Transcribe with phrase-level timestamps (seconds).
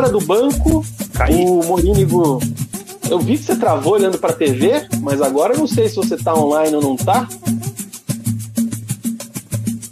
[0.00, 0.84] fora do banco.
[1.28, 2.40] O Morínigo.
[3.10, 5.96] Eu vi que você travou olhando para a TV, mas agora eu não sei se
[5.96, 7.28] você está online ou não está.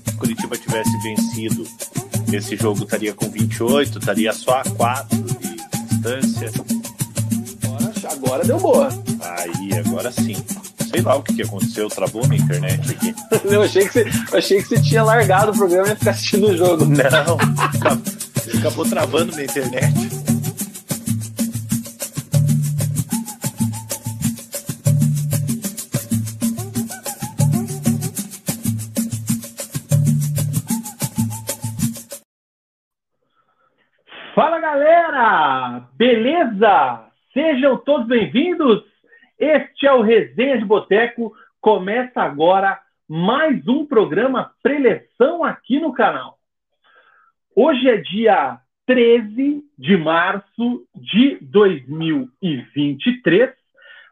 [0.04, 1.66] Se Curitiba tivesse vencido,
[2.32, 5.56] esse jogo estaria com 28, estaria só a 4 de
[5.88, 6.50] distância.
[7.64, 8.88] Agora, agora deu boa.
[9.20, 10.36] Aí, agora sim
[10.90, 13.14] sei lá o que, que aconteceu, travou na internet aqui.
[13.44, 16.48] eu achei que você, achei que você tinha largado o programa e ia ficar assistindo
[16.48, 16.86] o jogo.
[16.86, 18.17] Não,
[18.58, 19.94] acabou travando na internet.
[34.34, 35.88] Fala galera!
[35.96, 37.10] Beleza?
[37.32, 38.82] Sejam todos bem-vindos
[39.38, 41.32] este é o Resenha de Boteco.
[41.60, 46.37] Começa agora mais um programa preleção aqui no canal.
[47.54, 53.50] Hoje é dia 13 de março de 2023.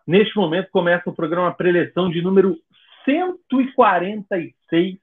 [0.07, 2.57] Neste momento começa o programa preleção de número
[3.05, 4.97] 146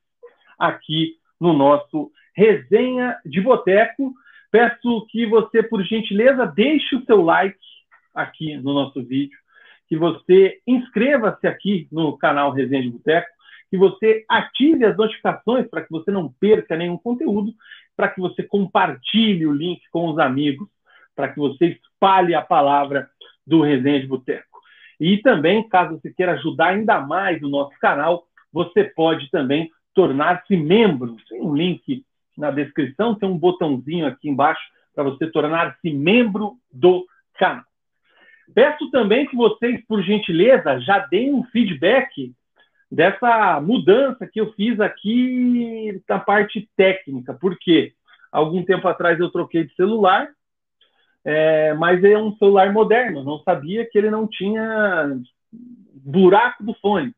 [0.59, 4.13] aqui no nosso Resenha de Boteco.
[4.51, 7.57] Peço que você, por gentileza, deixe o seu like
[8.13, 9.37] aqui no nosso vídeo
[9.93, 13.27] que você inscreva-se aqui no canal Resenha de Boteco,
[13.69, 17.53] que você ative as notificações para que você não perca nenhum conteúdo,
[17.95, 20.67] para que você compartilhe o link com os amigos,
[21.15, 23.09] para que você espalhe a palavra
[23.45, 24.59] do Resenha de Boteco.
[24.99, 30.55] E também, caso você queira ajudar ainda mais o nosso canal, você pode também tornar-se
[30.55, 31.17] membro.
[31.29, 32.05] Tem um link
[32.37, 34.61] na descrição, tem um botãozinho aqui embaixo
[34.93, 37.05] para você tornar-se membro do
[37.35, 37.63] canal.
[38.53, 42.33] Peço também que vocês, por gentileza, já deem um feedback
[42.93, 47.93] dessa mudança que eu fiz aqui na parte técnica, porque
[48.31, 50.29] algum tempo atrás eu troquei de celular,
[51.25, 55.17] é, mas é um celular moderno, não sabia que ele não tinha
[56.05, 57.15] buraco do fone.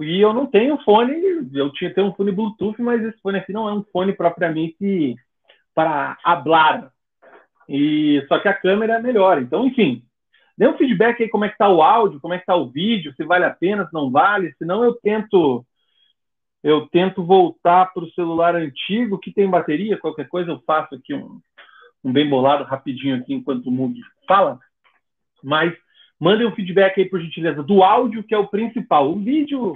[0.00, 1.14] E eu não tenho fone,
[1.52, 5.14] eu tinha ter um fone Bluetooth, mas esse fone aqui não é um fone propriamente
[5.74, 6.90] para hablar.
[7.68, 9.42] E só que a câmera é melhor.
[9.42, 10.02] Então, enfim,
[10.56, 12.68] Dê um feedback aí como é que está o áudio, como é que está o
[12.70, 14.54] vídeo, se vale a pena, se não vale.
[14.58, 15.64] Senão eu tento
[16.62, 19.98] eu tento voltar para o celular antigo que tem bateria.
[19.98, 21.40] Qualquer coisa eu faço aqui um,
[22.02, 24.58] um bem bolado rapidinho aqui enquanto o Mug fala.
[25.44, 25.72] Mas
[26.18, 29.10] mandem um feedback aí por gentileza do áudio que é o principal.
[29.10, 29.74] O vídeo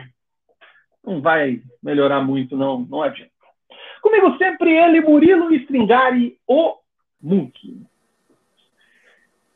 [1.05, 3.31] não vai melhorar muito, não, não adianta.
[4.03, 6.77] Comigo sempre ele, Murilo Stringari, o
[7.21, 7.53] Mug.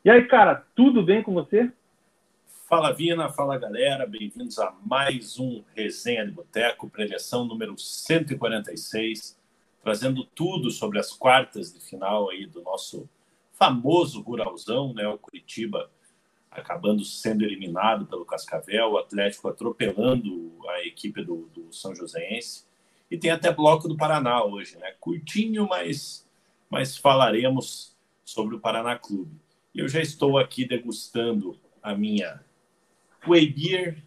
[0.05, 1.71] E aí, cara, tudo bem com você?
[2.69, 4.05] Fala, Vina, fala, galera.
[4.05, 9.35] Bem-vindos a mais um Resenha de Boteco, preleção número 146,
[9.81, 13.09] trazendo tudo sobre as quartas de final aí do nosso
[13.53, 15.07] famoso Ruralzão, né?
[15.07, 15.89] O Curitiba
[16.51, 22.63] acabando sendo eliminado pelo Cascavel, o Atlético atropelando a equipe do, do São Joséense.
[23.09, 24.93] E tem até bloco do Paraná hoje, né?
[24.99, 26.29] Curtinho, mas,
[26.69, 29.43] mas falaremos sobre o Paraná Clube.
[29.75, 32.39] Eu já estou aqui degustando a minha
[33.27, 33.97] Whey Beer.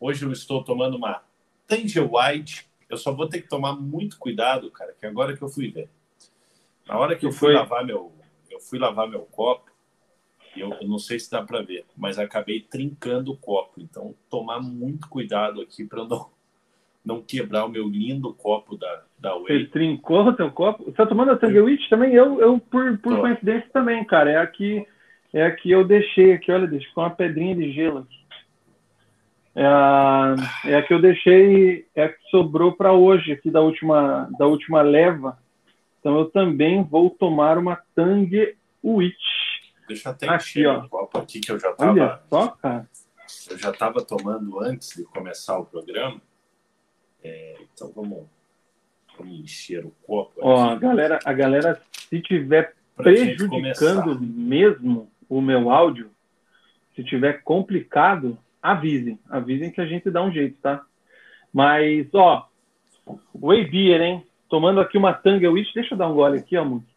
[0.00, 1.22] Hoje eu estou tomando uma
[1.68, 2.68] Tanger White.
[2.90, 5.88] Eu só vou ter que tomar muito cuidado, cara, que agora que eu fui ver.
[6.88, 8.12] Na hora que eu fui lavar meu,
[8.50, 9.70] eu fui lavar meu copo,
[10.56, 13.80] eu, eu não sei se dá para ver, mas acabei trincando o copo.
[13.80, 16.34] Então, tomar muito cuidado aqui para não
[17.04, 19.66] não quebrar o meu lindo copo da, da Whey.
[19.66, 20.82] Você trincou o teu copo?
[20.82, 22.12] Você tá tomando a Tangerwich também?
[22.12, 24.32] Eu, eu por, por coincidência também, cara.
[24.32, 24.84] É aqui
[25.32, 28.16] é a que eu deixei aqui, olha, deixa com uma pedrinha de gelo aqui.
[29.54, 30.34] É a,
[30.66, 34.46] é a que eu deixei, é a que sobrou para hoje, aqui da última, da
[34.46, 35.38] última leva.
[35.98, 39.14] Então eu também vou tomar uma Tang Witch.
[39.88, 40.80] Deixa eu até aqui, ó.
[40.80, 41.90] o copo aqui que eu já tava.
[41.92, 42.88] Olha só, cara.
[43.50, 46.20] Eu já estava tomando antes de começar o programa.
[47.22, 48.26] É, então vamos,
[49.18, 50.34] vamos encher o copo.
[50.38, 56.10] Ó, a galera, a galera, se tiver prejudicando mesmo, o meu áudio,
[56.94, 59.18] se tiver complicado, avisem.
[59.28, 60.84] Avisem que a gente dá um jeito, tá?
[61.52, 62.48] Mas, ó,
[63.34, 64.26] Whey Beer, hein?
[64.48, 65.72] Tomando aqui uma Tanga Witch.
[65.74, 66.94] Deixa eu dar um gole aqui, ó, Muki.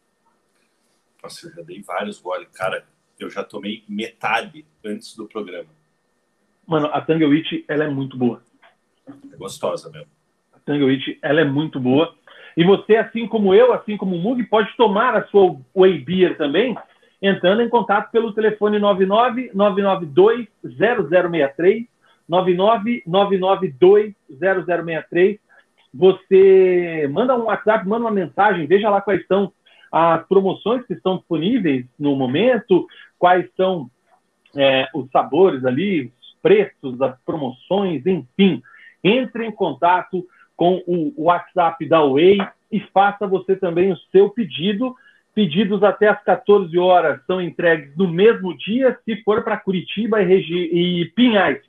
[1.21, 2.47] Nossa, eu já dei vários goles.
[2.49, 2.85] Cara,
[3.19, 5.69] eu já tomei metade antes do programa.
[6.65, 8.41] Mano, a Tanga Witch, ela é muito boa.
[9.31, 10.09] É gostosa mesmo.
[10.53, 12.15] A Tanga Witch, ela é muito boa.
[12.55, 16.37] E você, assim como eu, assim como o Mug, pode tomar a sua Whey Beer
[16.37, 16.75] também
[17.21, 21.85] entrando em contato pelo telefone 99 992 0063
[22.27, 25.39] 99 992 0063
[25.93, 29.51] você manda um WhatsApp, manda uma mensagem, veja lá quais são
[29.91, 32.87] as promoções que estão disponíveis no momento,
[33.17, 33.89] quais são
[34.55, 38.61] é, os sabores ali, os preços, as promoções, enfim.
[39.03, 40.25] Entre em contato
[40.55, 42.37] com o WhatsApp da Way
[42.71, 44.95] e faça você também o seu pedido.
[45.39, 50.33] Pedidos até as 14 horas são entregues no mesmo dia, se for para Curitiba e,
[50.33, 51.61] e, Pinhais.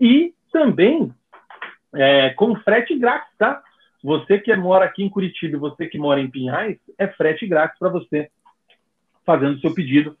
[0.00, 1.12] E também
[1.94, 3.62] é, com frete grátis, tá?
[4.02, 7.78] Você que mora aqui em Curitiba e você que mora em Pinhais, é frete grátis
[7.78, 8.30] para você
[9.22, 10.16] fazendo seu pedido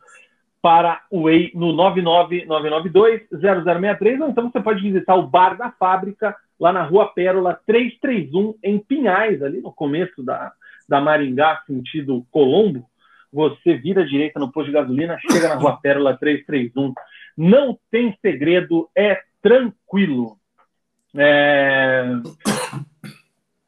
[0.60, 6.70] para o Way no 99992-0063, ou então você pode visitar o Bar da Fábrica, lá
[6.70, 10.52] na Rua Pérola 331, em Pinhais, ali no começo da,
[10.88, 12.88] da Maringá, sentido Colombo.
[13.32, 16.94] Você vira à direita no posto de gasolina, chega na Rua Pérola 331.
[17.36, 20.38] Não tem segredo, é tranquilo.
[21.16, 22.04] É...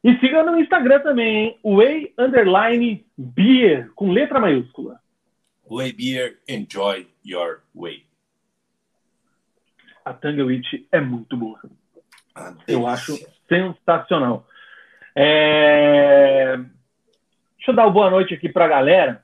[0.03, 1.59] E siga no Instagram também, hein?
[1.63, 4.99] Way Underline Beer, com letra maiúscula.
[5.69, 8.05] Way Beer, enjoy your way.
[10.05, 11.59] A Tangerwitch é muito boa.
[12.33, 13.17] Ah, eu acho
[13.49, 14.47] sensacional.
[15.13, 16.57] É...
[17.67, 19.21] Deixa eu dar uma boa noite aqui para a galera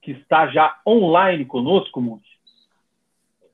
[0.00, 2.26] que está já online conosco, Monte.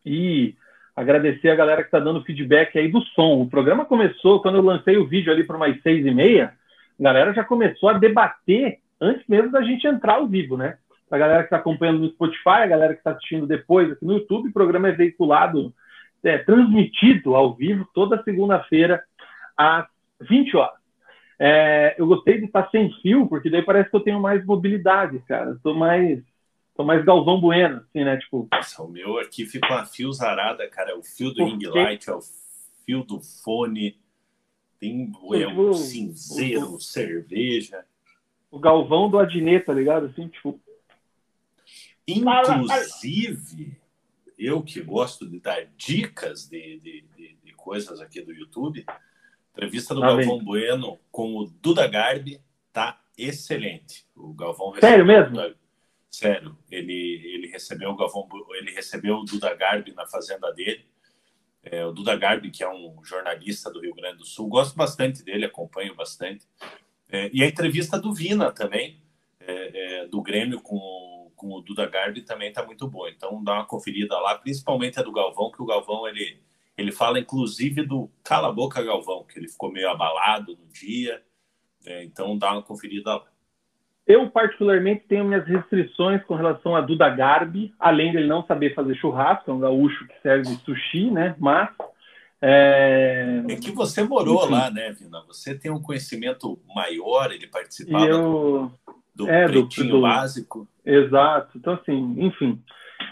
[0.06, 0.54] E
[0.94, 3.42] agradecer a galera que está dando feedback aí do som.
[3.42, 6.52] O programa começou, quando eu lancei o vídeo ali para umas seis e meia,
[7.00, 10.78] a galera já começou a debater antes mesmo da gente entrar ao vivo, né?
[11.10, 14.18] A galera que está acompanhando no Spotify, a galera que está assistindo depois aqui no
[14.18, 15.74] YouTube, o programa é veiculado,
[16.22, 19.02] é, transmitido ao vivo toda segunda-feira
[19.56, 19.84] às
[20.20, 20.77] 20 horas.
[21.38, 25.20] É, eu gostei de estar sem fio, porque daí parece que eu tenho mais mobilidade,
[25.20, 25.52] cara.
[25.52, 26.22] Estou mais
[26.78, 28.16] Tô mais Galvão Bueno, assim, né?
[28.18, 28.46] Tipo.
[28.52, 30.92] Nossa, o meu aqui fica uma fio zarada, cara.
[30.92, 32.20] É o fio do ring light, é o
[32.86, 33.98] fio do fone.
[34.78, 37.84] Tem é um cinzeiro, o, cerveja.
[38.48, 40.06] O Galvão do Adnet, tá ligado?
[40.06, 40.60] Assim, tipo.
[42.06, 43.76] Inclusive,
[44.38, 48.86] eu que gosto de dar dicas de, de, de, de coisas aqui do YouTube,
[49.52, 50.44] entrevista do ah, Galvão bem.
[50.44, 52.40] Bueno com o Duda Garbi
[52.72, 54.06] tá excelente.
[54.14, 55.36] O Galvão Sério mesmo?
[56.10, 60.86] Sério, ele, ele recebeu o Galvão, ele recebeu o Duda Garbi na fazenda dele.
[61.62, 65.22] É, o Duda Garbi, que é um jornalista do Rio Grande do Sul, gosto bastante
[65.22, 66.46] dele, acompanho bastante.
[67.10, 69.02] É, e a entrevista do Vina também,
[69.40, 73.10] é, é do Grêmio com, com o Duda Garbi, também está muito boa.
[73.10, 76.40] Então dá uma conferida lá, principalmente a do Galvão, que o Galvão ele,
[76.78, 81.20] ele fala inclusive do Cala a Boca Galvão, que ele ficou meio abalado no dia.
[81.84, 83.24] É, então dá uma conferida lá.
[84.06, 88.94] Eu, particularmente, tenho minhas restrições com relação a Duda Garbi, além dele não saber fazer
[88.94, 91.34] churrasco, é um gaúcho que serve sushi, né?
[91.38, 91.68] Mas.
[92.40, 94.52] É, é que você morou Enfim.
[94.52, 95.22] lá, né, Vina?
[95.26, 98.72] Você tem um conhecimento maior, ele participava eu...
[98.86, 100.66] do, do é, pretinho do, básico.
[100.86, 101.58] Exato.
[101.58, 102.62] Então, assim, enfim.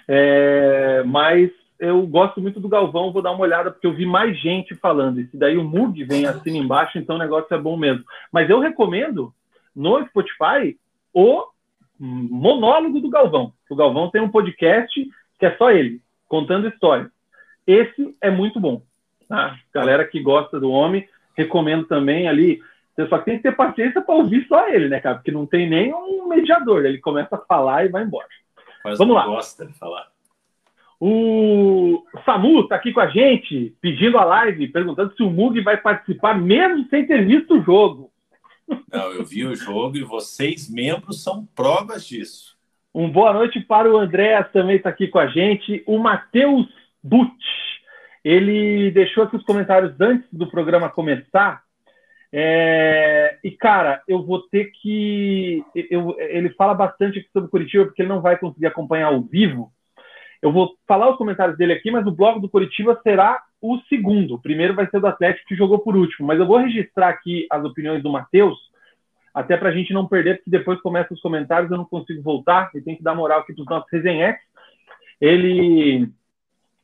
[0.09, 1.03] É...
[1.05, 4.75] Mas eu gosto muito do Galvão, vou dar uma olhada, porque eu vi mais gente
[4.75, 5.21] falando.
[5.21, 8.05] E se daí o Mug vem assim embaixo, então o negócio é bom mesmo.
[8.33, 9.33] Mas eu recomendo
[9.75, 10.77] no Spotify
[11.13, 11.45] o
[11.99, 13.53] monólogo do Galvão.
[13.71, 17.11] O Galvão tem um podcast que é só ele, contando histórias.
[17.67, 18.83] Esse é muito bom.
[19.29, 19.59] Tá?
[19.75, 21.07] Galera que gosta do homem,
[21.37, 22.61] recomendo também ali.
[22.95, 25.17] Você só tem que ter paciência para ouvir só ele, né, cara?
[25.17, 26.87] Porque não tem nem um mediador.
[26.87, 28.29] Ele começa a falar e vai embora.
[28.83, 29.27] Mas Vamos lá.
[29.27, 30.07] gosta de falar.
[30.99, 35.77] O Samu está aqui com a gente, pedindo a live, perguntando se o Mug vai
[35.77, 38.11] participar mesmo sem ter visto o jogo.
[38.91, 42.57] Não, eu vi o jogo e vocês, membros, são provas disso.
[42.95, 45.83] Um boa noite para o André, também está aqui com a gente.
[45.87, 46.67] O Matheus
[47.03, 47.45] Butch,
[48.25, 51.63] ele deixou aqui os comentários antes do programa começar.
[52.33, 53.39] É...
[53.45, 55.63] E, cara, eu vou ter que.
[55.75, 56.17] Eu...
[56.19, 59.71] Ele fala bastante aqui sobre Curitiba, porque ele não vai conseguir acompanhar ao vivo.
[60.43, 64.35] Eu vou falar os comentários dele aqui, mas o blog do Curitiba será o segundo.
[64.35, 66.27] O primeiro vai ser do Atlético, que jogou por último.
[66.27, 68.59] Mas eu vou registrar aqui as opiniões do Matheus,
[69.35, 72.71] até para a gente não perder, porque depois começa os comentários, eu não consigo voltar,
[72.75, 74.43] e tem que dar moral aqui para os nossos resenhetes.
[75.21, 76.09] Ele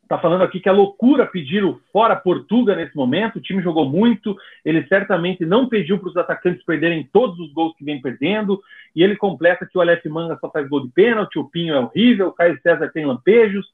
[0.02, 3.36] está falando aqui que é loucura pedir o fora Portuga nesse momento.
[3.36, 4.36] O time jogou muito.
[4.64, 8.62] Ele certamente não pediu para os atacantes perderem todos os gols que vem perdendo.
[8.94, 11.80] E ele completa que o Aleph Manga só faz gol de pênalti, o Pinho é
[11.80, 13.72] horrível, o Caio César tem lampejos.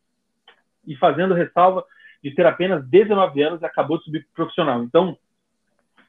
[0.87, 1.85] E fazendo ressalva
[2.23, 4.82] de ter apenas 19 anos e acabou de subir profissional.
[4.82, 5.16] Então,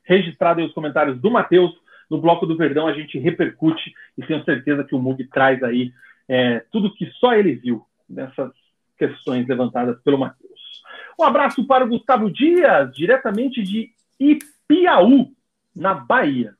[0.04, 1.72] registrado aí os comentários do Matheus,
[2.10, 5.94] no Bloco do Verdão a gente repercute e tenho certeza que o Mug traz aí
[6.28, 8.52] é, tudo que só ele viu nessas
[9.00, 10.84] questões levantadas pelo Matheus.
[11.20, 15.32] Um abraço para o Gustavo Dias, diretamente de Ipiaú,
[15.76, 16.54] na Bahia.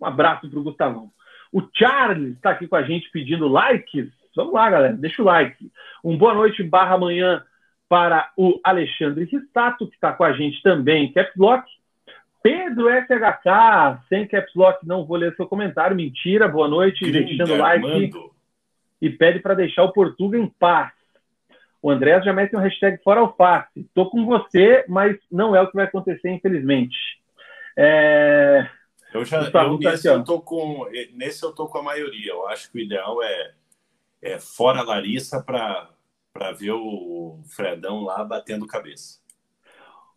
[0.00, 1.10] Um abraço para o Gustavão.
[1.52, 4.10] O Charles está aqui com a gente pedindo likes.
[4.34, 5.70] Vamos lá, galera, deixa o like.
[6.02, 7.44] Um boa noite barra amanhã
[7.88, 11.64] para o Alexandre Ristato, que está com a gente também, Caps Lock.
[12.42, 18.12] Pedro SHK, sem Caps Lock, não vou ler seu comentário, mentira, boa noite, deixando like.
[19.00, 20.92] E pede para deixar o Portuga em paz.
[21.84, 23.86] O André já mete um hashtag fora alface.
[23.92, 26.96] Tô com você, mas não é o que vai acontecer, infelizmente.
[27.76, 28.66] É...
[29.12, 32.32] Eu já eu, nesse, eu tô com, nesse eu tô com a maioria.
[32.32, 33.52] Eu acho que o ideal é,
[34.22, 39.20] é fora Larissa para ver o Fredão lá batendo cabeça.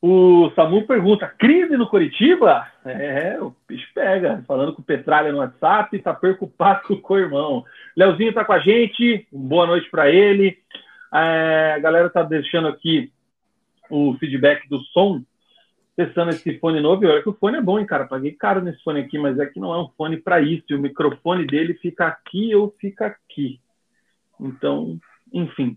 [0.02, 2.66] O Samu pergunta: crise no Curitiba?
[2.86, 4.42] É, o bicho pega.
[4.48, 7.66] Falando com o Petralha no WhatsApp, tá preocupado com o irmão.
[7.94, 10.58] Leozinho tá com a gente, boa noite para ele.
[11.14, 13.12] É, a galera tá deixando aqui
[13.90, 15.24] o feedback do som
[15.96, 17.04] testando esse fone novo.
[17.04, 18.06] E olha que o fone é bom, hein, cara.
[18.06, 20.66] Paguei caro nesse fone aqui, mas é que não é um fone para isso.
[20.70, 23.60] E o microfone dele fica aqui ou fica aqui.
[24.40, 25.00] Então,
[25.34, 25.76] enfim.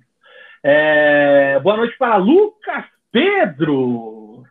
[0.63, 1.59] É...
[1.61, 4.45] Boa noite para Lucas Pedro.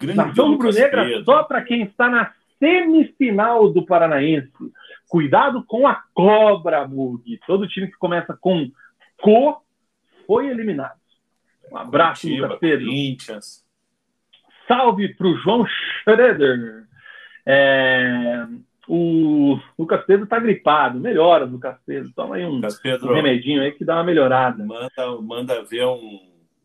[0.00, 4.50] Grande Nação Rubro-Negra só para quem está na semifinal do Paranaense.
[5.08, 7.38] Cuidado com a cobra, Mug.
[7.46, 8.70] Todo time que começa com
[9.20, 9.62] Co
[10.30, 10.94] foi eliminado.
[11.72, 12.86] Um abraço, Curitiba, Lucas Pedro.
[12.86, 13.66] Corinthians
[14.68, 16.86] salve para o João Schroeder.
[17.44, 18.46] É,
[18.86, 22.12] o Lucas Pedro está gripado, melhora, Lucas Pedro.
[22.14, 24.64] Toma aí um, Pedro, um, remedinho aí que dá uma melhorada.
[24.64, 26.20] Manda, manda ver um,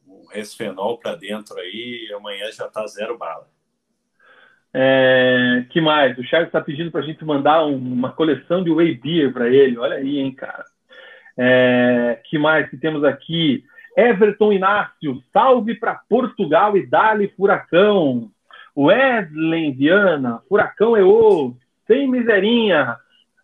[0.08, 3.50] um resfenol para dentro aí, amanhã já tá zero bala.
[4.72, 6.16] É, que mais?
[6.20, 9.50] O Charles está pedindo para a gente mandar um, uma coleção de Whey Beer para
[9.50, 9.76] ele.
[9.80, 10.66] Olha aí, hein, cara.
[11.38, 13.64] É, que mais que temos aqui?
[13.98, 18.30] Everton Inácio, salve para Portugal e Dali Furacão.
[18.78, 21.56] Wesley Viana, Furacão EO,
[21.88, 22.98] sem miserinha.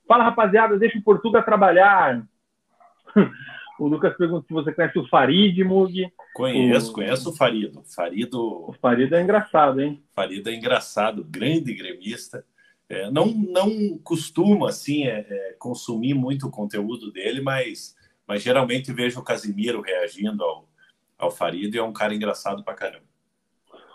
[0.06, 2.22] Fala, rapaziada, deixa o Portugal trabalhar.
[3.80, 6.12] o Lucas pergunta se você conhece o Farid, Mug.
[6.34, 6.94] Conheço, o...
[6.94, 7.82] conheço o Farido.
[7.96, 8.70] Farido.
[8.70, 10.04] O Farido é engraçado, hein?
[10.14, 12.44] Farido é engraçado, grande gremista.
[12.92, 17.96] É, não, não costumo, assim, é, é, consumir muito o conteúdo dele, mas
[18.28, 20.66] mas geralmente vejo o Casimiro reagindo ao,
[21.20, 23.04] ao Farido e é um cara engraçado pra caramba.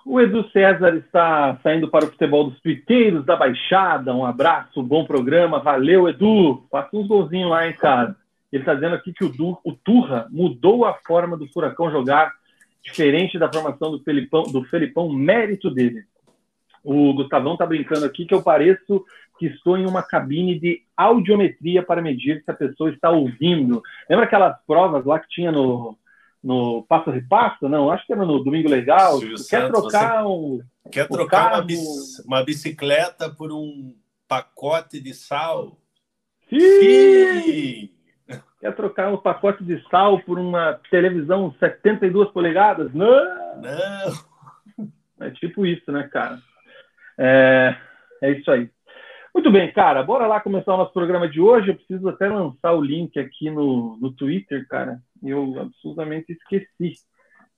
[0.05, 4.15] O Edu César está saindo para o futebol dos twitteiros da Baixada.
[4.15, 5.59] Um abraço, bom programa.
[5.59, 6.67] Valeu, Edu.
[6.71, 8.15] Faça uns golzinhos lá, hein, cara.
[8.53, 12.33] Ele está dizendo aqui que o, du, o Turra mudou a forma do Furacão jogar,
[12.83, 16.05] diferente da formação do Felipão, do Felipão mérito dele.
[16.87, 19.05] O Gustavão está brincando aqui que eu pareço
[19.41, 23.83] que estou em uma cabine de audiometria para medir se a pessoa está ouvindo.
[24.09, 25.99] Lembra aquelas provas lá que tinha no,
[26.43, 27.69] no Passo Repasso?
[27.69, 29.19] Não, acho que era no Domingo Legal.
[29.19, 30.61] quer Santos, trocar um.
[30.93, 31.67] Quer trocar uma,
[32.25, 33.93] uma, bicicleta por um
[34.29, 35.77] pacote de sal?
[36.49, 36.61] Sim!
[36.61, 37.91] Sim!
[38.61, 42.95] Quer trocar um pacote de sal por uma televisão 72 polegadas?
[42.95, 43.61] Não!
[43.61, 44.87] Não!
[45.19, 46.39] É tipo isso, né, cara?
[47.19, 47.77] É,
[48.23, 48.71] é isso aí.
[49.35, 51.69] Muito bem, cara, bora lá começar o nosso programa de hoje.
[51.69, 54.99] Eu preciso até lançar o link aqui no, no Twitter, cara.
[55.23, 56.95] Eu absolutamente esqueci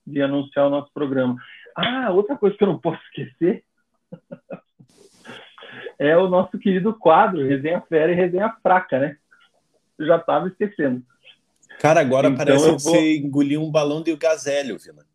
[0.05, 1.37] de anunciar o nosso programa.
[1.75, 3.63] Ah, outra coisa que eu não posso esquecer
[5.97, 9.17] é o nosso querido quadro, Resenha Fera e Resenha Fraca, né?
[9.97, 11.01] Eu já estava esquecendo.
[11.79, 12.79] Cara, agora então parece que vou...
[12.79, 15.05] você engoliu um balão de gazélio, Vila.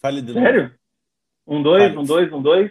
[0.00, 0.62] Fale de Sério?
[0.62, 0.74] novo.
[1.48, 2.70] Um, dois, um, dois, um, dois.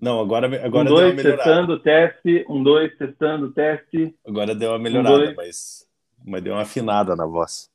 [0.00, 2.44] Não, agora, agora um, dois, testando, teste.
[2.48, 4.12] Um, dois, testando, teste.
[4.26, 5.88] Agora deu uma melhorada, um, mas,
[6.26, 7.70] mas deu uma afinada na voz.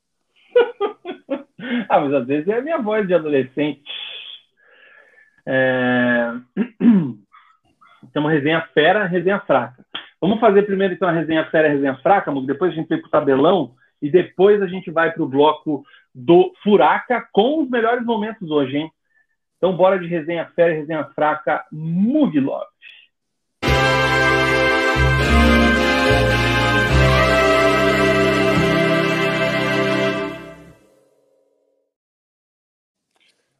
[1.87, 3.81] ah, mas às vezes é a minha voz de adolescente.
[5.45, 6.33] É...
[8.01, 9.85] Então, resenha fera, resenha fraca.
[10.19, 12.97] Vamos fazer primeiro então a resenha fera e a resenha fraca, depois a gente vai
[12.97, 15.85] para o tabelão e depois a gente vai para o bloco
[16.15, 18.91] do Furaca com os melhores momentos hoje, hein?
[19.59, 22.65] Então, bora de resenha fera e resenha fraca, Mug Love.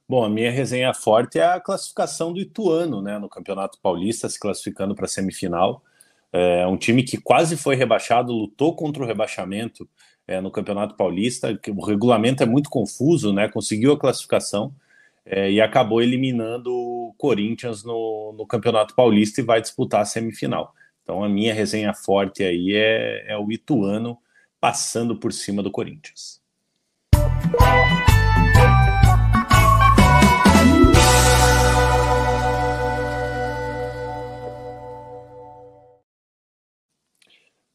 [0.08, 4.40] Bom, a minha resenha forte é a classificação do Ituano, né, no Campeonato Paulista, se
[4.40, 5.84] classificando para a semifinal.
[6.32, 9.88] É um time que quase foi rebaixado, lutou contra o rebaixamento
[10.26, 14.74] é, no Campeonato Paulista, que o regulamento é muito confuso, né, conseguiu a classificação,
[15.32, 20.74] é, e acabou eliminando o Corinthians no, no Campeonato Paulista e vai disputar a semifinal.
[21.04, 24.18] Então a minha resenha forte aí é, é o Ituano
[24.60, 26.42] passando por cima do Corinthians.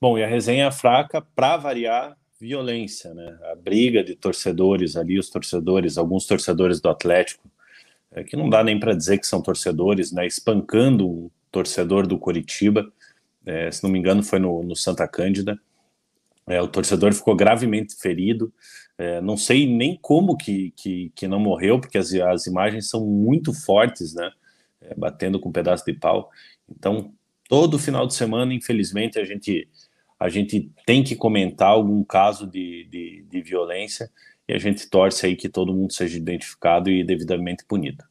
[0.01, 3.39] Bom, e a resenha é fraca, para variar, violência, né?
[3.51, 7.51] A briga de torcedores ali, os torcedores, alguns torcedores do Atlético,
[8.13, 10.27] é, que não dá nem para dizer que são torcedores, né?
[10.27, 12.93] Espancando um torcedor do Coritiba,
[13.47, 15.59] é, se não me engano, foi no, no Santa Cândida.
[16.47, 18.53] É, o torcedor ficou gravemente ferido.
[18.99, 23.07] É, não sei nem como que, que, que, não morreu, porque as, as imagens são
[23.07, 24.31] muito fortes, né?
[24.83, 26.31] É, batendo com um pedaço de pau.
[26.69, 27.11] Então,
[27.49, 29.67] todo final de semana, infelizmente, a gente,
[30.19, 34.11] a gente tem que comentar algum caso de, de, de violência
[34.49, 38.05] e a gente torce aí que todo mundo seja identificado e devidamente punido.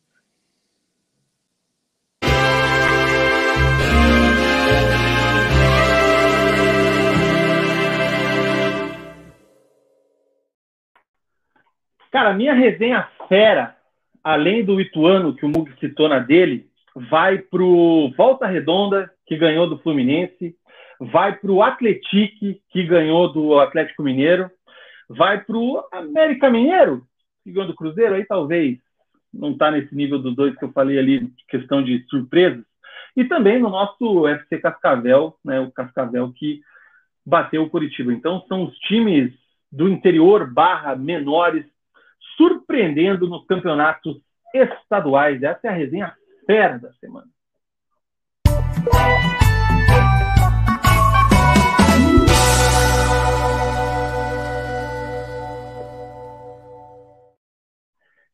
[12.12, 13.76] Cara, minha resenha fera,
[14.24, 16.70] além do Ituano, que o Mug citou na dele,
[17.10, 20.56] vai pro Volta Redonda, que ganhou do Fluminense,
[21.12, 24.50] vai pro Atletique, que ganhou do Atlético Mineiro,
[25.10, 27.06] vai pro América Mineiro,
[27.44, 28.80] que ganhou do Cruzeiro, aí talvez
[29.34, 32.64] não está nesse nível dos dois que eu falei ali, questão de surpresas,
[33.16, 36.62] e também no nosso FC Cascavel, né, o Cascavel que
[37.26, 38.14] bateu o Curitiba.
[38.14, 39.34] Então são os times
[39.72, 41.66] do interior barra menores
[42.38, 44.18] surpreendendo nos campeonatos
[44.54, 45.42] estaduais.
[45.42, 46.14] Essa é a resenha
[46.46, 47.28] fera da semana.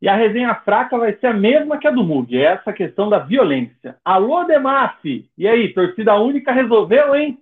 [0.02, 3.10] E a resenha fraca vai ser a mesma que a do Mug, é essa questão
[3.10, 3.98] da violência.
[4.04, 5.04] Alô, Demaf!
[5.38, 7.38] E aí, torcida única resolveu, hein?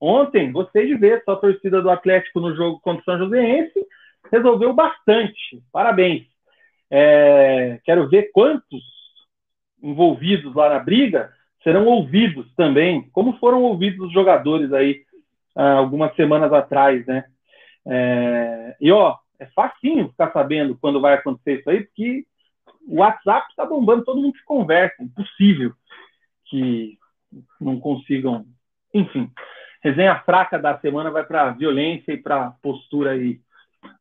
[0.00, 3.86] Ontem, gostei de ver só a torcida do Atlético no jogo contra o São Joséense
[4.30, 5.62] resolveu bastante.
[5.72, 6.26] Parabéns.
[6.90, 8.82] É, quero ver quantos
[9.82, 11.30] envolvidos lá na briga
[11.62, 15.02] serão ouvidos também, como foram ouvidos os jogadores aí
[15.54, 17.24] algumas semanas atrás, né?
[17.86, 22.26] É, e ó, é facinho ficar sabendo quando vai acontecer isso aí, porque
[22.86, 25.72] o WhatsApp está bombando, todo mundo se conversa, impossível
[26.46, 26.98] que
[27.60, 28.46] não consigam,
[28.92, 29.30] enfim.
[29.82, 33.40] Resenha fraca da semana vai para violência e para postura aí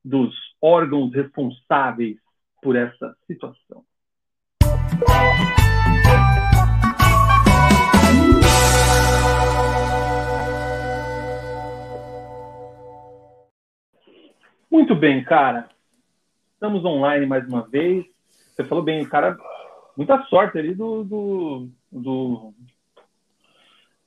[0.03, 2.17] dos órgãos responsáveis
[2.61, 3.83] por essa situação.
[14.77, 15.67] Muito bem, cara.
[16.53, 18.05] Estamos online mais uma vez.
[18.55, 19.35] Você falou bem, cara.
[19.97, 22.53] Muita sorte ali do, do, do,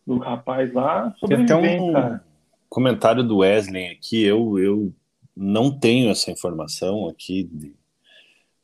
[0.06, 1.12] do rapaz lá.
[1.26, 2.24] Tem até um cara.
[2.68, 4.22] comentário do Wesley aqui.
[4.22, 4.94] Eu, eu
[5.36, 7.74] não tenho essa informação aqui de,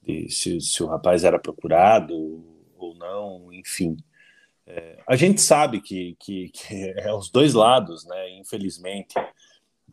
[0.00, 2.14] de se, se, o rapaz era procurado
[2.78, 3.96] ou não, enfim.
[4.64, 8.38] É, a gente sabe que, que, que, é os dois lados, né?
[8.38, 9.16] Infelizmente,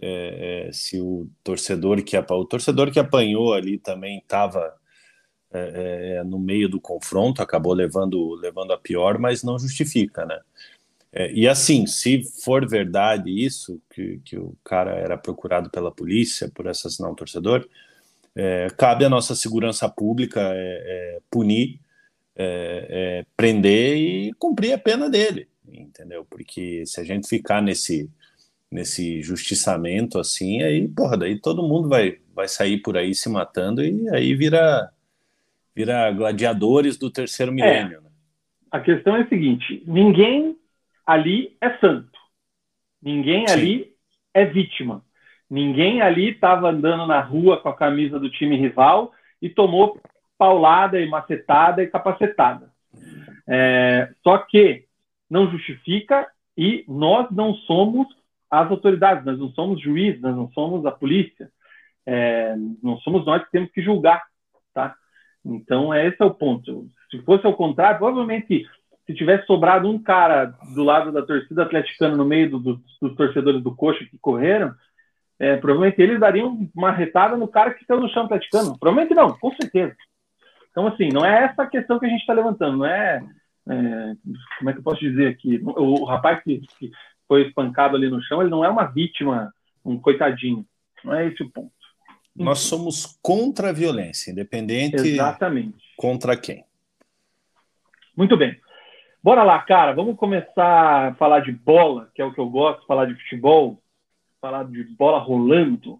[0.06, 4.76] é, é, se o torcedor que o torcedor que apanhou ali também estava
[5.50, 10.42] é, é, no meio do confronto, acabou levando levando a pior, mas não justifica, né?
[11.14, 16.52] É, e assim, se for verdade isso, que, que o cara era procurado pela polícia
[16.54, 17.66] por assassinar um torcedor,
[18.36, 20.54] é, cabe à nossa segurança pública
[21.30, 21.80] punir,
[23.38, 26.26] prender e cumprir a pena dele, entendeu?
[26.30, 28.10] Porque se a gente ficar nesse,
[28.74, 33.84] nesse justiçamento assim, aí, porra, daí todo mundo vai, vai sair por aí se matando
[33.84, 34.92] e aí vira,
[35.76, 38.02] vira gladiadores do terceiro milênio.
[38.02, 38.10] Né?
[38.72, 40.58] A questão é a seguinte: ninguém
[41.06, 42.20] ali é santo.
[43.02, 43.54] Ninguém Sim.
[43.54, 43.94] ali
[44.34, 45.04] é vítima.
[45.50, 50.02] Ninguém ali estava andando na rua com a camisa do time rival e tomou
[50.36, 52.72] paulada e macetada e capacetada.
[53.48, 54.86] É, só que
[55.30, 58.08] não justifica e nós não somos
[58.62, 61.50] as autoridades, nós não somos juízes, nós não somos a polícia,
[62.06, 64.24] é, não somos nós que temos que julgar,
[64.74, 64.96] tá?
[65.44, 66.88] Então esse é o ponto.
[67.10, 68.68] Se fosse ao contrário, provavelmente
[69.08, 73.16] se tivesse sobrado um cara do lado da torcida atleticana no meio do, do, dos
[73.16, 74.74] torcedores do Coxa que correram,
[75.40, 78.78] é, provavelmente eles dariam uma retada no cara que saiu no chão atleticano.
[78.80, 79.96] Provavelmente não, com certeza.
[80.70, 83.24] Então, assim, não é essa a questão que a gente está levantando, não é,
[83.70, 84.14] é,
[84.58, 85.60] Como é que eu posso dizer aqui?
[85.64, 86.92] O, o rapaz que, que,
[87.34, 89.52] foi espancado ali no chão, ele não é uma vítima,
[89.84, 90.64] um coitadinho.
[91.04, 91.72] Não é esse o ponto.
[92.36, 94.98] Nós somos contra a violência, independente.
[94.98, 95.84] Exatamente.
[95.98, 96.64] Contra quem?
[98.16, 98.56] Muito bem.
[99.24, 102.86] Bora lá, cara, vamos começar a falar de bola, que é o que eu gosto,
[102.86, 103.82] falar de futebol,
[104.40, 106.00] falar de bola rolando.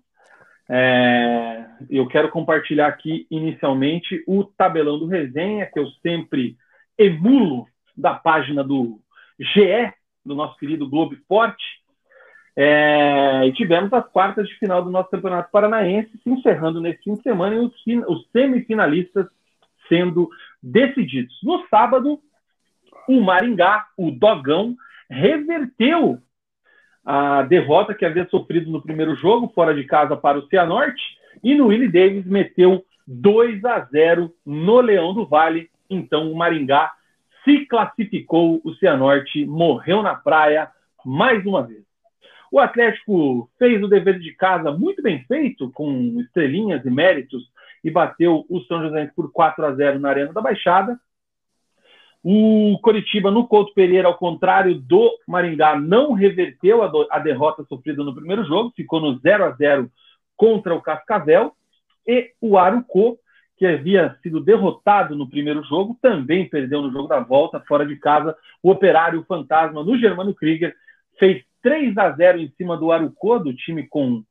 [0.70, 6.56] É, eu quero compartilhar aqui inicialmente o tabelão do resenha, que eu sempre
[6.96, 7.66] emulo
[7.98, 9.02] da página do
[9.40, 9.92] GE,
[10.26, 11.64] do nosso querido Globo Esporte.
[12.56, 17.16] É, e tivemos as quartas de final do nosso Campeonato Paranaense se encerrando nesse fim
[17.16, 17.74] de semana e os,
[18.08, 19.26] os semifinalistas
[19.90, 20.30] sendo
[20.62, 21.36] decididos.
[21.44, 22.20] No sábado,
[23.08, 24.76] o Maringá, o Dogão,
[25.10, 26.20] reverteu
[27.06, 31.02] a derrota que havia sofrido no primeiro jogo, fora de casa para o Cianorte,
[31.44, 35.70] e no Willie Davis meteu 2 a 0 no Leão do Vale.
[35.90, 36.92] Então o Maringá
[37.44, 40.72] se classificou, o Cianorte morreu na praia
[41.06, 41.84] mais uma vez.
[42.52, 47.44] O Atlético fez o dever de casa muito bem feito, com estrelinhas e méritos,
[47.84, 51.00] e bateu o São José por 4 a 0 na Arena da Baixada.
[52.24, 58.04] O Coritiba, no Couto Pereira, ao contrário do Maringá, não reverteu a, a derrota sofrida
[58.04, 59.92] no primeiro jogo, ficou no 0 a 0
[60.38, 61.54] contra o Cascavel.
[62.08, 63.18] E o Arucô,
[63.64, 67.96] que havia sido derrotado no primeiro jogo, também perdeu no jogo da volta, fora de
[67.96, 68.36] casa.
[68.62, 70.76] O Operário Fantasma, no Germano Krieger,
[71.18, 74.22] fez 3 a 0 em cima do Arucô, do time com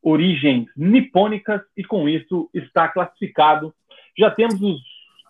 [0.00, 3.74] origens nipônicas, e com isso está classificado.
[4.16, 4.80] Já temos os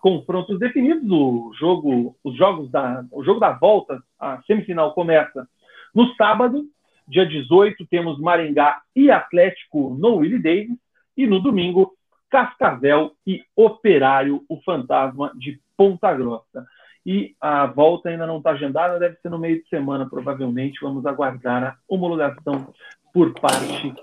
[0.01, 1.09] confrontos definidos.
[1.09, 5.47] O jogo, os jogos da, o jogo da volta, a semifinal começa
[5.95, 6.63] no sábado,
[7.07, 10.77] dia 18, temos Maringá e Atlético no Willie Davis,
[11.17, 11.96] e no domingo,
[12.29, 16.65] Cascavel e Operário, o fantasma de Ponta Grossa.
[17.05, 20.79] E a volta ainda não está agendada, deve ser no meio de semana, provavelmente.
[20.81, 22.73] Vamos aguardar a homologação
[23.13, 23.93] por parte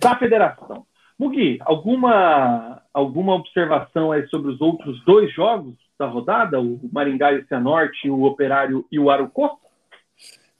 [0.00, 0.84] da federação.
[1.18, 7.40] Mugi, alguma, alguma observação aí sobre os outros dois jogos da rodada, o Maringá e
[7.40, 9.58] o Cianorte, o Operário e o Arucó?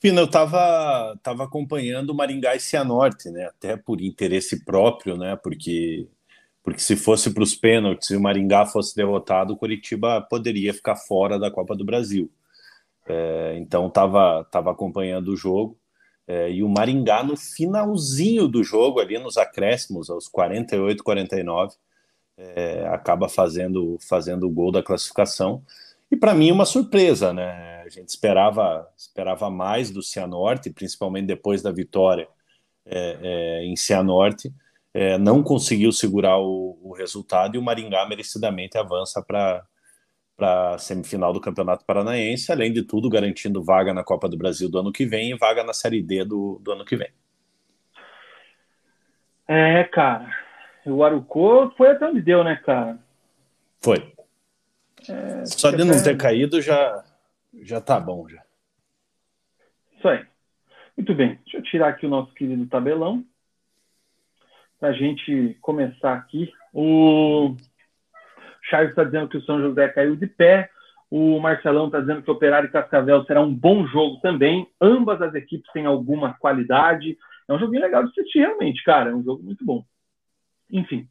[0.01, 3.47] Pina, eu estava tava acompanhando o Maringá e Cianorte, né?
[3.47, 5.35] Até por interesse próprio, né?
[5.37, 6.07] Porque,
[6.63, 10.97] porque se fosse para os pênaltis e o Maringá fosse derrotado, o Curitiba poderia ficar
[10.97, 12.31] fora da Copa do Brasil.
[13.07, 15.79] É, então estava tava acompanhando o jogo.
[16.27, 21.75] É, e o Maringá, no finalzinho do jogo, ali nos acréscimos, aos 48, 49,
[22.37, 25.63] é, acaba fazendo, fazendo o gol da classificação.
[26.11, 27.83] E para mim, uma surpresa, né?
[27.83, 32.29] A gente esperava, esperava mais do Cianorte, principalmente depois da vitória
[32.87, 34.53] é, é em Cianorte.
[34.93, 39.65] É, não conseguiu segurar o, o resultado e o Maringá merecidamente avança para
[40.39, 44.79] a semifinal do Campeonato Paranaense, além de tudo garantindo vaga na Copa do Brasil do
[44.79, 47.11] ano que vem e vaga na Série D do, do ano que vem.
[49.47, 50.29] É, cara.
[50.87, 52.99] O Arucô foi até onde deu, né, cara?
[53.81, 54.13] Foi.
[55.09, 57.05] É, Só de não ter caído já,
[57.63, 58.29] já tá bom.
[58.29, 58.43] Já.
[59.97, 60.25] Isso aí.
[60.97, 61.39] Muito bem.
[61.45, 63.25] Deixa eu tirar aqui o nosso querido tabelão
[64.81, 66.51] para a gente começar aqui.
[66.73, 67.55] O
[68.63, 70.71] Charles está dizendo que o São José caiu de pé.
[71.11, 74.67] O Marcelão está dizendo que o Operário e Cascavel será um bom jogo também.
[74.81, 77.19] Ambas as equipes têm alguma qualidade.
[77.47, 79.11] É um joguinho legal de assistir, realmente, cara.
[79.11, 79.85] É um jogo muito bom.
[80.71, 81.07] Enfim.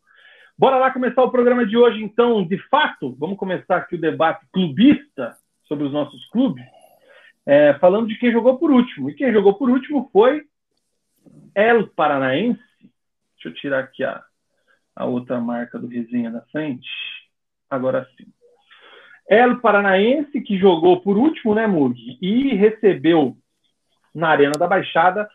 [0.57, 3.15] Bora lá começar o programa de hoje, então, de fato.
[3.19, 6.65] Vamos começar aqui o debate clubista sobre os nossos clubes.
[7.45, 9.09] É, falando de quem jogou por último.
[9.09, 10.43] E quem jogou por último foi
[11.53, 12.68] El Paranaense.
[13.41, 14.21] Deixa eu tirar aqui a,
[14.95, 16.87] a outra marca do resenha da frente
[17.69, 18.25] agora sim.
[19.29, 21.95] El Paranaense, que jogou por último, né, Mug?
[22.19, 23.37] E recebeu
[24.13, 25.29] na Arena da Baixada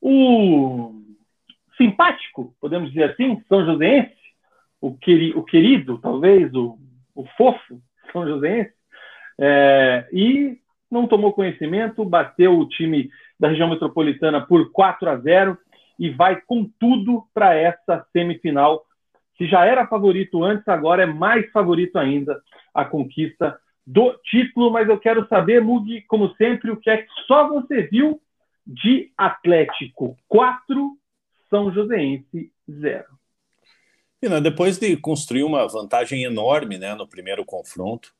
[0.00, 1.02] o
[1.76, 4.14] simpático, podemos dizer assim, São Joséense,
[4.80, 6.78] o, queri o querido, talvez, o,
[7.14, 7.80] o fofo
[8.12, 8.72] São Joséense,
[9.40, 10.58] é, e
[10.90, 15.58] não tomou conhecimento, bateu o time da região metropolitana por 4 a 0
[15.98, 18.84] e vai com tudo para essa semifinal
[19.38, 22.42] se já era favorito antes, agora é mais favorito ainda
[22.74, 23.56] a conquista
[23.86, 24.70] do título.
[24.72, 28.20] Mas eu quero saber, Mug, como sempre, o que é que só você viu
[28.66, 30.98] de Atlético 4,
[31.48, 33.04] São Joséense 0.
[34.42, 38.12] depois de construir uma vantagem enorme né, no primeiro confronto,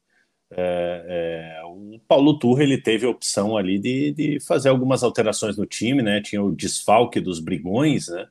[0.50, 5.56] é, é, o Paulo Turra ele teve a opção ali de, de, fazer algumas alterações
[5.56, 6.20] no time, né?
[6.20, 8.26] Tinha o desfalque dos brigões, né?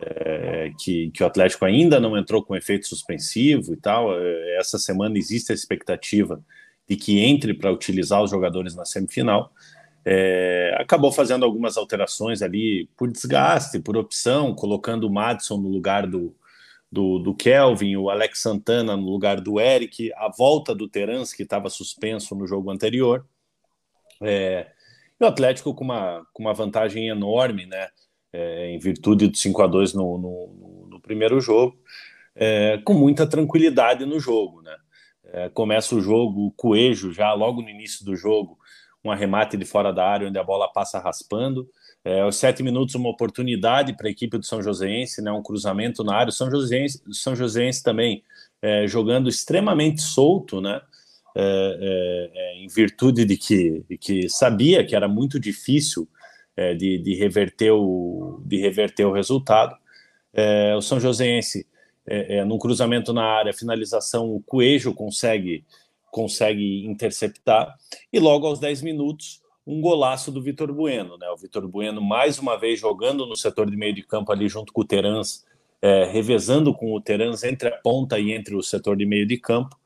[0.00, 4.18] é, que, que, o Atlético ainda não entrou com efeito suspensivo e tal.
[4.18, 6.42] É, essa semana existe a expectativa
[6.88, 9.52] de que entre para utilizar os jogadores na semifinal.
[10.04, 16.06] É, acabou fazendo algumas alterações ali por desgaste, por opção, colocando o Madison no lugar
[16.06, 16.34] do,
[16.90, 21.42] do, do, Kelvin, o Alex Santana no lugar do Eric, a volta do Terans, que
[21.42, 23.26] estava suspenso no jogo anterior.
[24.22, 24.68] É,
[25.20, 27.88] e o Atlético com uma, com uma vantagem enorme, né?
[28.32, 31.78] é, em virtude do 5 a 2 no, no, no primeiro jogo,
[32.34, 34.62] é, com muita tranquilidade no jogo.
[34.62, 34.76] Né?
[35.24, 38.58] É, começa o jogo, o Coelho já logo no início do jogo,
[39.04, 41.68] um arremate de fora da área onde a bola passa raspando.
[42.08, 46.16] É, sete minutos, uma oportunidade para a equipe do São Joséense, né, um cruzamento na
[46.16, 46.30] área.
[46.30, 48.24] O São Joséense, São Joséense também
[48.62, 50.80] é, jogando extremamente solto, né,
[51.36, 56.08] é, é, é em virtude de que, de que sabia que era muito difícil
[56.56, 59.76] é, de, de, reverter o, de reverter o resultado.
[60.78, 61.66] o São Joséense,
[62.46, 65.62] num cruzamento na área, finalização, o Coelho consegue,
[66.10, 67.76] consegue interceptar,
[68.10, 71.28] e logo aos 10 minutos um golaço do Vitor Bueno, né?
[71.28, 74.72] O Vitor Bueno mais uma vez jogando no setor de meio de campo ali junto
[74.72, 75.44] com o Terans,
[75.82, 79.36] é, revezando com o Terans entre a ponta e entre o setor de meio de
[79.36, 79.78] campo.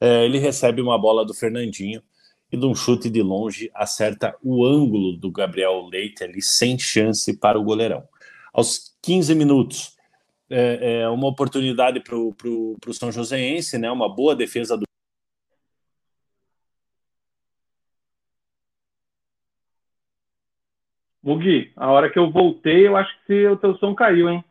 [0.00, 2.02] É, ele recebe uma bola do Fernandinho
[2.50, 7.36] e de um chute de longe acerta o ângulo do Gabriel Leite ali sem chance
[7.36, 8.04] para o goleirão.
[8.50, 9.94] Aos 15 minutos,
[10.48, 13.90] é, é uma oportunidade para o São Joséense, né?
[13.90, 14.87] Uma boa defesa do
[21.22, 24.44] Mugi, a hora que eu voltei, eu acho que o teu som caiu, hein?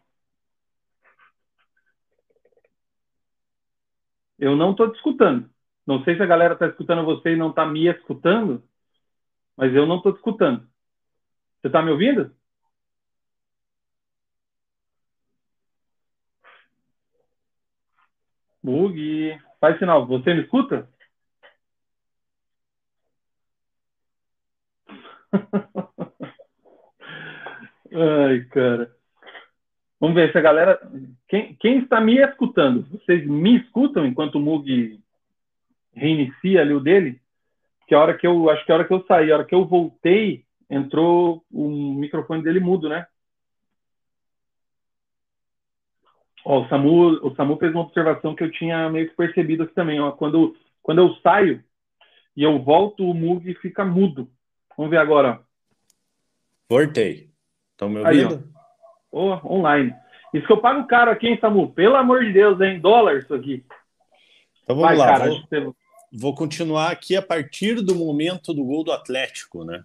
[4.37, 5.49] Eu não estou te escutando.
[5.85, 8.63] Não sei se a galera está escutando você e não está me escutando,
[9.57, 10.61] mas eu não estou te escutando.
[11.61, 12.35] Você está me ouvindo?
[18.63, 20.05] Mugi, faz sinal.
[20.07, 20.87] Você me escuta?
[27.93, 28.91] Ai, cara.
[29.99, 30.79] Vamos ver se a galera.
[31.27, 32.85] Quem, quem está me escutando?
[32.91, 34.99] Vocês me escutam enquanto o Mug
[35.93, 37.19] reinicia ali o dele?
[37.87, 38.49] Que a hora que eu.
[38.49, 42.43] Acho que a hora que eu saí, a hora que eu voltei, entrou o microfone
[42.43, 43.07] dele mudo, né?
[46.45, 49.73] Ó, o Samu, o Samu fez uma observação que eu tinha meio que percebido aqui
[49.73, 49.99] também.
[49.99, 51.63] Ó, quando, quando eu saio
[52.35, 54.29] e eu volto, o Mug fica mudo.
[54.77, 55.41] Vamos ver agora.
[56.69, 57.29] Voltei.
[57.77, 58.43] Estão me ouvindo?
[59.11, 59.93] Oh, online.
[60.33, 61.71] Isso que eu pago caro aqui, hein, Samu?
[61.71, 62.79] Pelo amor de Deus, hein?
[62.79, 63.63] Dólar isso aqui.
[64.63, 65.05] Então vamos Vai, lá.
[65.05, 65.71] Cara, vou, você...
[66.11, 69.83] vou, continuar aqui a partir do momento do gol do Atlético, né?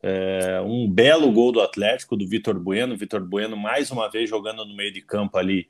[0.00, 2.96] É, um belo gol do Atlético, do Vitor Bueno.
[2.96, 5.68] Vitor Bueno, mais uma vez, jogando no meio de campo ali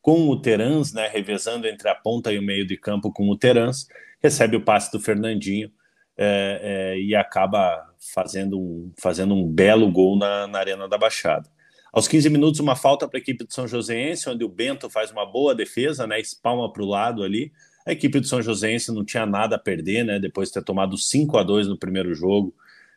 [0.00, 1.08] com o Terans, né?
[1.08, 3.88] Revezando entre a ponta e o meio de campo com o Terans.
[4.22, 5.72] Recebe o passe do Fernandinho
[6.16, 11.48] é, é, e acaba fazendo um, fazendo um belo gol na, na Arena da Baixada.
[11.92, 15.12] Aos 15 minutos, uma falta para a equipe do São Joséense, onde o Bento faz
[15.12, 17.52] uma boa defesa, né, espalma para o lado ali.
[17.86, 20.98] A equipe do São Joséense não tinha nada a perder, né, depois de ter tomado
[20.98, 22.52] 5 a 2 no primeiro jogo,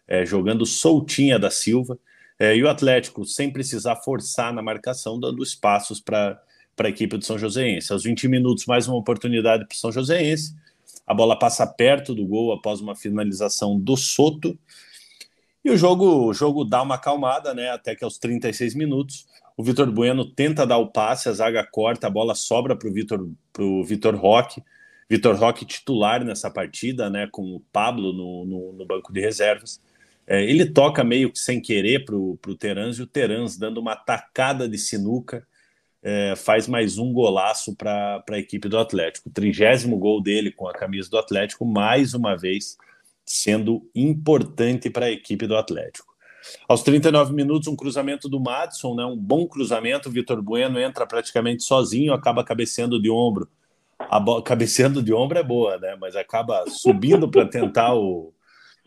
[0.07, 1.99] é, jogando soltinha da Silva.
[2.39, 6.41] É, e o Atlético, sem precisar forçar na marcação, dando espaços para
[6.77, 7.93] a equipe do São Joséense.
[7.93, 10.55] Aos 20 minutos, mais uma oportunidade para o São Joséense.
[11.05, 14.57] A bola passa perto do gol após uma finalização do Soto.
[15.67, 17.69] E o jogo, o jogo dá uma acalmada, né?
[17.71, 19.27] Até que aos 36 minutos,
[19.57, 22.93] o Vitor Bueno tenta dar o passe, a zaga corta, a bola sobra para o
[22.93, 24.63] Vitor, pro Vitor Roque.
[25.09, 27.27] Vitor Roque titular nessa partida, né?
[27.29, 29.81] Com o Pablo no, no, no banco de reservas.
[30.25, 33.97] É, ele toca meio que sem querer para o Terans e o Terans dando uma
[33.97, 35.45] tacada de sinuca
[36.01, 39.27] é, faz mais um golaço para a equipe do Atlético.
[39.27, 42.77] O trigésimo gol dele com a camisa do Atlético, mais uma vez
[43.27, 46.15] sendo importante para a equipe do Atlético.
[46.67, 50.09] Aos 39 minutos, um cruzamento do Madison, né, um bom cruzamento.
[50.09, 53.49] Vitor Bueno entra praticamente sozinho, acaba cabeceando de ombro.
[53.99, 55.97] A cabeceando de ombro é boa, né?
[55.99, 58.33] Mas acaba subindo para tentar o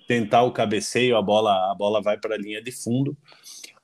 [0.07, 3.16] tentar o cabeceio, a bola a bola vai para a linha de fundo.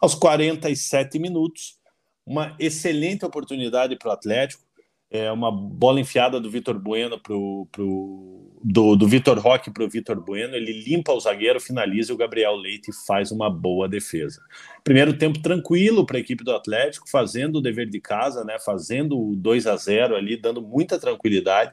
[0.00, 1.78] Aos 47 minutos,
[2.24, 4.65] uma excelente oportunidade para o Atlético.
[5.10, 9.88] É uma bola enfiada do Vitor Bueno pro, pro, do, do Vitor Roque para o
[9.88, 10.56] Vitor Bueno.
[10.56, 14.42] Ele limpa o zagueiro, finaliza e o Gabriel Leite faz uma boa defesa.
[14.82, 18.58] Primeiro tempo tranquilo para a equipe do Atlético, fazendo o dever de casa, né?
[18.58, 21.72] Fazendo o 2 a 0 ali, dando muita tranquilidade,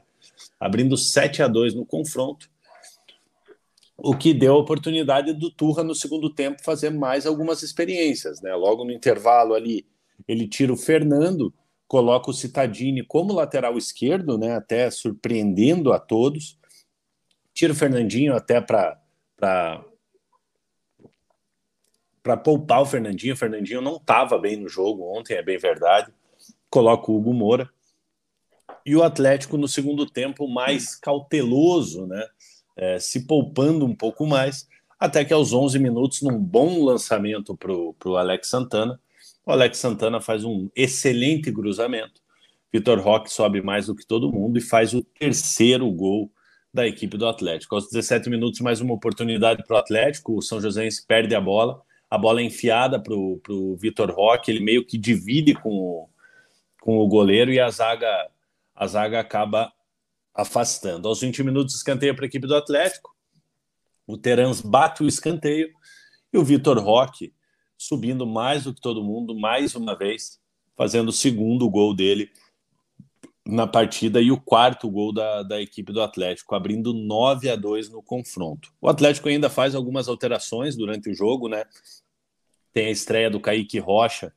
[0.59, 2.53] abrindo 7 a 2 no confronto
[3.97, 8.53] o que deu a oportunidade do Turra no segundo tempo fazer mais algumas experiências, né?
[8.55, 9.85] Logo no intervalo ali,
[10.27, 11.53] ele tira o Fernando,
[11.93, 16.57] coloca o Citadini como lateral esquerdo, né, até surpreendendo a todos.
[17.53, 18.99] Tira o Fernandinho até para
[22.23, 23.35] para poupar o Fernandinho.
[23.35, 26.11] O Fernandinho não estava bem no jogo ontem, é bem verdade.
[26.67, 27.69] Coloca o Hugo Moura.
[28.83, 32.25] E o Atlético no segundo tempo mais cauteloso, né?
[32.75, 34.67] É, se poupando um pouco mais,
[34.99, 38.99] até que aos 11 minutos, num bom lançamento para o Alex Santana,
[39.45, 42.21] o Alex Santana faz um excelente cruzamento.
[42.71, 46.31] Vitor Roque sobe mais do que todo mundo e faz o terceiro gol
[46.73, 47.75] da equipe do Atlético.
[47.75, 50.37] Aos 17 minutos, mais uma oportunidade para o Atlético.
[50.37, 51.81] O São Joséense perde a bola.
[52.09, 54.49] A bola é enfiada para o Vitor Roque.
[54.49, 56.09] Ele meio que divide com o,
[56.81, 58.09] com o goleiro e a zaga,
[58.73, 59.71] a zaga acaba
[60.33, 61.07] afastando.
[61.07, 63.13] Aos 20 minutos, escanteio para a equipe do Atlético.
[64.07, 65.69] O Terans bate o escanteio
[66.31, 67.33] e o Vitor Roque
[67.87, 70.39] subindo mais do que todo mundo, mais uma vez,
[70.75, 72.29] fazendo o segundo gol dele
[73.45, 77.89] na partida e o quarto gol da, da equipe do Atlético, abrindo 9 a 2
[77.89, 78.71] no confronto.
[78.81, 81.65] O Atlético ainda faz algumas alterações durante o jogo, né?
[82.71, 84.33] Tem a estreia do Kaique Rocha,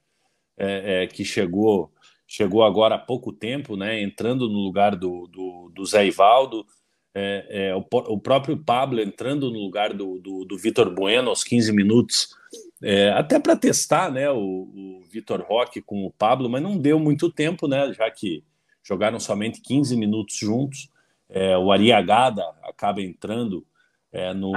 [0.59, 1.93] é, é, que chegou
[2.27, 4.03] chegou agora há pouco tempo, né?
[4.03, 6.67] Entrando no lugar do, do, do Zé Ivaldo.
[7.15, 11.45] É, é o, o, próprio Pablo entrando no lugar do, do, do Vitor Bueno aos
[11.45, 12.37] 15 minutos,
[12.83, 16.99] é, até para testar né, o, o Vitor Roque com o Pablo, mas não deu
[16.99, 17.93] muito tempo, né?
[17.93, 18.45] Já que
[18.83, 20.91] jogaram somente 15 minutos juntos.
[21.29, 23.67] É, o Ariagada acaba entrando
[24.13, 24.55] é, no,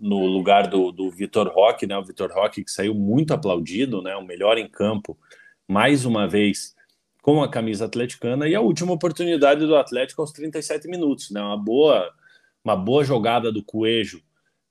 [0.00, 1.96] no lugar do, do Vitor Roque, né?
[1.96, 4.16] O Vitor Roque que saiu muito aplaudido, né?
[4.16, 5.16] O melhor em campo,
[5.68, 6.74] mais uma vez
[7.22, 11.40] com a camisa atleticana e a última oportunidade do Atlético aos 37 minutos, né?
[11.40, 12.10] Uma boa,
[12.64, 14.20] uma boa jogada do Coelho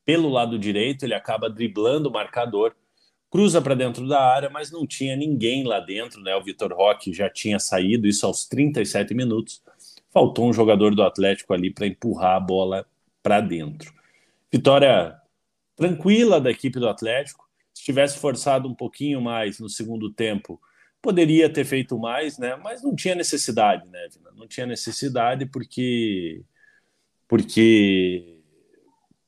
[0.05, 2.75] pelo lado direito, ele acaba driblando o marcador
[3.31, 6.35] cruza para dentro da área, mas não tinha ninguém lá dentro, né?
[6.35, 9.63] O Vitor Roque já tinha saído, isso aos 37 minutos.
[10.11, 12.85] Faltou um jogador do Atlético ali para empurrar a bola
[13.23, 13.93] para dentro.
[14.51, 15.17] Vitória
[15.77, 17.49] tranquila da equipe do Atlético.
[17.73, 20.61] Se tivesse forçado um pouquinho mais no segundo tempo,
[21.01, 22.57] poderia ter feito mais, né?
[22.57, 24.31] Mas não tinha necessidade, né, Vina?
[24.35, 26.43] Não tinha necessidade porque
[27.29, 28.40] porque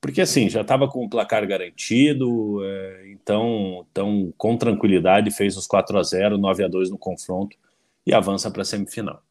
[0.04, 5.66] porque assim já estava com o placar garantido, é, então, então com tranquilidade fez os
[5.66, 7.56] 4 a 0 9 a 2 no confronto
[8.06, 9.22] e avança para a semifinal.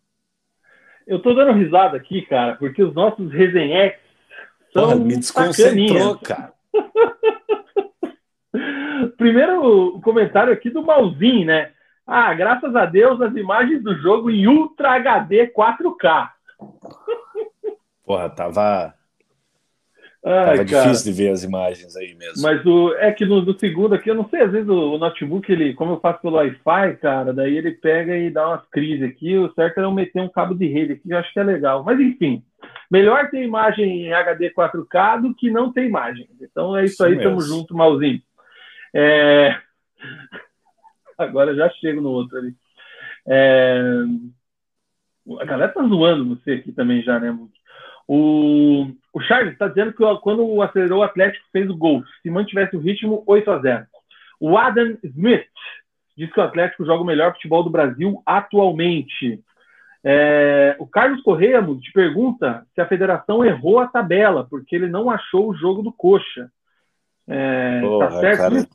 [1.05, 3.99] Eu tô dando risada aqui, cara, porque os nossos resenhex
[4.73, 6.51] são Porra, me desconcentrou, cara.
[9.15, 11.71] Primeiro o comentário aqui do Malzinho, né?
[12.07, 16.29] Ah, graças a Deus as imagens do jogo em Ultra HD 4K.
[18.03, 18.95] Porra, tava
[20.25, 20.83] Ai, Tava cara.
[20.83, 22.41] difícil de ver as imagens aí mesmo.
[22.41, 24.97] Mas o, é que no, no, segundo aqui, eu não sei, às vezes o, o,
[24.97, 29.03] notebook, ele, como eu faço pelo Wi-Fi, cara, daí ele pega e dá umas crises
[29.09, 29.37] aqui.
[29.37, 31.83] O certo é eu meter um cabo de rede aqui, eu acho que é legal.
[31.83, 32.41] Mas enfim,
[32.89, 36.29] melhor ter imagem em HD 4K do que não ter imagem.
[36.39, 37.23] Então é isso, isso aí, mesmo.
[37.23, 38.21] tamo junto, malzinho.
[38.93, 39.57] É...
[41.17, 42.55] Agora já chego no outro ali.
[43.27, 44.03] É...
[45.39, 47.62] A galera tá zoando você aqui também já, né, Muki?
[48.07, 52.03] O, o Charles está dizendo que quando o acelerou o Atlético fez o gol.
[52.21, 53.85] Se mantivesse o ritmo, 8 a 0.
[54.39, 55.47] O Adam Smith
[56.17, 59.41] diz que o Atlético joga o melhor futebol do Brasil atualmente.
[60.03, 65.09] É, o Carlos Correia te pergunta se a federação errou a tabela, porque ele não
[65.09, 66.51] achou o jogo do Coxa.
[67.25, 68.37] É, tá Porra, tá certo?
[68.37, 68.67] Cara,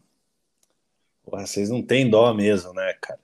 [1.23, 3.21] Porra, vocês não têm dó mesmo, né, cara?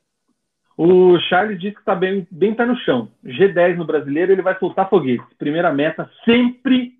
[0.77, 3.09] O Charles disse que está bem, bem pé no chão.
[3.25, 5.27] G10 no brasileiro, ele vai soltar foguetes.
[5.39, 6.95] Primeira meta sempre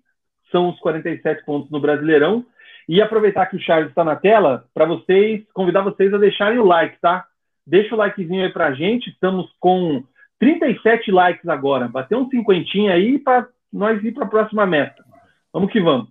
[0.51, 2.45] são os 47 pontos no Brasileirão.
[2.87, 6.65] E aproveitar que o Charles está na tela, para vocês, convidar vocês a deixarem o
[6.65, 7.25] like, tá?
[7.65, 9.09] Deixa o likezinho aí pra gente.
[9.09, 10.03] Estamos com
[10.39, 11.87] 37 likes agora.
[11.87, 15.03] Bateu um cinquentinho aí para nós ir para a próxima meta.
[15.51, 16.07] Vamos que vamos.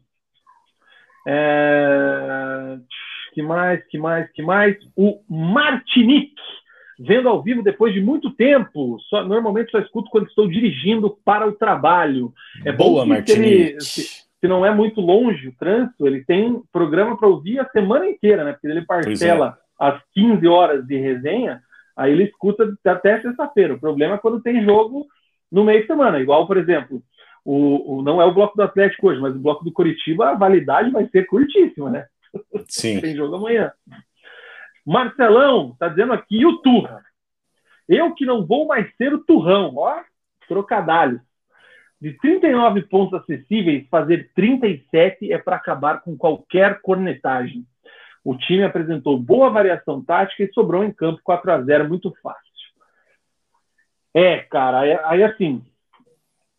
[1.27, 2.79] É...
[3.33, 4.77] Que mais, que mais, que mais?
[4.96, 6.35] O Martinique
[6.99, 8.99] vendo ao vivo depois de muito tempo.
[9.09, 12.33] Só, normalmente só escuto quando estou dirigindo para o trabalho.
[12.65, 16.25] É Boa, bom que se, ele, se, se, não é muito longe o trânsito, ele
[16.25, 18.53] tem programa para ouvir a semana inteira, né?
[18.53, 19.87] Porque ele parcela é.
[19.87, 21.61] às 15 horas de resenha,
[21.97, 23.75] aí ele escuta até sexta-feira.
[23.75, 25.07] O problema é quando tem jogo
[25.51, 26.21] no meio de semana.
[26.21, 27.03] Igual, por exemplo,
[27.45, 30.35] o, o, não é o bloco do Atlético hoje, mas o bloco do Curitiba, a
[30.35, 32.07] validade vai ser curtíssima, né?
[32.69, 32.99] Sim.
[33.03, 33.71] tem jogo amanhã.
[34.85, 37.03] Marcelão está dizendo aqui o Turra.
[37.89, 40.03] Eu que não vou mais ser o Turrão, ó,
[40.49, 41.21] trocadalhos.
[42.01, 47.65] De 39 pontos acessíveis, fazer 37 é para acabar com qualquer cornetagem.
[48.23, 52.43] O time apresentou boa variação tática e sobrou em campo 4 a 0 muito fácil.
[54.15, 55.63] É, cara, aí assim,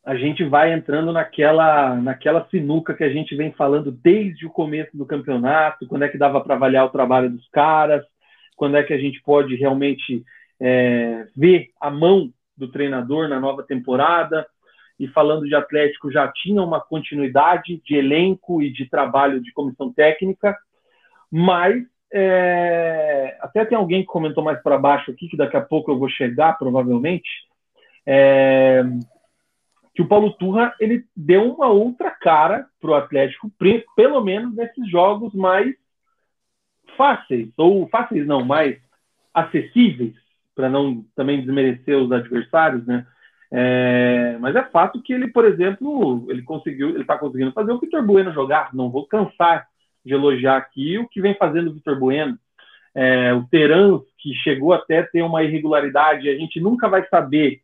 [0.05, 4.95] a gente vai entrando naquela, naquela sinuca que a gente vem falando desde o começo
[4.95, 8.05] do campeonato, quando é que dava para avaliar o trabalho dos caras,
[8.55, 10.23] quando é que a gente pode realmente
[10.59, 14.45] é, ver a mão do treinador na nova temporada.
[14.97, 19.91] E falando de Atlético, já tinha uma continuidade de elenco e de trabalho de comissão
[19.91, 20.57] técnica,
[21.29, 21.83] mas
[22.13, 25.99] é, até tem alguém que comentou mais para baixo aqui, que daqui a pouco eu
[25.99, 27.29] vou chegar, provavelmente,
[28.05, 28.83] é,
[29.93, 33.51] que o Paulo Turra ele deu uma outra cara para o Atlético,
[33.97, 35.75] pelo menos nesses jogos mais
[36.95, 38.77] fáceis, ou fáceis não, mais
[39.33, 40.13] acessíveis,
[40.55, 43.05] para não também desmerecer os adversários, né?
[43.51, 47.79] É, mas é fato que ele, por exemplo, ele conseguiu, ele está conseguindo fazer o
[47.79, 48.73] Vitor Bueno jogar.
[48.73, 49.67] Não vou cansar
[50.03, 52.37] de elogiar aqui o que vem fazendo o Vitor Bueno.
[52.93, 57.61] É, o Terans, que chegou até ter uma irregularidade, a gente nunca vai saber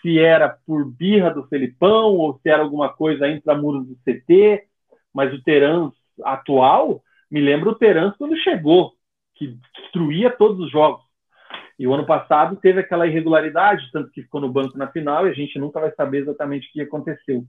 [0.00, 4.64] se era por birra do Felipão ou se era alguma coisa intramuros do CT,
[5.14, 5.92] mas o Terans
[6.24, 7.02] atual
[7.32, 8.92] me lembra o Terans quando chegou,
[9.34, 11.02] que destruía todos os jogos.
[11.78, 15.30] E o ano passado teve aquela irregularidade, tanto que ficou no banco na final, e
[15.30, 17.42] a gente nunca vai saber exatamente o que aconteceu.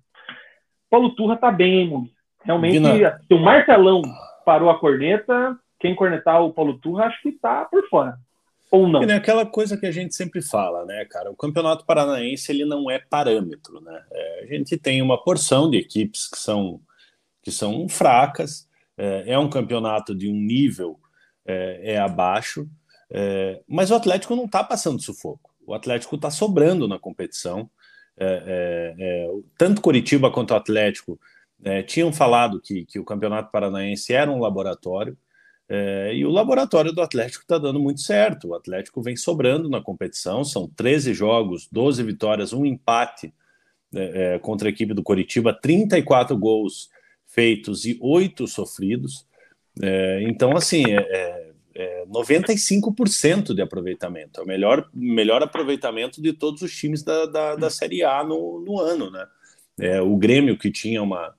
[0.90, 2.12] Paulo Turra tá bem, hein?
[2.46, 3.20] Realmente, Vina...
[3.28, 4.02] se o Marcelão
[4.46, 8.18] parou a corneta, quem cornetar o Paulo Turra, acho que tá por fora.
[8.72, 9.04] Ou não.
[9.04, 11.30] É aquela coisa que a gente sempre fala, né, cara?
[11.30, 14.02] O Campeonato Paranaense ele não é parâmetro, né?
[14.12, 16.80] É, a gente tem uma porção de equipes que são,
[17.44, 18.68] que são fracas,
[18.98, 21.00] é, é um campeonato de um nível
[21.46, 22.68] é, é abaixo,
[23.10, 25.54] é, mas o Atlético não está passando sufoco.
[25.66, 27.70] O Atlético está sobrando na competição.
[28.18, 29.28] É, é, é
[29.58, 31.20] tanto Curitiba quanto o Atlético
[31.88, 35.18] tinham falado que, que o Campeonato Paranaense era um laboratório.
[36.14, 38.50] e o laboratório do Atlético está dando muito certo.
[38.50, 40.44] O Atlético vem sobrando na competição.
[40.44, 43.34] São 13 jogos, 12 vitórias, um empate
[44.42, 46.90] contra a equipe do Curitiba, 34 gols
[47.34, 49.26] feitos e 8 sofridos.
[50.28, 54.40] então, assim, é, é, 95% de aproveitamento.
[54.40, 58.60] É o melhor, melhor aproveitamento de todos os times da, da, da Série A no,
[58.60, 59.26] no ano, né?
[59.80, 61.34] É, o Grêmio, que tinha uma,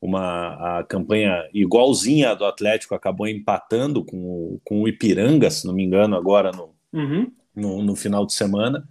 [0.00, 5.72] uma a campanha igualzinha do Atlético, acabou empatando com o, com o Ipiranga, se não
[5.72, 7.32] me engano, agora no, uhum.
[7.56, 8.86] no, no, final de semana.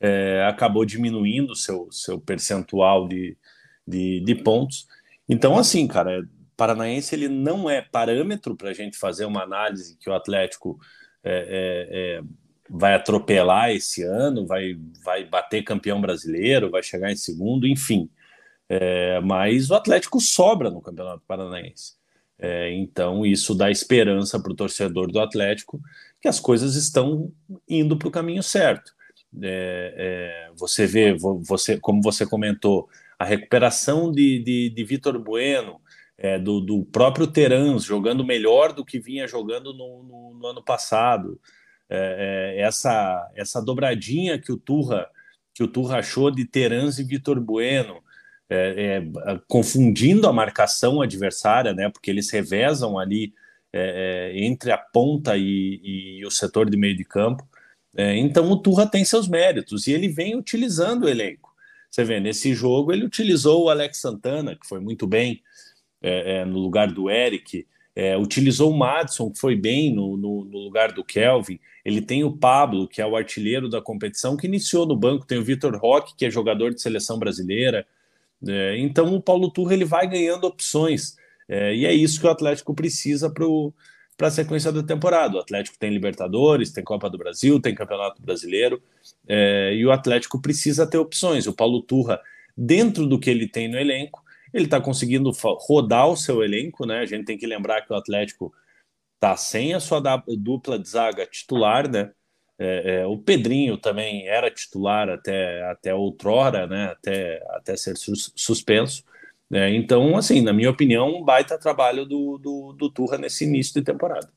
[0.00, 3.36] É, acabou diminuindo seu, seu percentual de,
[3.84, 4.86] de, de pontos.
[5.28, 6.26] Então, assim, cara,
[6.56, 10.78] Paranaense ele não é parâmetro para a gente fazer uma análise que o Atlético
[11.22, 12.22] é, é, é,
[12.68, 18.10] vai atropelar esse ano, vai, vai bater campeão brasileiro, vai chegar em segundo, enfim.
[18.68, 21.96] É, mas o Atlético sobra no Campeonato Paranaense.
[22.38, 25.80] É, então isso dá esperança para o torcedor do Atlético
[26.20, 27.32] que as coisas estão
[27.68, 28.92] indo para o caminho certo.
[29.42, 32.88] É, você vê, você, como você comentou,
[33.18, 35.80] a recuperação de, de, de Vitor Bueno,
[36.16, 40.62] é, do, do, próprio Terans jogando melhor do que vinha jogando no, no, no ano
[40.62, 41.40] passado.
[41.90, 45.08] É, é, essa, essa dobradinha que o Turra
[45.54, 48.00] que o Turra achou de Terans e Vitor Bueno,
[48.48, 53.34] é, é, confundindo a marcação adversária, né, porque eles revezam ali
[53.72, 57.44] é, entre a ponta e, e, o setor de meio de campo.
[57.96, 61.47] então o Turra tem seus méritos e ele vem utilizando o elenco.
[61.90, 65.42] Você vê, nesse jogo ele utilizou o Alex Santana, que foi muito bem,
[66.02, 70.44] é, é, no lugar do Eric, é, utilizou o Madison, que foi bem no, no,
[70.44, 71.58] no, lugar do Kelvin.
[71.84, 75.26] Ele tem o Pablo, que é o artilheiro da competição, que iniciou no banco.
[75.26, 77.84] Tem o Vitor Roque, que é jogador de seleção brasileira.
[78.46, 81.16] É, então o Paulo Turra ele vai ganhando opções.
[81.48, 83.44] É, e é isso que o Atlético precisa para
[84.26, 85.36] a sequência da temporada.
[85.36, 88.82] O Atlético tem Libertadores, tem Copa do Brasil, tem Campeonato Brasileiro.
[89.28, 91.46] É, e o Atlético precisa ter opções.
[91.46, 92.20] O Paulo Turra,
[92.56, 96.98] dentro do que ele tem no elenco, ele está conseguindo rodar o seu elenco, né?
[96.98, 98.52] A gente tem que lembrar que o Atlético
[99.14, 100.00] está sem a sua
[100.36, 102.10] dupla de zaga titular, né?
[102.58, 106.86] É, é, o Pedrinho também era titular até, até outrora, né?
[106.86, 109.04] Até, até ser sus, suspenso.
[109.52, 113.74] É, então, assim, na minha opinião, um baita trabalho do, do, do Turra nesse início
[113.74, 114.28] de temporada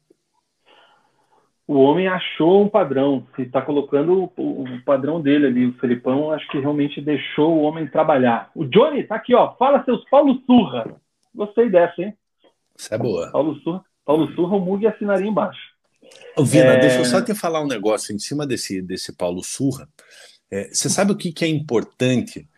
[1.71, 6.31] o homem achou um padrão, se está colocando o, o, padrão dele ali, o Felipão,
[6.31, 8.51] acho que realmente deixou o homem trabalhar.
[8.53, 10.93] O Johnny tá aqui, ó, fala seus Paulo Surra.
[11.33, 12.13] Gostei dessa, hein?
[12.77, 13.31] Isso é boa.
[13.31, 15.61] Paulo Surra, Paulo Surra, o Mug assinaria embaixo.
[16.35, 16.79] Ô, Vina, é...
[16.79, 19.87] deixa eu só te falar um negócio em cima desse, desse Paulo Surra.
[20.51, 22.49] É, você sabe o que, que é importante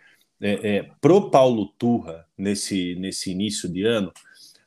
[0.43, 4.11] é, é, pro Paulo Turra nesse, nesse início de ano?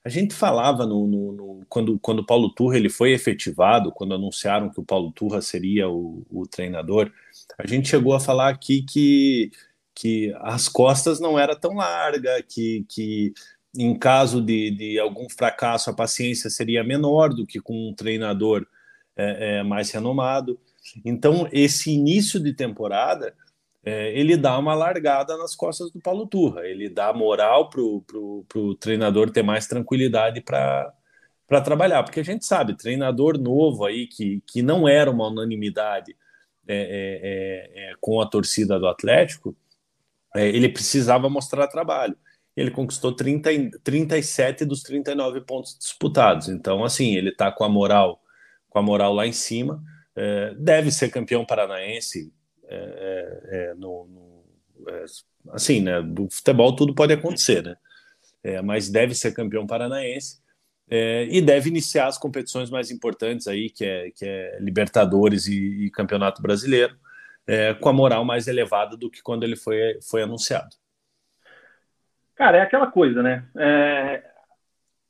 [0.02, 4.14] A gente falava no, no, no, quando quando o Paulo Turra ele foi efetivado, quando
[4.14, 7.12] anunciaram que o Paulo Turra seria o, o treinador,
[7.58, 9.50] a gente chegou a falar aqui que
[9.94, 13.32] que as costas não era tão larga, que, que
[13.74, 18.66] em caso de, de algum fracasso a paciência seria menor do que com um treinador
[19.16, 20.60] é, é, mais renomado.
[21.04, 23.34] Então esse início de temporada
[23.86, 28.74] é, ele dá uma largada nas costas do Paulo Turra, ele dá moral para o
[28.80, 30.92] treinador ter mais tranquilidade para
[31.62, 36.16] trabalhar, porque a gente sabe, treinador novo aí, que, que não era uma unanimidade
[36.66, 39.56] é, é, é, é com a torcida do Atlético,
[40.34, 42.16] é, ele precisava mostrar trabalho.
[42.56, 43.50] Ele conquistou 30,
[43.84, 46.48] 37 dos 39 pontos disputados.
[46.48, 48.20] Então, assim, ele está com a moral,
[48.68, 49.80] com a moral lá em cima.
[50.58, 52.32] Deve ser campeão paranaense.
[52.68, 54.44] É, é, é no, no
[55.52, 56.02] assim, né?
[56.02, 57.76] Do futebol tudo pode acontecer, né?
[58.62, 60.40] mas deve ser campeão paranaense.
[60.88, 65.86] É, e deve iniciar as competições mais importantes aí, que é, que é Libertadores e,
[65.86, 66.96] e Campeonato Brasileiro,
[67.46, 70.76] é, com a moral mais elevada do que quando ele foi, foi anunciado.
[72.36, 73.44] Cara, é aquela coisa, né?
[73.56, 74.22] É...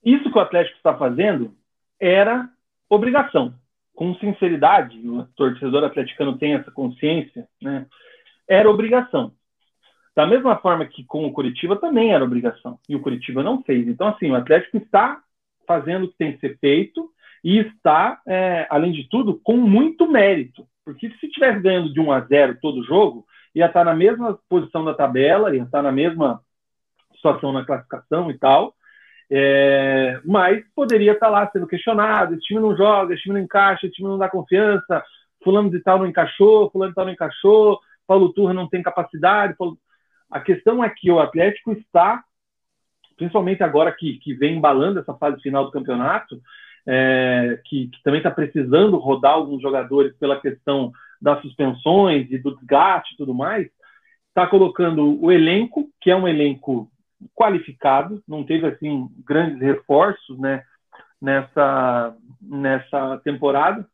[0.04, 1.54] Isso que o Atlético está fazendo
[1.98, 2.48] era
[2.88, 3.52] obrigação.
[3.96, 7.86] Com sinceridade, o torcedor atleticano tem essa consciência, né?
[8.46, 9.32] Era obrigação.
[10.14, 12.78] Da mesma forma que com o Curitiba também era obrigação.
[12.88, 13.88] E o Curitiba não fez.
[13.88, 15.20] Então, assim, o Atlético está
[15.66, 17.10] fazendo o que tem que ser feito
[17.42, 20.66] e está, é, além de tudo, com muito mérito.
[20.84, 24.84] Porque se tivesse ganhando de 1 a 0 todo jogo, ia estar na mesma posição
[24.84, 26.40] da tabela, ia estar na mesma
[27.14, 28.75] situação na classificação e tal.
[29.30, 33.86] É, mas poderia estar lá sendo questionado: esse time não joga, esse time não encaixa,
[33.86, 35.02] esse time não dá confiança,
[35.42, 39.56] fulano de tal não encaixou, fulano de tal não encaixou, Paulo Turra não tem capacidade.
[39.56, 39.78] Paulo...
[40.30, 42.22] A questão é que o Atlético está
[43.16, 46.40] principalmente agora que, que vem embalando essa fase final do campeonato,
[46.86, 52.54] é, que, que, também está precisando rodar alguns jogadores pela questão das suspensões e do
[52.56, 53.66] desgaste e tudo mais,
[54.28, 56.90] está colocando o elenco, que é um elenco
[57.34, 60.62] qualificado, não teve assim grandes reforços né,
[61.20, 63.86] nessa, nessa temporada,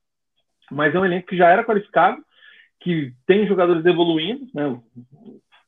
[0.70, 2.22] mas é um elenco que já era qualificado,
[2.80, 4.80] que tem jogadores evoluindo, né?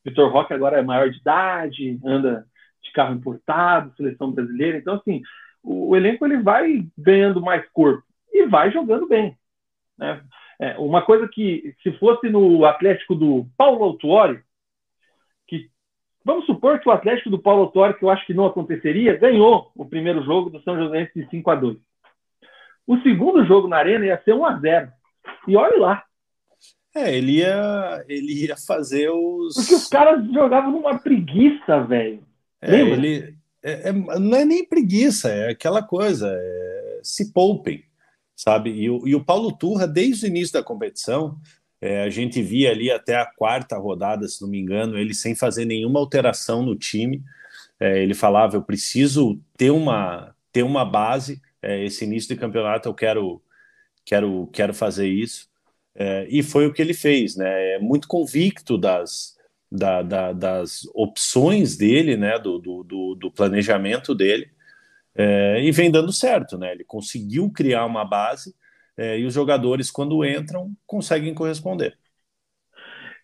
[0.05, 2.47] Vitor Roque agora é maior de idade, anda
[2.95, 4.79] carro importado, seleção brasileira.
[4.79, 5.21] Então, assim,
[5.63, 9.37] o, o elenco ele vai ganhando mais corpo e vai jogando bem.
[9.99, 10.23] Né?
[10.61, 14.41] É, uma coisa que, se fosse no Atlético do Paulo Autuori,
[16.25, 19.71] vamos supor que o Atlético do Paulo Autuori, que eu acho que não aconteceria, ganhou
[19.75, 21.77] o primeiro jogo do São José de 5 a 2
[22.87, 24.93] O segundo jogo na Arena ia ser 1 a 0
[25.49, 26.03] E olhe lá.
[26.95, 29.55] É, ele ia, ele ia fazer os.
[29.55, 32.23] Porque os caras jogavam numa preguiça, velho.
[32.63, 37.83] É, ele é, é, não é nem preguiça, é aquela coisa, é, se poupem,
[38.37, 38.71] sabe?
[38.71, 41.39] E o, e o, Paulo Turra, desde o início da competição,
[41.85, 45.35] é, a gente via ali até a quarta rodada, se não me engano, ele sem
[45.35, 47.23] fazer nenhuma alteração no time.
[47.79, 51.43] É, ele falava: eu preciso ter uma, ter uma base.
[51.61, 53.43] É, esse início de campeonato eu quero,
[54.03, 55.47] quero, quero fazer isso.
[56.31, 57.75] e foi o que ele fez, né?
[57.75, 59.37] É muito convicto das,
[59.71, 64.49] da, da, das opções dele, né, do, do, do planejamento dele,
[65.15, 66.73] é, e vem dando certo, né?
[66.73, 68.55] Ele conseguiu criar uma base
[68.97, 71.97] é, e os jogadores, quando entram, conseguem corresponder.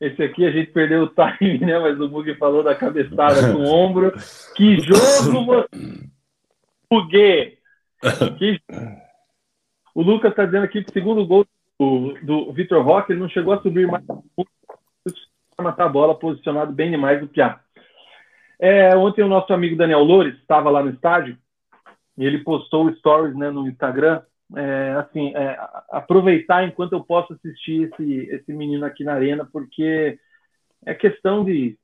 [0.00, 1.78] Esse aqui a gente perdeu o time, né?
[1.78, 4.12] Mas o Bug falou da cabeçada com o ombro.
[4.56, 5.68] Que jogo você.
[6.90, 7.58] Bug!
[8.38, 8.60] Que...
[9.92, 11.44] O Lucas está dizendo aqui que o segundo gol
[11.78, 14.04] do, do Vitor Roque, ele não chegou a subir mais
[15.60, 17.60] matar a bola, posicionado bem demais do Piá.
[18.58, 21.36] É, ontem o nosso amigo Daniel Loures estava lá no estádio
[22.16, 24.22] e ele postou stories né, no Instagram.
[24.56, 25.56] É, assim, é,
[25.90, 30.18] aproveitar enquanto eu posso assistir esse, esse menino aqui na arena, porque
[30.84, 31.78] é questão de,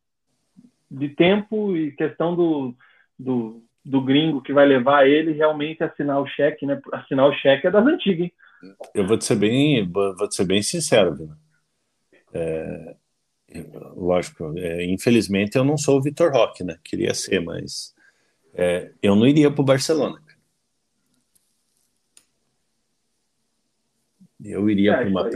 [0.90, 2.74] de tempo e questão do,
[3.18, 6.80] do, do gringo que vai levar ele realmente assinar o cheque, né?
[6.92, 8.32] Assinar o cheque é das antigas, hein?
[8.94, 11.30] Eu vou te ser bem, vou ser bem sincero.
[12.32, 12.96] É,
[13.94, 16.78] lógico, é, infelizmente eu não sou o Vitor Roque, né?
[16.82, 17.94] Queria ser, mas
[18.54, 20.18] é, eu não iria para o Barcelona.
[24.50, 25.28] Eu iria é, para uma.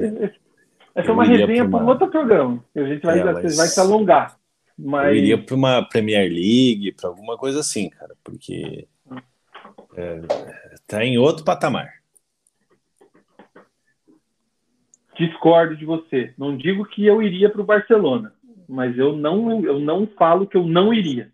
[0.95, 2.65] Essa é uma resenha para um outro programa.
[2.75, 3.57] A gente vai, é, mas...
[3.57, 4.37] vai se alongar.
[4.79, 5.09] Mas...
[5.09, 8.89] Eu iria para uma Premier League, para alguma coisa assim, cara, porque
[10.75, 12.01] está é, em outro patamar.
[15.21, 16.33] discordo de você.
[16.39, 18.33] Não digo que eu iria para o Barcelona,
[18.67, 21.31] mas eu não, eu não falo que eu não iria.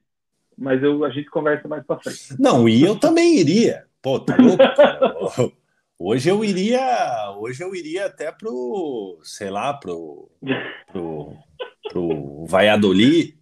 [0.58, 2.34] Mas eu, a gente conversa mais para frente.
[2.38, 3.84] Não, e eu também iria.
[4.02, 5.56] Pô, tá louco,
[5.98, 10.30] Hoje eu iria, hoje eu iria até pro, sei lá, pro
[10.92, 11.32] pro,
[11.90, 13.34] pro Valladolid,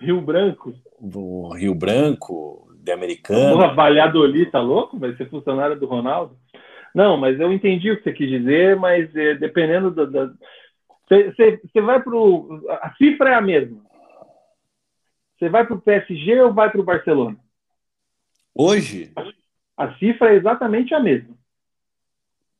[0.00, 3.52] Rio Branco, do Rio Branco, de Americana.
[3.52, 4.98] Porra, Valladolid, tá louco?
[4.98, 6.36] Vai ser funcionário do Ronaldo?
[6.94, 10.32] Não, mas eu entendi o que você quis dizer, mas é, dependendo da.
[11.08, 12.62] Você vai para o.
[12.70, 13.80] A cifra é a mesma.
[15.38, 17.36] Você vai para o PSG ou vai para o Barcelona?
[18.54, 19.12] Hoje?
[19.76, 21.35] A cifra é exatamente a mesma.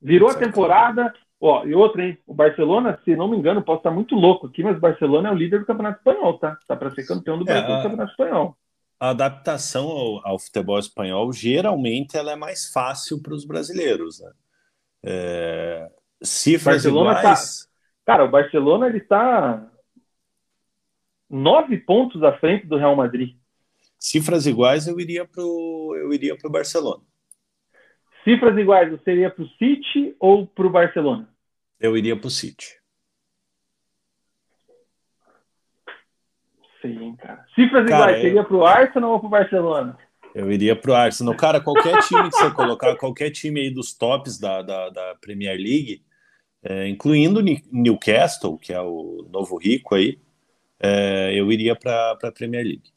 [0.01, 2.19] Virou a temporada, Ó, e outra, hein?
[2.27, 5.33] O Barcelona, se não me engano, posso estar muito louco aqui, mas o Barcelona é
[5.33, 6.59] o líder do Campeonato Espanhol, tá?
[6.67, 7.77] Tá para ser campeão do é, Brasil é, a...
[7.77, 8.57] do Campeonato Espanhol.
[8.99, 14.33] A adaptação ao, ao, futebol espanhol, geralmente, ela é mais fácil para os brasileiros, né?
[15.03, 15.91] É...
[16.23, 17.61] Cifras Barcelona tá iguais...
[17.61, 18.13] Tá...
[18.13, 19.69] Cara, o Barcelona, ele está
[21.29, 23.37] nove pontos à frente do Real Madrid.
[23.99, 27.03] Cifras iguais, eu iria para eu iria o Barcelona.
[28.27, 31.29] Cifras iguais, você iria para o City ou para o Barcelona?
[31.79, 32.67] Eu iria para o City.
[36.83, 37.47] Sim, cara.
[37.55, 38.23] Cifras cara, iguais, eu...
[38.23, 39.97] seria para o Arsenal ou para o Barcelona?
[40.35, 41.37] Eu iria para o Arsenal.
[41.37, 45.57] Cara, qualquer time que você colocar, qualquer time aí dos tops da, da, da Premier
[45.57, 46.03] League,
[46.65, 50.21] é, incluindo Newcastle, que é o novo rico aí,
[50.81, 52.91] é, eu iria para a Premier League.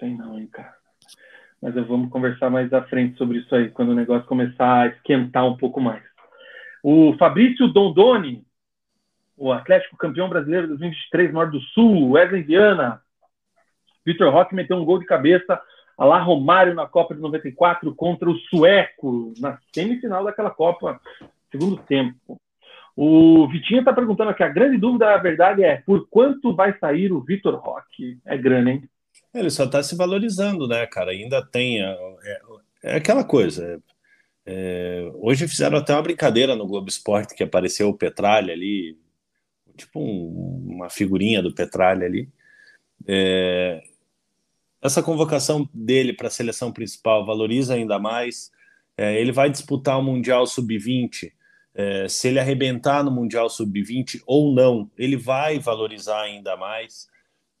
[0.00, 0.79] Sei não, hein, cara
[1.60, 5.46] mas vamos conversar mais à frente sobre isso aí, quando o negócio começar a esquentar
[5.46, 6.02] um pouco mais.
[6.82, 8.42] O Fabrício Dondoni,
[9.36, 13.02] o Atlético campeão brasileiro 2023, Norte do Sul, Wesley Viana,
[14.04, 15.60] Vitor Roque meteu um gol de cabeça
[15.98, 20.98] a Romário na Copa de 94 contra o Sueco, na semifinal daquela Copa,
[21.50, 22.40] segundo tempo.
[22.96, 27.12] O Vitinho está perguntando aqui, a grande dúvida, a verdade é, por quanto vai sair
[27.12, 28.18] o Vitor Roque?
[28.24, 28.88] É grana, hein?
[29.32, 31.12] Ele só está se valorizando, né, cara?
[31.12, 31.82] Ainda tem.
[31.82, 32.40] É,
[32.82, 33.80] é aquela coisa.
[34.44, 38.98] É, hoje fizeram até uma brincadeira no Globo Esporte que apareceu o Petralha ali,
[39.76, 42.28] tipo um, uma figurinha do Petralha ali.
[43.06, 43.82] É,
[44.82, 48.50] essa convocação dele para a seleção principal valoriza ainda mais.
[48.96, 51.32] É, ele vai disputar o Mundial Sub-20.
[51.74, 57.08] É, se ele arrebentar no Mundial Sub-20 ou não, ele vai valorizar ainda mais.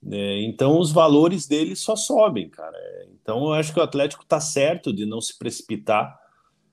[0.08, 2.76] É, então os valores dele só sobem, cara.
[2.76, 6.18] É, então eu acho que o Atlético está certo de não se precipitar,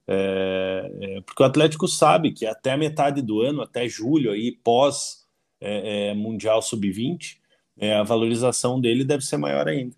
[0.08, 4.54] é, é, porque o Atlético sabe que até a metade do ano, até julho, aí
[4.64, 5.28] pós
[5.60, 7.38] é, é, Mundial Sub-20,
[8.00, 9.96] a valorização dele deve ser maior ainda.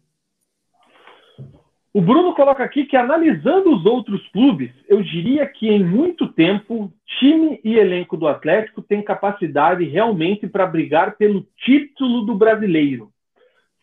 [1.94, 6.92] O Bruno coloca aqui que analisando os outros clubes, eu diria que em muito tempo,
[7.20, 13.12] time e elenco do Atlético tem capacidade realmente para brigar pelo título do brasileiro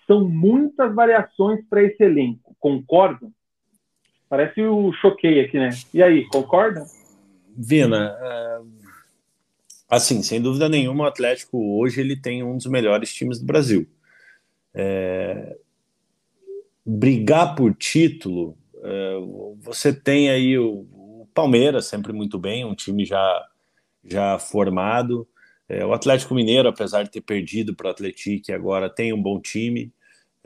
[0.06, 2.56] são muitas variações para esse elenco.
[2.60, 3.32] Concordam?
[4.28, 5.70] Parece o choquei aqui, né?
[5.94, 6.84] E aí, concorda?
[7.56, 8.60] Vina, é,
[9.88, 13.86] assim, sem dúvida nenhuma, o Atlético hoje ele tem um dos melhores times do Brasil.
[14.74, 15.56] É...
[16.84, 19.14] Brigar por título, é...
[19.58, 23.48] você tem aí o, o, Palmeiras sempre muito bem, um time já,
[24.04, 25.26] já formado.
[25.68, 29.40] É, o Atlético Mineiro, apesar de ter perdido para o Atlético, agora tem um bom
[29.40, 29.92] time.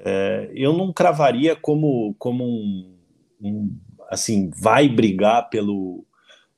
[0.04, 2.98] É, eu não cravaria como, como um,
[3.40, 3.78] um,
[4.08, 6.06] assim, vai brigar pelo,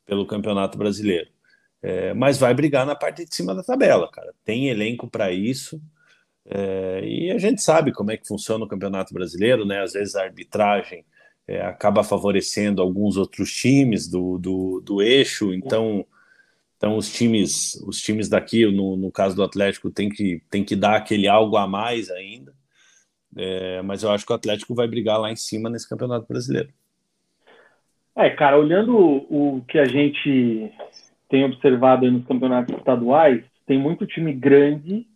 [0.07, 1.29] pelo Campeonato Brasileiro.
[1.83, 4.33] É, mas vai brigar na parte de cima da tabela, cara.
[4.45, 5.81] Tem elenco para isso.
[6.47, 9.83] É, e a gente sabe como é que funciona o Campeonato Brasileiro, né?
[9.83, 11.05] Às vezes a arbitragem
[11.47, 16.07] é, acaba favorecendo alguns outros times do, do, do eixo, então,
[16.77, 20.77] então os times os times daqui, no, no caso do Atlético, tem que, tem que
[20.77, 22.55] dar aquele algo a mais ainda.
[23.37, 26.69] É, mas eu acho que o Atlético vai brigar lá em cima nesse Campeonato Brasileiro.
[28.15, 30.71] É, cara, olhando o, que a gente
[31.29, 35.07] tem observado nos campeonatos estaduais, tem muito time grande,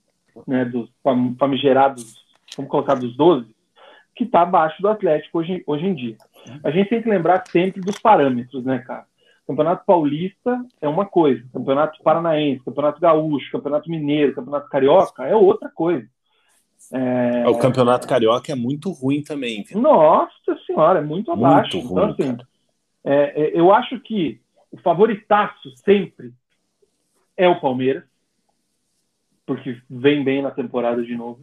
[0.47, 0.91] né, dos
[1.39, 2.25] famigerados,
[2.57, 3.55] vamos colocar dos 12,
[4.14, 6.17] que está abaixo do Atlético hoje, hoje em dia.
[6.64, 9.05] A gente tem que lembrar sempre dos parâmetros, né, cara?
[9.47, 15.69] Campeonato Paulista é uma coisa, Campeonato Paranaense, Campeonato Gaúcho, Campeonato Mineiro, Campeonato Carioca é outra
[15.69, 16.09] coisa.
[16.93, 17.49] É...
[17.49, 19.62] O campeonato carioca é muito ruim também.
[19.62, 19.81] Viu?
[19.81, 21.77] Nossa senhora, é muito abaixo.
[21.77, 22.37] Muito então, ruim, assim,
[23.05, 26.33] é, é, eu acho que o favoritaço sempre
[27.37, 28.05] é o Palmeiras,
[29.45, 31.41] porque vem bem na temporada de novo.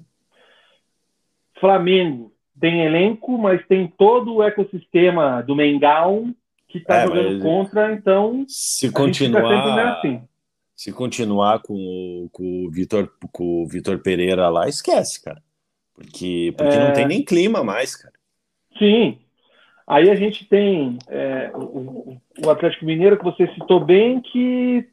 [1.60, 6.36] Flamengo tem elenco, mas tem todo o ecossistema do Mengão
[6.68, 10.22] que está é, jogando contra, então se continuar assim
[10.76, 15.42] se continuar com o, com o Vitor com o Vitor Pereira lá, esquece, cara.
[15.94, 16.88] Porque, porque é...
[16.88, 18.14] não tem nem clima mais, cara.
[18.78, 19.20] Sim.
[19.86, 24.88] Aí a gente tem é, o, o, Atlético Mineiro que você citou bem, que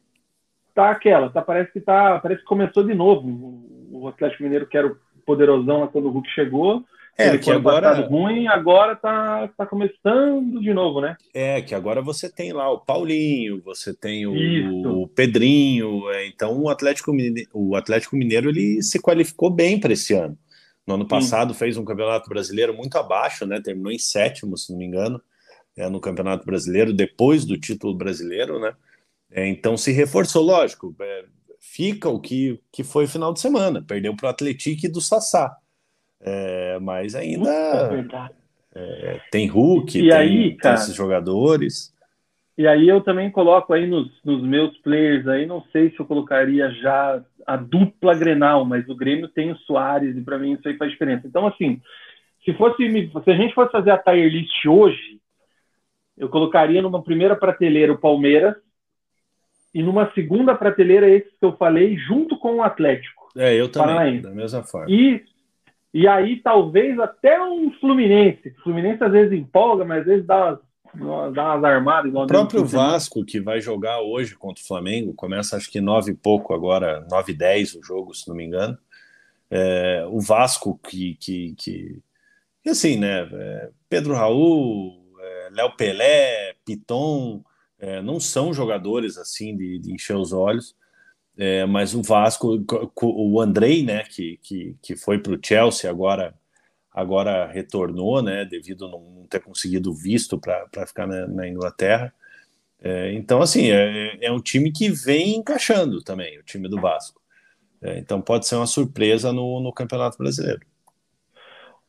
[0.75, 3.65] tá aquela, tá, parece que tá, parece que começou de novo.
[3.91, 6.83] O Atlético Mineiro que era o poderosão lá quando o Hulk chegou,
[7.17, 11.15] é, que agora ruim, agora tá, tá começando de novo, né?
[11.33, 16.59] É, que agora você tem lá o Paulinho, você tem o, o Pedrinho, é, então
[16.59, 20.37] o Atlético, Mineiro, o Atlético Mineiro ele se qualificou bem para esse ano.
[20.85, 21.59] No ano passado Sim.
[21.59, 23.61] fez um campeonato brasileiro muito abaixo, né?
[23.61, 25.21] Terminou em sétimo, se não me engano,
[25.77, 28.73] é, no Campeonato Brasileiro, depois do título brasileiro, né?
[29.31, 30.95] É, então se reforçou, lógico.
[30.99, 31.25] É,
[31.59, 33.81] fica o que, que foi final de semana.
[33.81, 35.55] Perdeu para o Atlético do Sassá.
[36.23, 37.49] É, mas ainda
[38.75, 41.93] é, tem Hulk, e tem, aí, cara, tem esses jogadores.
[42.57, 46.05] E aí eu também coloco aí nos, nos, meus players aí, não sei se eu
[46.05, 50.67] colocaria já a dupla Grenal, mas o Grêmio tem o Soares e para mim isso
[50.67, 51.27] aí faz diferença.
[51.27, 51.81] Então assim,
[52.45, 55.19] se fosse se a gente fosse fazer a tier list hoje,
[56.17, 58.55] eu colocaria numa primeira prateleira o Palmeiras
[59.73, 63.29] e numa segunda prateleira esses que eu falei junto com o Atlético.
[63.35, 64.23] É, eu também, Paranaense.
[64.23, 64.91] da mesma forma.
[64.91, 65.23] E
[65.93, 68.49] e aí talvez até um Fluminense.
[68.59, 70.57] O Fluminense às vezes empolga, mas às vezes dá
[70.93, 72.13] dá umas armadas.
[72.13, 76.15] O próprio Vasco, que vai jogar hoje contra o Flamengo, começa acho que nove e
[76.15, 78.77] pouco agora, nove e dez o jogo, se não me engano.
[79.49, 82.01] É, o Vasco que, que, que,
[82.63, 83.27] que assim, né?
[83.31, 87.43] É, Pedro Raul, é, Léo Pelé, Piton,
[87.79, 90.75] é, não são jogadores assim de, de encher os olhos.
[91.37, 92.63] É, mas o Vasco,
[93.01, 96.35] o Andrei, né, que, que, que foi para o Chelsea agora
[96.93, 102.13] agora retornou, né, devido a não ter conseguido visto para ficar na, na Inglaterra.
[102.81, 107.21] É, então, assim, é, é, um time que vem encaixando também, o time do Vasco.
[107.81, 110.61] É, então, pode ser uma surpresa no, no Campeonato Brasileiro.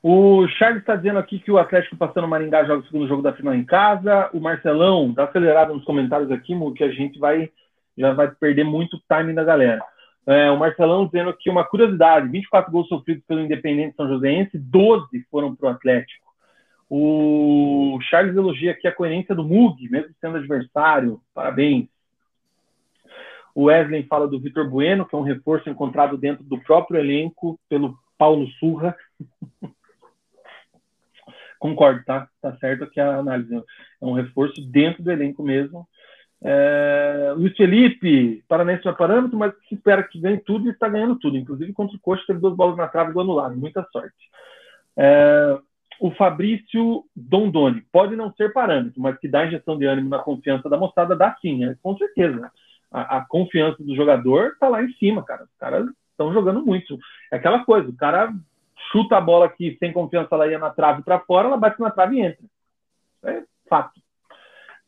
[0.03, 3.33] O Charles está dizendo aqui que o Atlético passando Maringá joga o segundo jogo da
[3.33, 4.31] final em casa.
[4.33, 7.51] O Marcelão está acelerado nos comentários aqui, que a gente vai
[7.97, 9.83] já vai perder muito time da galera.
[10.27, 15.27] É, o Marcelão dizendo que uma curiosidade: 24 gols sofridos pelo Independente São Joséense, 12
[15.31, 16.23] foram para o Atlético.
[16.89, 21.21] O Charles elogia aqui a coerência do Mug, mesmo sendo adversário.
[21.35, 21.89] Parabéns.
[23.55, 27.59] O Wesley fala do Vitor Bueno, que é um reforço encontrado dentro do próprio elenco
[27.69, 28.97] pelo Paulo Surra.
[31.59, 32.29] Concordo, tá?
[32.41, 35.89] Tá certo que a análise é um reforço dentro do elenco mesmo.
[36.45, 41.17] É, Luiz Felipe, Paranense é parâmetro, mas se espera que ganhe tudo e está ganhando
[41.17, 41.37] tudo.
[41.37, 43.57] Inclusive contra o Coxa teve duas bolas na trave gol anulado.
[43.57, 44.15] Muita sorte.
[44.97, 45.59] É,
[46.01, 50.69] o Fabrício Dondoni, pode não ser parâmetro, mas que dá injeção de ânimo na confiança
[50.69, 52.51] da moçada, dá sim, é, com certeza.
[52.91, 55.45] A, a confiança do jogador está lá em cima, cara.
[55.45, 56.99] Os caras estão jogando muito.
[57.31, 58.33] É aquela coisa, o cara
[58.91, 61.91] chuta a bola aqui sem confiança, ela ia na trave para fora, ela bate na
[61.91, 62.45] trave e entra.
[63.25, 64.02] É fato.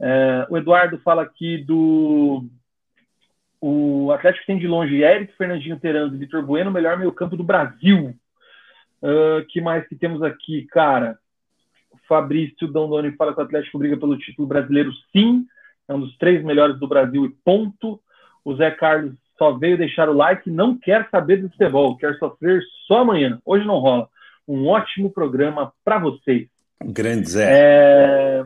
[0.01, 2.45] É, o Eduardo fala aqui do.
[3.61, 7.45] O Atlético tem de longe Eric, Fernandinho Terano e Vitor Bueno, o melhor meio-campo do
[7.45, 8.15] Brasil.
[9.03, 11.19] Uh, que mais que temos aqui, cara?
[11.91, 15.47] O Fabrício Dondoni fala que o Atlético briga pelo título brasileiro, sim.
[15.89, 18.01] É um dos três melhores do Brasil e ponto.
[18.45, 22.63] O Zé Carlos só veio deixar o like, não quer saber do futebol, quer sofrer
[22.87, 23.41] só amanhã.
[23.45, 24.09] Hoje não rola.
[24.47, 26.49] Um ótimo programa para vocês.
[26.83, 27.47] Grande Zé.
[27.49, 28.45] É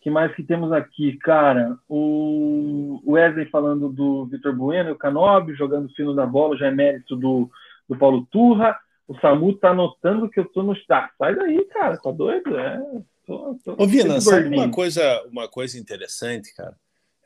[0.00, 1.78] que mais que temos aqui, cara?
[1.88, 7.14] O Wesley falando do Vitor Bueno, o Canobi jogando fino da bola, já é mérito
[7.14, 7.50] do,
[7.88, 8.76] do Paulo Turra.
[9.06, 10.74] O Samu tá notando que eu tô no.
[10.90, 12.58] Ah, sai daí, cara, tá doido?
[12.58, 12.80] É,
[13.26, 16.76] tô, tô Ô, Vina, sabe uma coisa, uma coisa interessante, cara?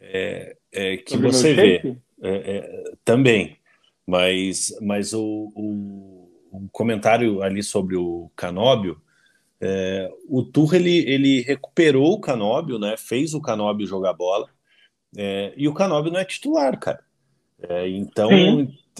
[0.01, 3.57] É, é que Sobre você vê é, é, também,
[4.07, 9.01] mas, mas o, o, o comentário ali sobre o Canóbio
[9.67, 12.97] é, o Turra ele, ele recuperou o Canóbio, né?
[12.99, 14.47] Fez o Canóbio jogar bola.
[15.17, 17.03] É, e o Canóbio não é titular, cara.
[17.62, 18.29] É, então,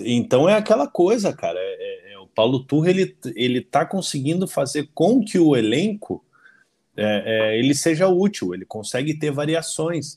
[0.01, 1.59] então é aquela coisa, cara.
[1.59, 6.25] É, é, é, o Paulo Turra ele, ele tá conseguindo fazer com que o elenco
[6.97, 8.55] ele seja útil.
[8.55, 10.17] Ele consegue ter variações.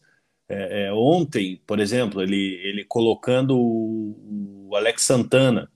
[0.94, 5.70] ontem, por exemplo, ele, ele colocando o, o Alex Santana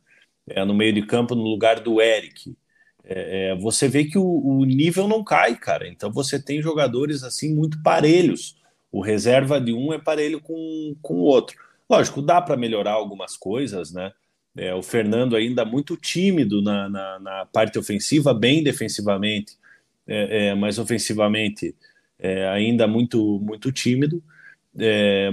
[0.66, 2.56] no meio de campo no lugar do Eric
[3.04, 5.88] é, é, você vê que o, o, nível não cai, cara.
[5.88, 8.56] Então você tem jogadores assim muito parelhos.
[8.92, 11.58] O reserva de um é parelho com, com o outro.
[11.90, 14.12] Lógico, dá para melhorar algumas coisas, né?
[14.56, 19.58] É, o Fernando ainda muito tímido na, na, na parte ofensiva, bem defensivamente,
[20.06, 21.76] é, é mas ofensivamente
[22.20, 24.22] é, ainda muito, muito tímido.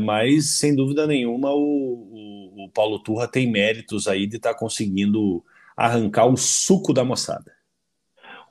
[0.05, 4.59] mas sem dúvida nenhuma o, o, o Paulo Turra tem méritos aí de estar tá
[4.59, 5.45] conseguindo
[5.77, 7.58] arrancar o suco da moçada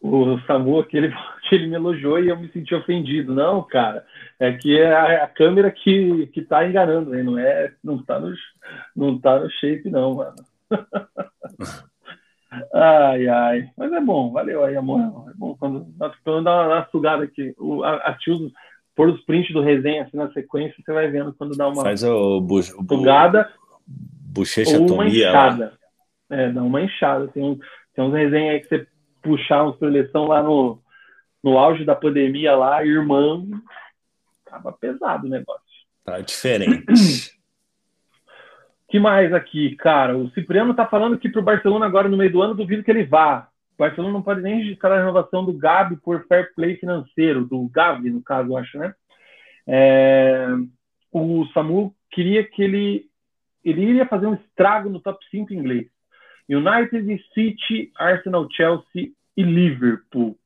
[0.02, 1.14] o Samu que ele,
[1.52, 3.34] ele me elogiou e eu me senti ofendido.
[3.34, 4.06] Não, cara,
[4.40, 7.24] é que é a, a câmera que, que tá enganando, né?
[7.24, 8.34] não é, não tá no,
[8.96, 10.36] não tá no shape não, mano.
[12.74, 15.00] ai, ai, mas é bom, valeu aí, amor.
[15.30, 15.88] É bom quando,
[16.24, 18.52] quando dá uma, uma sugada aqui, o, a, a tios,
[18.96, 22.04] por os prints do resenha assim na sequência, você vai vendo quando dá uma Faz
[22.04, 23.50] o, bu, sugada
[24.38, 25.08] bochecha ou uma.
[26.30, 27.28] É, dá uma inchada.
[27.30, 27.58] Tem, um,
[27.94, 28.88] tem uns resenha aí que você
[29.22, 30.82] puxar uma seleção lá no,
[31.44, 33.44] no auge da pandemia lá, irmã,
[34.46, 35.62] tava pesado o negócio.
[36.04, 36.86] Tá diferente.
[38.90, 40.18] que mais aqui, cara?
[40.18, 43.06] O Cipriano tá falando que pro Barcelona agora no meio do ano, duvido que ele
[43.06, 43.48] vá.
[43.76, 47.68] O Barcelona não pode nem registrar a renovação do Gabi por fair play financeiro, do
[47.70, 48.94] Gavi, no caso, eu acho, né?
[49.68, 50.48] É...
[51.12, 53.08] O Samu queria que ele
[53.64, 55.88] ele iria fazer um estrago no top 5 inglês.
[56.50, 60.38] United, City, Arsenal, Chelsea e Liverpool.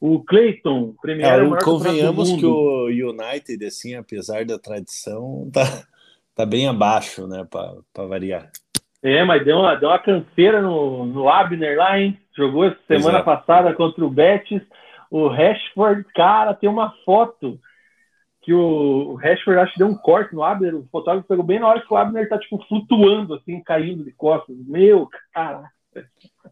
[0.00, 5.62] O Clayton, Premier é, é convenhamos que o United, assim, apesar da tradição, tá,
[6.34, 8.50] tá bem abaixo, né, para variar.
[9.02, 12.18] É, mas deu uma, deu uma canseira no, no Abner lá, hein?
[12.36, 13.22] Jogou essa semana é.
[13.22, 14.62] passada contra o Betis.
[15.10, 17.58] O Rashford, cara, tem uma foto
[18.42, 21.68] que o Rashford acho que deu um corte no Abner, o fotógrafo pegou bem na
[21.68, 24.56] hora que o Abner tá tipo flutuando assim, caindo de costas.
[24.66, 25.70] Meu, caraca.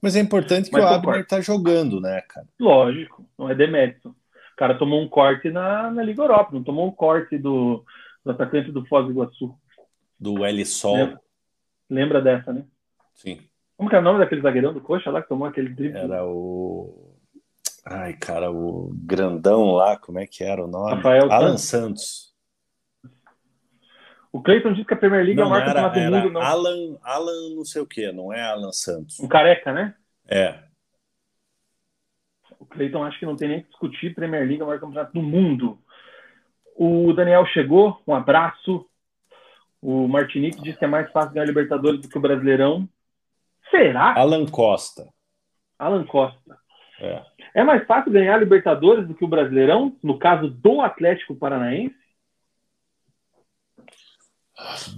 [0.01, 1.29] Mas é importante que Mas o Abner corte.
[1.29, 2.47] tá jogando, né, cara?
[2.59, 4.11] Lógico, não é demérito.
[4.11, 7.85] O cara tomou um corte na, na Liga Europa, não tomou um corte do,
[8.25, 9.53] do atacante do Foz do Iguaçu.
[10.19, 10.97] Do L Sol.
[10.97, 11.21] Lembra,
[11.89, 12.65] lembra dessa, né?
[13.15, 13.41] Sim.
[13.77, 15.99] Como que é o nome daquele zagueirão do Coxa lá que tomou aquele drible?
[15.99, 17.10] Era o
[17.85, 20.97] Ai, cara, o grandão lá, como é que era o nome?
[20.97, 22.31] Rafael Alan Santos.
[24.33, 26.33] O Cleiton disse que a Premier League não, é o maior campeonato do mundo.
[26.33, 26.41] Não.
[26.41, 29.19] Alan, Alan não sei o que, não é Alan Santos.
[29.19, 29.95] Um careca, né?
[30.29, 30.63] É.
[32.59, 35.13] O Cleiton acha que não tem nem que discutir Premier League é o maior campeonato
[35.13, 35.79] do mundo.
[36.77, 38.87] O Daniel chegou, um abraço.
[39.83, 42.89] O Martinique disse que é mais fácil ganhar Libertadores do que o Brasileirão.
[43.71, 44.15] Será?
[44.15, 45.09] Alan Costa.
[45.79, 46.59] Alan Costa.
[47.01, 47.25] É.
[47.55, 51.95] É mais fácil ganhar a Libertadores do que o Brasileirão, no caso do Atlético Paranaense?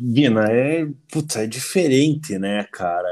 [0.01, 3.09] Vina, é, putz, é diferente, né, cara?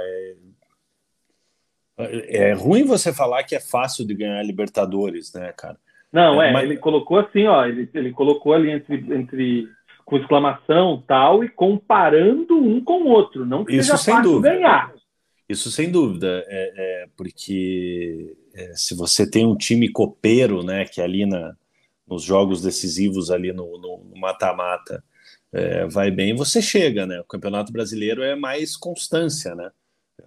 [1.98, 5.78] É, é ruim você falar que é fácil de ganhar a Libertadores, né, cara?
[6.12, 6.64] Não, é, é mas...
[6.64, 9.68] ele colocou assim, ó, ele, ele colocou ali entre, entre
[10.04, 14.54] com exclamação tal e comparando um com o outro, não que Isso seja fácil dúvida.
[14.54, 14.92] ganhar.
[15.48, 21.00] Isso sem dúvida, é, é porque é, se você tem um time copeiro, né, que
[21.00, 21.54] ali na,
[22.06, 25.02] nos jogos decisivos ali no mata-mata
[25.52, 27.20] é, vai bem, você chega, né?
[27.20, 29.70] O Campeonato Brasileiro é mais constância, né?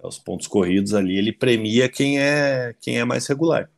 [0.02, 3.70] Os pontos corridos ali ele premia quem é quem é mais regular.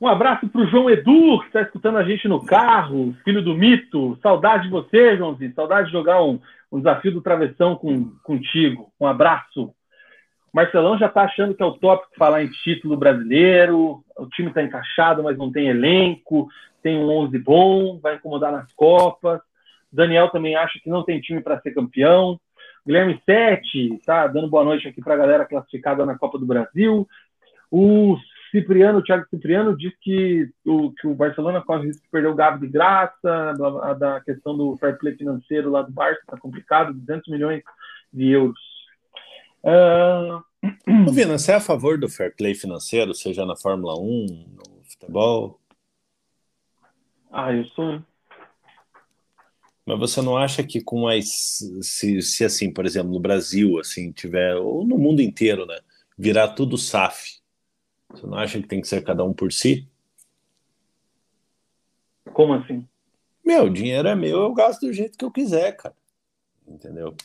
[0.00, 3.54] Um abraço para o João Edu, que está escutando a gente no carro, filho do
[3.54, 4.18] mito.
[4.22, 5.52] Saudade de você, Joãozinho.
[5.54, 6.40] Saudade de jogar um,
[6.72, 8.90] um desafio do travessão com, contigo.
[8.98, 9.74] Um abraço.
[10.52, 14.02] Marcelão já está achando que é o tópico falar em título brasileiro.
[14.16, 16.48] O time está encaixado, mas não tem elenco.
[16.82, 19.40] Tem um 11 bom, vai incomodar nas Copas.
[19.92, 22.40] Daniel também acha que não tem time para ser campeão.
[22.86, 27.06] Guilherme Sete tá dando boa noite aqui para a galera classificada na Copa do Brasil.
[27.70, 28.16] O
[28.50, 32.34] Cipriano, o Thiago Cipriano, diz que o, que o Barcelona corre risco de perder o
[32.34, 36.92] Gabi de graça, da, da questão do fair play financeiro lá do Barça, está complicado,
[36.94, 37.62] 200 milhões
[38.12, 38.58] de euros.
[39.62, 40.42] Uh...
[41.12, 45.60] Vina, você é a favor do fair play financeiro, seja na Fórmula 1, no futebol?
[47.30, 48.02] Ah, eu sou.
[49.86, 54.12] Mas você não acha que com as se, se assim, por exemplo, no Brasil, assim,
[54.12, 55.78] tiver ou no mundo inteiro, né,
[56.16, 57.40] virar tudo SAF,
[58.10, 59.88] você não acha que tem que ser cada um por si?
[62.32, 62.86] Como assim?
[63.44, 65.96] Meu, o dinheiro é meu, eu gasto do jeito que eu quiser, cara.
[66.66, 67.16] Entendeu?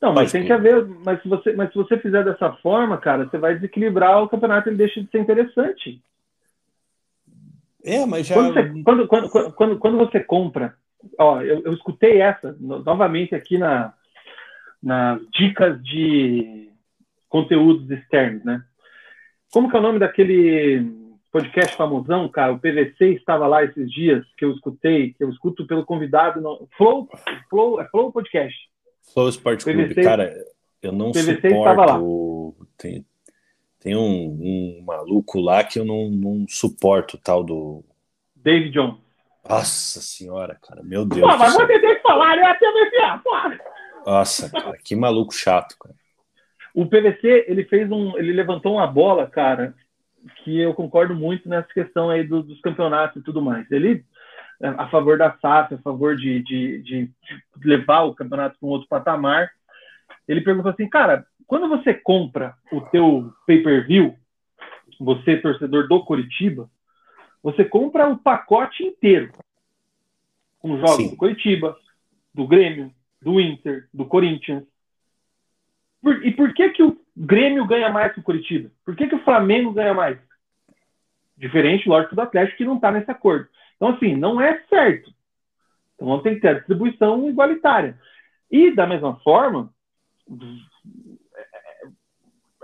[0.00, 0.86] Não, mas tem que haver.
[1.04, 4.68] Mas se, você, mas se você fizer dessa forma, cara, você vai desequilibrar o campeonato,
[4.68, 6.02] ele deixa de ser interessante.
[7.84, 8.34] É, mas já.
[8.34, 10.74] Quando você, quando, quando, quando, quando você compra.
[11.18, 13.94] Ó, eu, eu escutei essa novamente aqui na,
[14.82, 16.70] nas dicas de
[17.28, 18.62] conteúdos externos, né?
[19.52, 20.84] Como que é o nome daquele
[21.32, 22.52] podcast famosão, cara?
[22.52, 26.68] O PVC estava lá esses dias que eu escutei, que eu escuto pelo convidado no
[26.76, 27.08] Flow,
[27.48, 28.69] Flow, é Flow Podcast.
[29.12, 30.34] Flow Sport Club, cara,
[30.82, 32.56] eu não PVC suporto.
[32.76, 33.04] Tem,
[33.80, 37.84] tem um, um, maluco lá que eu não, não suporto tal do.
[38.34, 38.96] David Jones.
[39.48, 41.28] Nossa senhora, cara, meu Deus.
[41.28, 42.54] Pô, mas você tem que falar, né?
[42.54, 43.58] PVC, porra.
[44.06, 45.94] Nossa, cara, que maluco chato, cara.
[46.74, 48.16] O PVC, ele fez um.
[48.16, 49.74] Ele levantou uma bola, cara,
[50.42, 53.70] que eu concordo muito nessa questão aí do, dos campeonatos e tudo mais.
[53.70, 54.04] Ele
[54.62, 57.10] a favor da SAF, a favor de, de, de
[57.64, 59.50] levar o campeonato para um outro patamar.
[60.28, 64.14] Ele perguntou assim, cara, quando você compra o teu pay-per-view,
[65.00, 66.70] você torcedor do Curitiba,
[67.42, 69.32] você compra o pacote inteiro,
[70.58, 71.10] com jogos Sim.
[71.10, 71.76] do Curitiba,
[72.34, 74.62] do Grêmio, do Inter, do Corinthians.
[76.02, 78.70] Por, e por que que o Grêmio ganha mais que o Curitiba?
[78.84, 80.18] Por que que o Flamengo ganha mais?
[81.36, 83.48] Diferente, lógico, do Atlético que não está nesse acordo.
[83.80, 85.10] Então, assim, não é certo.
[85.94, 87.98] Então tem que ter a distribuição igualitária.
[88.50, 89.72] E, da mesma forma,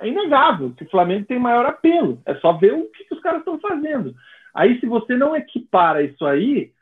[0.00, 2.20] é inegável que o Flamengo tem maior apelo.
[2.26, 4.14] É só ver o que, que os caras estão fazendo.
[4.54, 6.72] Aí, se você não equipara isso aí,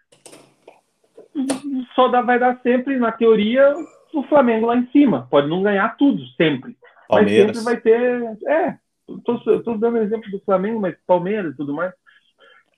[1.94, 3.72] só dá, vai dar sempre, na teoria,
[4.12, 5.28] o Flamengo lá em cima.
[5.30, 6.76] Pode não ganhar tudo, sempre.
[7.08, 7.46] Palmeiras.
[7.46, 8.48] Mas sempre vai ter.
[8.48, 8.78] É,
[9.08, 11.92] estou dando exemplo do Flamengo, mas Palmeiras e tudo mais.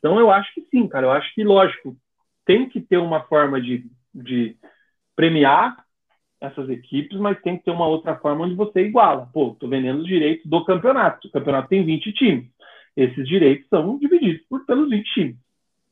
[0.06, 1.06] Então eu acho que sim, cara.
[1.06, 1.96] Eu acho que, lógico,
[2.44, 3.84] tem que ter uma forma de,
[4.14, 4.56] de
[5.16, 5.84] premiar
[6.40, 9.28] essas equipes, mas tem que ter uma outra forma onde você iguala.
[9.32, 11.26] Pô, estou vendendo os direitos do campeonato.
[11.26, 12.46] O campeonato tem 20 times.
[12.96, 15.36] Esses direitos são divididos por, pelos 20 times.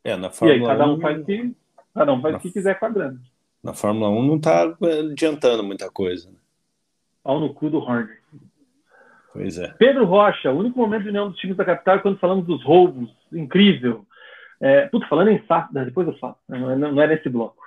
[0.04, 1.56] É, na Fórmula e aí cada um 1, faz o que,
[1.92, 3.20] cada um faz o que quiser com a grana.
[3.64, 4.76] Na Fórmula 1 não está
[5.10, 6.30] adiantando muita coisa.
[6.30, 6.36] Né?
[7.24, 8.20] Ao no cu do Horner.
[9.34, 9.74] Pois é.
[9.76, 12.62] Pedro Rocha, o único momento de união dos times da capital é quando falamos dos
[12.62, 13.10] roubos.
[13.32, 14.06] Incrível.
[14.60, 16.36] É, puta, falando em SAF, depois eu falo.
[16.48, 17.60] Não, não é nesse bloco.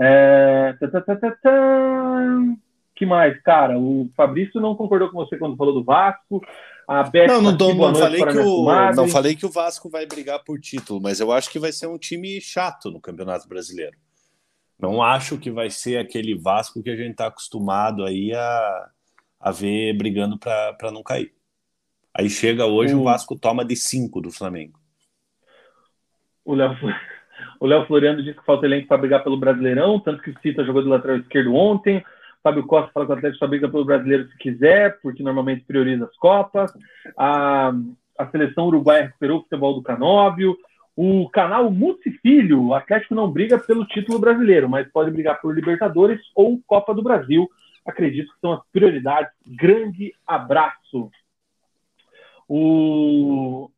[0.00, 1.36] É, tá, tá, tá,
[2.94, 3.38] que mais?
[3.42, 6.42] Cara, o Fabrício não concordou com você quando falou do Vasco.
[6.88, 10.42] A Beth não, não, não, falei que o, não falei que o Vasco vai brigar
[10.44, 13.98] por título, mas eu acho que vai ser um time chato no Campeonato Brasileiro.
[14.78, 18.90] Não acho que vai ser aquele Vasco que a gente está acostumado aí a,
[19.46, 21.32] a ver brigando para não cair.
[22.12, 23.02] Aí chega hoje, hum.
[23.02, 24.76] o Vasco toma de 5 do Flamengo.
[26.44, 26.74] O Léo
[27.60, 30.64] o Léo Floriano disse que falta elenco para brigar pelo Brasileirão, tanto que o Cita
[30.64, 32.04] jogou do lateral esquerdo ontem.
[32.42, 36.06] Fábio Costa fala que o Atlético só briga pelo Brasileiro se quiser, porque normalmente prioriza
[36.06, 36.72] as Copas.
[37.16, 37.72] A,
[38.18, 40.56] a seleção uruguaia recuperou o futebol do Canóbio.
[40.96, 41.72] O canal
[42.20, 46.92] Filho, o Atlético não briga pelo título brasileiro, mas pode brigar por Libertadores ou Copa
[46.92, 47.48] do Brasil.
[47.86, 49.32] Acredito que são as prioridades.
[49.46, 51.10] Grande abraço.
[52.48, 53.70] O,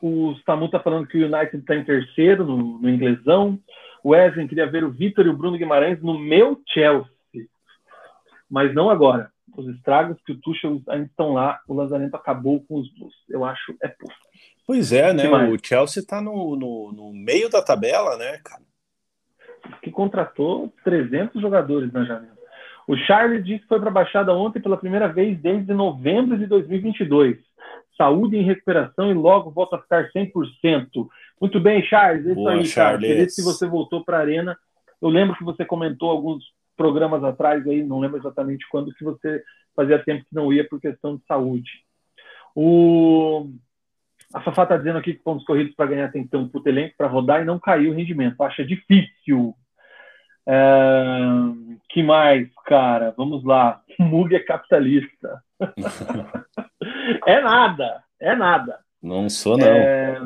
[0.00, 3.58] o Samu está falando que o United está em terceiro no, no inglesão.
[4.02, 7.10] O Wesley queria ver o Vitor e o Bruno Guimarães no meu Chelsea.
[8.48, 9.30] Mas não agora.
[9.56, 13.14] Os estragos que o Tuchel ainda estão lá, o Lazarento acabou com os Blues.
[13.28, 14.14] Eu acho é pouco.
[14.66, 15.28] Pois é, né?
[15.48, 18.62] O Chelsea está no, no, no, meio da tabela, né, cara?
[19.80, 22.35] Que contratou 300 jogadores na janela.
[22.86, 26.46] O Charles disse que foi para a Baixada ontem pela primeira vez desde novembro de
[26.46, 27.38] 2022.
[27.96, 30.30] Saúde em recuperação e logo volta a ficar 100%.
[31.40, 32.26] Muito bem, Charles.
[32.26, 33.08] É isso Boa, aí, Charles.
[33.08, 34.56] Feliz que você voltou para a Arena.
[35.00, 36.44] Eu lembro que você comentou alguns
[36.76, 39.42] programas atrás, aí, não lembro exatamente quando, que você
[39.74, 41.70] fazia tempo que não ia por questão de saúde.
[42.54, 43.50] O...
[44.34, 46.68] A Fafá está dizendo aqui que pontos corridos para ganhar tem que ter um puto
[46.68, 48.40] elenco para rodar e não cair o rendimento.
[48.42, 49.54] Acha difícil.
[51.88, 53.14] Que mais, cara?
[53.16, 53.82] Vamos lá.
[53.98, 55.42] Mug é capitalista.
[57.26, 58.78] é nada, é nada.
[59.02, 59.66] Não sou, não.
[59.66, 60.20] É...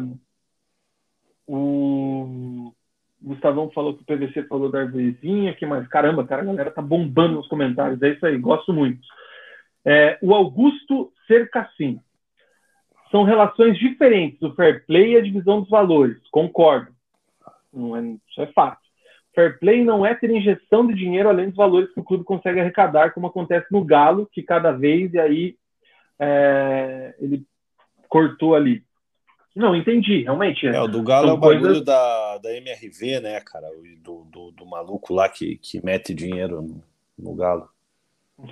[1.47, 2.73] O
[3.21, 5.87] Gustavão falou que o PVC falou da arvorezinha, que mais?
[5.89, 8.01] Caramba, cara, a galera tá bombando nos comentários.
[8.03, 9.01] É isso aí, gosto muito.
[9.85, 12.01] É, o Augusto Cercacim.
[13.11, 16.16] São relações diferentes, o fair play e a divisão dos valores.
[16.31, 16.93] Concordo.
[17.73, 18.81] Não é, isso é fato.
[19.35, 22.61] Fair play não é ter injeção de dinheiro além dos valores que o clube consegue
[22.61, 25.57] arrecadar, como acontece no Galo, que cada vez, e aí
[26.18, 27.45] é, ele
[28.09, 28.83] cortou ali.
[29.55, 30.66] Não, entendi, realmente.
[30.66, 31.62] É, o do Galo é o coisas...
[31.62, 33.68] bagulho da, da MRV, né, cara?
[33.99, 36.83] Do, do, do maluco lá que, que mete dinheiro no,
[37.18, 37.68] no Galo.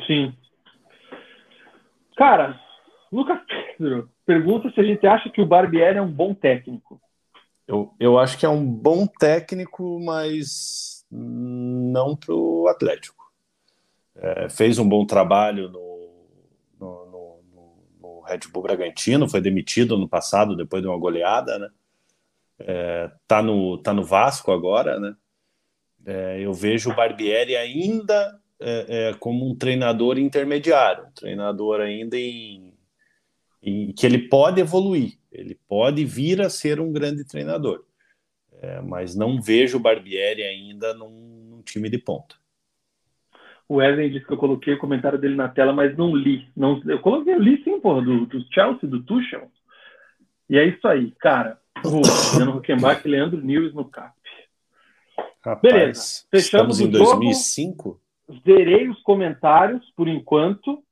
[0.07, 0.35] Sim.
[2.17, 2.61] Cara,
[3.13, 3.41] Lucas
[3.79, 7.01] Pedro pergunta se a gente acha que o Barbieri é um bom técnico.
[7.69, 13.31] Eu, eu acho que é um bom técnico, mas não para o Atlético.
[14.17, 16.27] É, fez um bom trabalho no,
[16.81, 21.69] no, no, no, Red Bull Bragantino, foi demitido no passado depois de uma goleada, né?
[22.61, 25.15] É, tá, no, tá no Vasco agora, né?
[26.07, 32.17] É, eu vejo o Barbieri ainda é, é, como um treinador intermediário, um treinador ainda
[32.17, 32.68] em,
[33.63, 35.19] em que ele pode evoluir.
[35.31, 37.85] Ele pode vir a ser um grande treinador,
[38.61, 42.35] é, mas não vejo o Barbieri ainda num, num, time de ponta.
[43.69, 46.49] O Wesley disse que eu coloquei o comentário dele na tela, mas não li.
[46.57, 49.51] Não, eu coloquei, eu li sim, porra, do, do Chelsea, do Tuchel.
[50.49, 51.61] E é isso aí, cara.
[51.85, 54.17] Leandro Huckenbach e Leandro News no CAP.
[55.45, 56.25] Rapaz, Beleza.
[56.31, 58.01] Fechamos estamos em 2005?
[58.29, 58.43] Jogo.
[58.45, 60.83] Zerei os comentários por enquanto.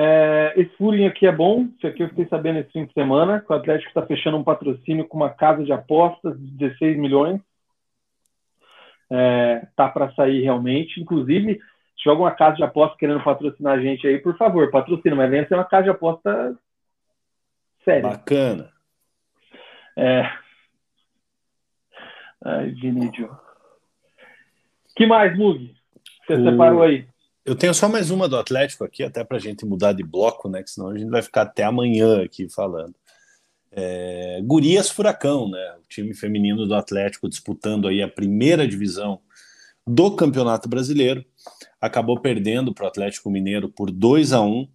[0.00, 3.40] É, esse furinho aqui é bom, isso aqui eu fiquei sabendo esse fim de semana,
[3.40, 7.40] que o Atlético está fechando um patrocínio com uma casa de apostas de 16 milhões.
[9.10, 11.00] É, tá para sair realmente.
[11.00, 15.16] Inclusive, se tiver alguma casa de aposta querendo patrocinar a gente aí, por favor, patrocina,
[15.16, 16.56] mas venha ser uma casa de aposta
[17.84, 18.02] séria.
[18.02, 18.70] Bacana.
[19.96, 20.30] É...
[22.44, 23.30] Ai, Vinícius.
[24.94, 25.74] que mais, Mug?
[26.24, 26.44] Você o...
[26.44, 27.04] separou aí?
[27.48, 30.50] Eu tenho só mais uma do Atlético aqui, até para a gente mudar de bloco,
[30.50, 30.62] né?
[30.62, 32.94] Que senão a gente vai ficar até amanhã aqui falando.
[33.72, 35.76] É, Gurias Furacão, né?
[35.82, 39.22] O time feminino do Atlético disputando aí a primeira divisão
[39.86, 41.24] do Campeonato Brasileiro.
[41.80, 44.68] Acabou perdendo para o Atlético Mineiro por 2 a 1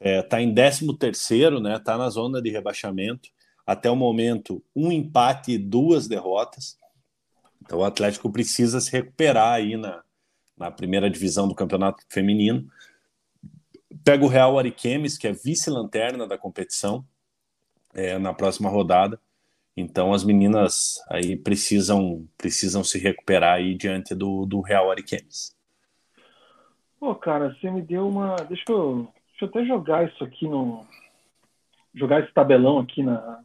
[0.00, 1.76] Está é, tá em 13 terceiro, né?
[1.76, 3.28] Está na zona de rebaixamento.
[3.64, 6.76] Até o momento, um empate e duas derrotas.
[7.62, 10.02] Então o Atlético precisa se recuperar aí na,
[10.56, 12.66] na primeira divisão do Campeonato Feminino.
[14.04, 17.04] Pega o Real Ariquemes, que é vice-lanterna da competição,
[17.94, 19.20] é, na próxima rodada.
[19.76, 25.54] Então as meninas aí precisam precisam se recuperar aí diante do, do Real Ariquemes.
[26.98, 28.36] Pô, cara, você me deu uma.
[28.36, 30.86] Deixa eu, deixa eu até jogar isso aqui no.
[31.94, 33.42] Jogar esse tabelão aqui na,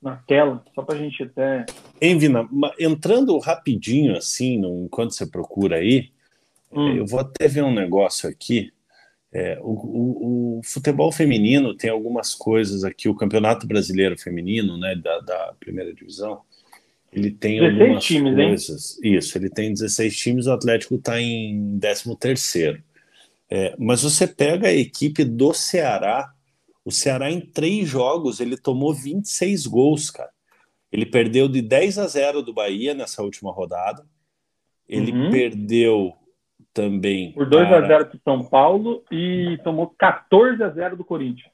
[0.00, 1.64] na tela, só para a gente até.
[2.00, 6.10] Hein, Vina, entrando rapidinho assim, enquanto você procura aí,
[6.72, 6.96] hum.
[6.96, 8.72] eu vou até ver um negócio aqui.
[9.32, 14.94] É, o, o, o, futebol feminino tem algumas coisas aqui, o Campeonato Brasileiro Feminino, né,
[14.94, 16.40] da, da primeira divisão,
[17.12, 18.98] ele tem algumas times, coisas.
[19.02, 19.16] Hein?
[19.16, 22.82] Isso, ele tem 16 times, o Atlético está em 13 terceiro.
[23.50, 26.32] É, mas você pega a equipe do Ceará,
[26.84, 30.30] o Ceará em três jogos ele tomou 26 gols, cara.
[30.90, 34.06] Ele perdeu de 10 a 0 do Bahia nessa última rodada.
[34.88, 35.30] Ele uhum.
[35.30, 36.14] perdeu
[36.76, 37.32] também.
[37.32, 37.78] Por 2 para...
[37.78, 41.50] a 0 para São Paulo e tomou 14 a 0 do Corinthians.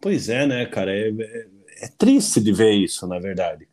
[0.00, 0.94] Pois é, né, cara?
[0.94, 1.46] É, é,
[1.82, 3.68] é triste de ver isso, na verdade.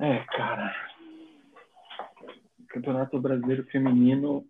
[0.00, 0.74] É, cara.
[2.68, 4.44] Campeonato Brasileiro Feminino,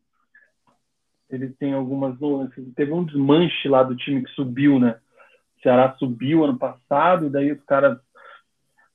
[1.29, 2.73] ele tem algumas nuances.
[2.75, 4.99] Teve um desmanche lá do time que subiu, né?
[5.59, 7.99] O Ceará subiu ano passado, e daí os caras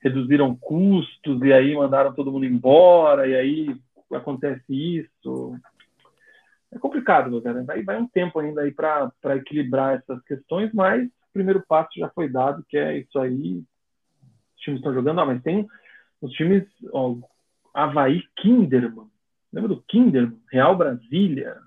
[0.01, 5.55] reduziram custos, e aí mandaram todo mundo embora, e aí acontece isso.
[6.71, 7.63] É complicado, cara.
[7.63, 12.09] Vai, vai um tempo ainda aí para equilibrar essas questões, mas o primeiro passo já
[12.09, 13.63] foi dado, que é isso aí.
[14.55, 15.67] Os times estão jogando, ah, mas tem
[16.21, 17.15] os times, ó,
[17.73, 19.07] Havaí Kinderman.
[19.51, 20.39] Lembra do Kinderman?
[20.51, 21.57] Real Brasília.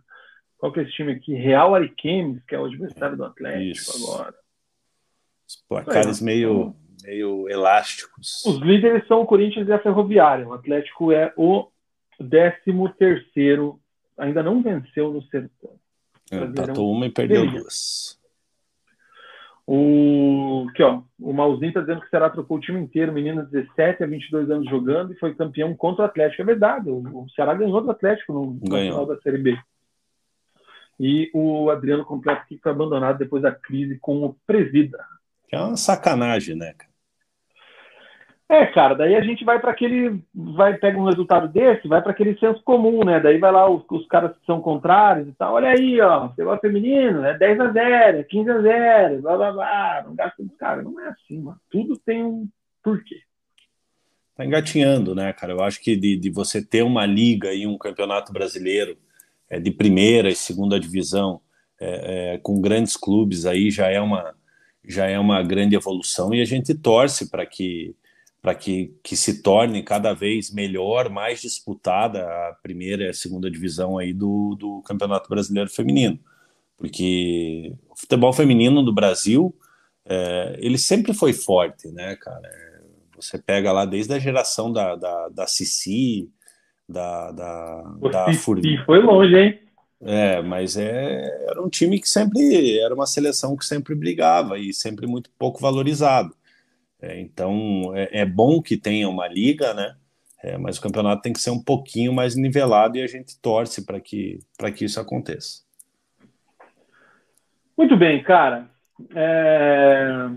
[0.58, 1.34] Qual que é esse time aqui?
[1.34, 4.12] Real Ariquemes, que é o adversário do Atlético isso.
[4.12, 4.34] agora.
[5.46, 8.44] Os placares meio, meio elásticos.
[8.44, 10.46] Os líderes são o Corinthians e a Ferroviária.
[10.46, 11.70] O Atlético é o
[12.18, 13.80] décimo terceiro,
[14.16, 15.72] ainda não venceu no sertão.
[16.30, 18.18] É, empatou uma e perdeu duas.
[19.70, 24.02] O, aqui, ó, o Malzinho está dizendo que será trocou o time inteiro, meninas 17
[24.02, 26.40] a 22 anos jogando e foi campeão contra o Atlético.
[26.40, 29.58] É verdade, o, o Ceará ganhou do Atlético no, no final da Série B.
[30.98, 35.04] E o Adriano completo que foi abandonado depois da crise com o Presida.
[35.48, 36.87] Que é uma sacanagem, né, cara?
[38.48, 40.22] É, cara, daí a gente vai para aquele.
[40.34, 43.20] vai Pega um resultado desse, vai para aquele senso comum, né?
[43.20, 45.54] Daí vai lá os, os, caras que são contrários e tal.
[45.54, 49.52] Olha aí, ó, futebol feminino, é 10 a 0 é 15 a 0 blá blá
[49.52, 50.02] blá.
[50.06, 50.82] Não gasta dos caras.
[50.82, 51.60] Não é assim, mano.
[51.70, 52.48] Tudo tem um
[52.82, 53.20] porquê.
[54.34, 55.52] Tá engatinhando, né, cara?
[55.52, 58.96] Eu acho que de, de você ter uma liga e um campeonato brasileiro
[59.50, 61.40] é, de primeira e segunda divisão
[61.78, 64.34] é, é, com grandes clubes aí já é uma
[64.86, 67.94] já é uma grande evolução e a gente torce para que
[68.48, 73.50] para que, que se torne cada vez melhor, mais disputada a primeira e a segunda
[73.50, 76.18] divisão aí do, do Campeonato Brasileiro Feminino.
[76.74, 79.54] Porque o futebol feminino do Brasil,
[80.06, 82.48] é, ele sempre foi forte, né, cara?
[83.16, 86.30] Você pega lá desde a geração da, da, da Cici,
[86.88, 88.32] da, da, da
[88.86, 89.60] foi longe, hein?
[90.00, 94.72] É, mas é, era um time que sempre era uma seleção que sempre brigava e
[94.72, 96.34] sempre muito pouco valorizado.
[97.00, 99.96] É, então é, é, bom que tenha uma liga, né?
[100.42, 103.84] É, mas o campeonato tem que ser um pouquinho mais nivelado e a gente torce
[103.84, 104.38] para que,
[104.76, 105.62] que isso aconteça.
[107.76, 108.68] Muito bem, cara.
[109.14, 110.28] É...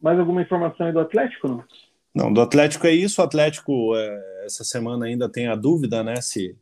[0.00, 1.48] Mais alguma informação aí do Atlético?
[1.48, 1.64] Não,
[2.14, 3.20] não do Atlético é isso.
[3.20, 6.16] O Atlético, é, essa semana ainda tem a dúvida, né?
[6.20, 6.56] Se,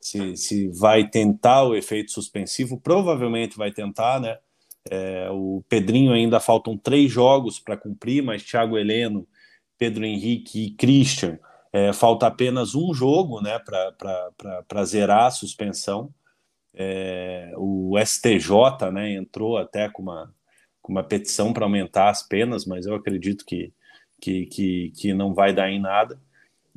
[0.00, 2.80] se, se vai tentar o efeito suspensivo.
[2.80, 4.38] Provavelmente vai tentar, né?
[4.90, 9.26] É, o Pedrinho ainda faltam três jogos para cumprir, mas Thiago Heleno,
[9.76, 11.38] Pedro Henrique e Christian
[11.72, 16.12] é, falta apenas um jogo né, para zerar a suspensão.
[16.74, 20.32] É, o STJ né, entrou até com uma,
[20.80, 23.72] com uma petição para aumentar as penas, mas eu acredito que,
[24.20, 26.20] que, que, que não vai dar em nada.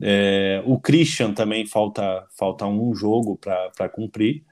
[0.01, 4.43] É, o Christian também falta, falta um jogo para cumprir,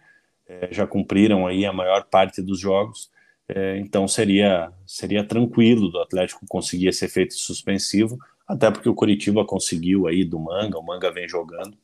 [0.48, 3.12] é, já cumpriram aí a maior parte dos jogos.
[3.50, 9.44] É, então seria, seria tranquilo do Atlético conseguir esse efeito suspensivo, até porque o Curitiba
[9.44, 11.76] conseguiu aí do Manga, o Manga vem jogando.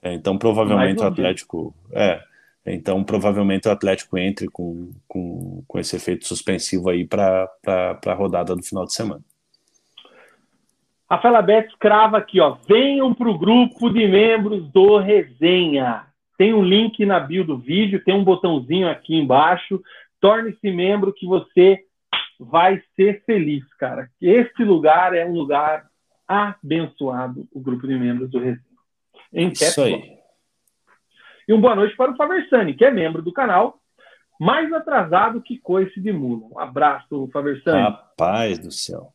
[0.00, 1.74] É, então provavelmente o Atlético.
[1.92, 2.22] É,
[2.64, 8.54] então provavelmente o Atlético entre com, com, com esse efeito suspensivo aí para a rodada
[8.54, 9.22] do final de semana.
[11.10, 12.56] Rafaela Betts crava aqui, ó.
[12.68, 16.04] Venham para o grupo de membros do Resenha.
[16.36, 19.82] Tem um link na bio do vídeo, tem um botãozinho aqui embaixo.
[20.20, 21.84] Torne-se membro que você
[22.38, 24.08] vai ser feliz, cara.
[24.20, 25.88] Este lugar é um lugar
[26.26, 28.64] abençoado, o grupo de membros do Resenha.
[29.32, 30.18] Em Isso aí.
[31.46, 33.80] E uma boa noite para o Faversani, que é membro do canal,
[34.38, 36.46] mais atrasado que coice de mula.
[36.52, 37.82] Um abraço, Faversani.
[37.82, 39.12] Rapaz do céu.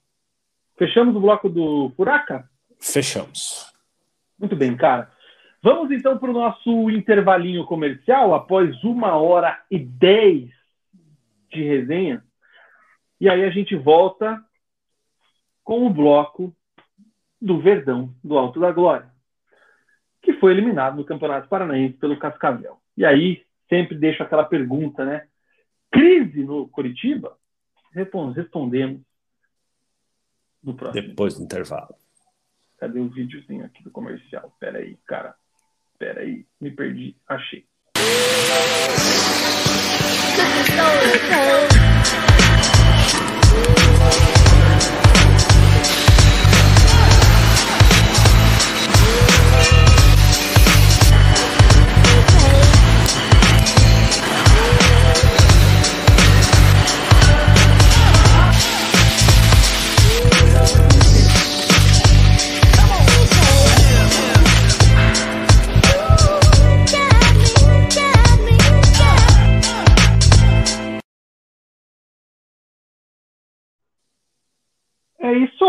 [0.78, 2.50] Fechamos o bloco do Furaca?
[2.80, 3.72] Fechamos.
[4.38, 5.12] Muito bem, cara.
[5.62, 10.50] Vamos então para o nosso intervalinho comercial, após uma hora e dez
[11.54, 12.24] de resenha.
[13.20, 14.44] E aí a gente volta
[15.64, 16.56] com o bloco
[17.42, 19.12] do Verdão, do Alto da Glória,
[20.22, 22.80] que foi eliminado no Campeonato Paranaense pelo Cascavel.
[22.96, 25.28] E aí sempre deixo aquela pergunta, né?
[25.92, 27.38] Crise no Curitiba?
[27.94, 29.02] Respondemos
[30.64, 31.08] no próximo.
[31.08, 31.96] Depois do intervalo.
[32.78, 34.56] Cadê o videozinho aqui do comercial?
[34.60, 35.36] Pera aí, cara.
[35.98, 37.16] Pera aí, me perdi.
[37.28, 37.66] Achei.
[40.44, 40.74] É isso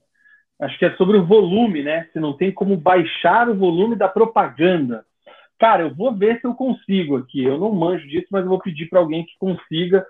[0.61, 2.09] Acho que é sobre o volume, né?
[2.12, 5.05] Se não tem como baixar o volume da propaganda.
[5.59, 7.43] Cara, eu vou ver se eu consigo aqui.
[7.43, 10.05] Eu não manjo disso, mas eu vou pedir para alguém que consiga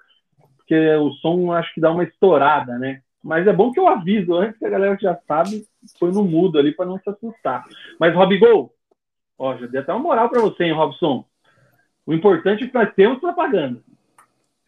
[0.65, 3.03] porque o som acho que dá uma estourada, né?
[3.23, 5.67] Mas é bom que eu aviso antes que a galera já sabe,
[5.99, 7.65] foi no mudo ali para não se assustar.
[8.01, 8.75] Mas, Robigol,
[9.39, 11.25] ó, já dei até uma moral para você, hein, Robson?
[12.07, 13.81] O importante é que nós temos propaganda.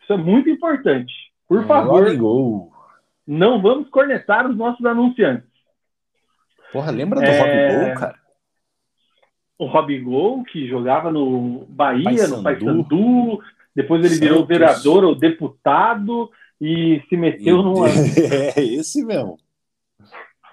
[0.03, 1.13] Isso é muito importante.
[1.49, 2.73] Por é, favor, Robigol.
[3.27, 5.49] não vamos cornetar os nossos anunciantes.
[6.73, 7.69] Porra, lembra do é...
[7.69, 8.19] Robigol, cara?
[9.59, 12.37] O Robigol, que jogava no Bahia, Paysandu.
[12.37, 13.43] no Paysandu,
[13.77, 14.27] depois ele Santos.
[14.27, 17.87] virou vereador ou deputado e se meteu numa.
[18.57, 19.39] É esse mesmo.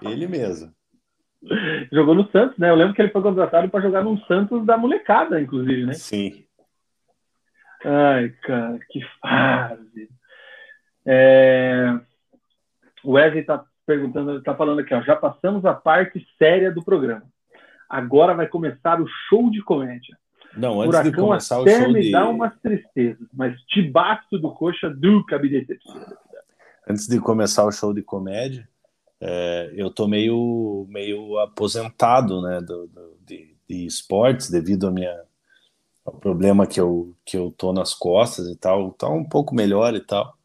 [0.02, 0.70] Ele mesmo.
[1.90, 2.68] Jogou no Santos, né?
[2.68, 5.94] Eu lembro que ele foi contratado para jogar no Santos da molecada, inclusive, né?
[5.94, 6.44] Sim.
[7.82, 10.08] Ai, cara, que fase.
[11.06, 11.98] É...
[13.02, 17.24] O Wesley está perguntando, está falando aqui, ó, já passamos a parte séria do programa.
[17.88, 20.16] Agora vai começar o show de comédia.
[20.56, 22.10] Não, antes Furacão de começar o show me de...
[22.12, 26.16] dá umas tristezas, mas debaixo do coxa me decepciona.
[26.88, 28.68] Antes de começar o show de comédia,
[29.20, 35.18] é, eu tô meio, meio aposentado, né, do, do de, de, esportes devido a minha,
[36.04, 39.94] ao problema que eu, que eu tô nas costas e tal, tá um pouco melhor
[39.94, 40.36] e tal.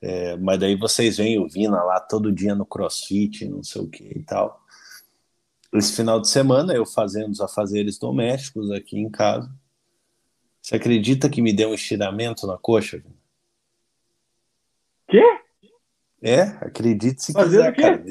[0.00, 3.88] É, mas daí vocês veem o Vina lá todo dia no crossfit, não sei o
[3.88, 4.63] que e tal.
[5.74, 9.50] Esse final de semana eu fazendo os afazeres domésticos aqui em casa.
[10.62, 13.02] Você acredita que me deu um estiramento na coxa?
[15.08, 15.22] Quê?
[16.22, 18.04] É, acredite se Fazendo quiser, cara.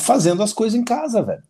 [0.00, 1.42] Fazendo as coisas em casa, velho.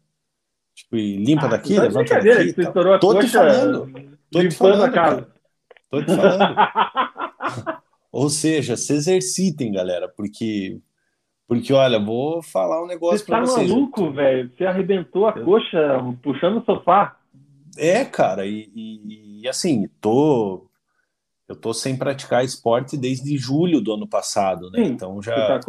[0.74, 2.52] Tipo, limpa ah, daqui, tá levanta daqui.
[2.55, 2.98] Tá.
[2.98, 4.18] Tô te falando.
[4.30, 5.16] Tô te falando, a casa.
[5.16, 5.34] Cara.
[5.90, 6.56] Tô te falando.
[8.10, 10.80] Ou seja, se exercitem, galera, porque
[11.55, 13.69] porque olha, vou falar um negócio para vocês.
[13.69, 14.51] Você tá maluco, velho?
[14.57, 17.16] Você arrebentou a coxa puxando o sofá.
[17.77, 20.66] É, cara, e, e, e assim, tô
[21.49, 24.83] eu tô sem praticar esporte desde julho do ano passado, né?
[24.83, 25.61] Sim, então já, tá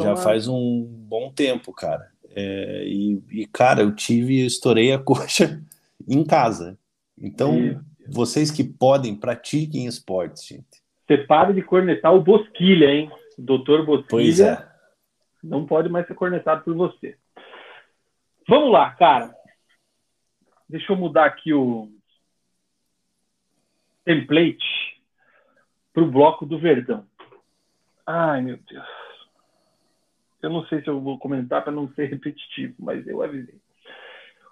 [0.00, 2.08] já faz um bom tempo, cara.
[2.34, 5.62] É, e, e, cara, eu tive, eu estourei a coxa
[6.08, 6.76] em casa.
[7.20, 7.78] Então, e...
[8.08, 10.82] vocês que podem, pratiquem esportes, gente.
[11.06, 13.10] Você para de cornetar o Bosquilha, hein?
[13.38, 14.71] doutor Bosquilha pois é.
[15.42, 17.16] Não pode mais ser cornetado por você.
[18.48, 19.34] Vamos lá, cara.
[20.68, 21.90] Deixa eu mudar aqui o
[24.04, 25.00] template
[25.92, 27.06] para o bloco do Verdão.
[28.06, 28.86] Ai, meu Deus.
[30.42, 33.60] Eu não sei se eu vou comentar para não ser repetitivo, mas eu avisei.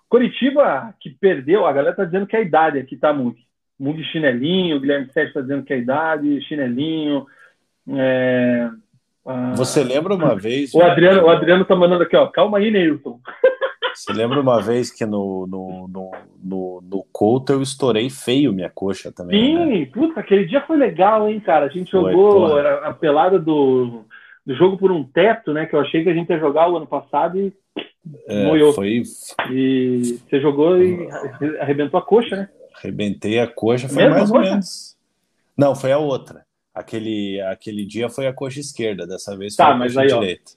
[0.08, 3.38] Curitiba, que perdeu, a galera tá dizendo que é a idade aqui tá Mug.
[3.78, 7.26] Mug chinelinho, Guilherme Sérgio tá dizendo que é a idade, chinelinho.
[7.88, 8.70] É...
[9.56, 10.72] Você lembra uma vez?
[10.74, 12.26] O Adriano, o Adriano tá mandando aqui, ó.
[12.26, 13.20] Calma aí, Neilton.
[13.94, 16.10] Você lembra uma vez que no, no, no,
[16.42, 19.56] no, no Couto eu estourei feio minha coxa também?
[19.56, 19.86] Sim, né?
[19.92, 21.66] puta, aquele dia foi legal, hein, cara?
[21.66, 22.60] A gente foi, jogou porra.
[22.60, 24.04] era a pelada do,
[24.46, 25.66] do jogo por um teto, né?
[25.66, 27.52] Que eu achei que a gente ia jogar o ano passado e
[28.26, 28.72] é, moiou.
[28.72, 29.02] Foi...
[29.50, 31.08] E você jogou e
[31.60, 32.48] arrebentou a coxa, né?
[32.76, 34.96] Arrebentei a coxa, foi Mesma mais ou menos.
[35.56, 36.46] Não, foi a outra.
[36.74, 40.20] Aquele, aquele dia foi a coxa esquerda, dessa vez tá, foi a mas coxa aí,
[40.20, 40.52] direita.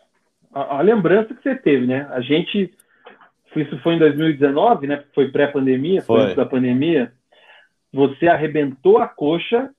[0.53, 2.07] Ó, a, a lembrança que você teve, né?
[2.11, 2.72] A gente
[3.56, 5.03] isso foi em 2019, né?
[5.14, 7.14] Foi pré-pandemia, foi, foi antes da pandemia.
[7.91, 9.69] Você arrebentou a coxa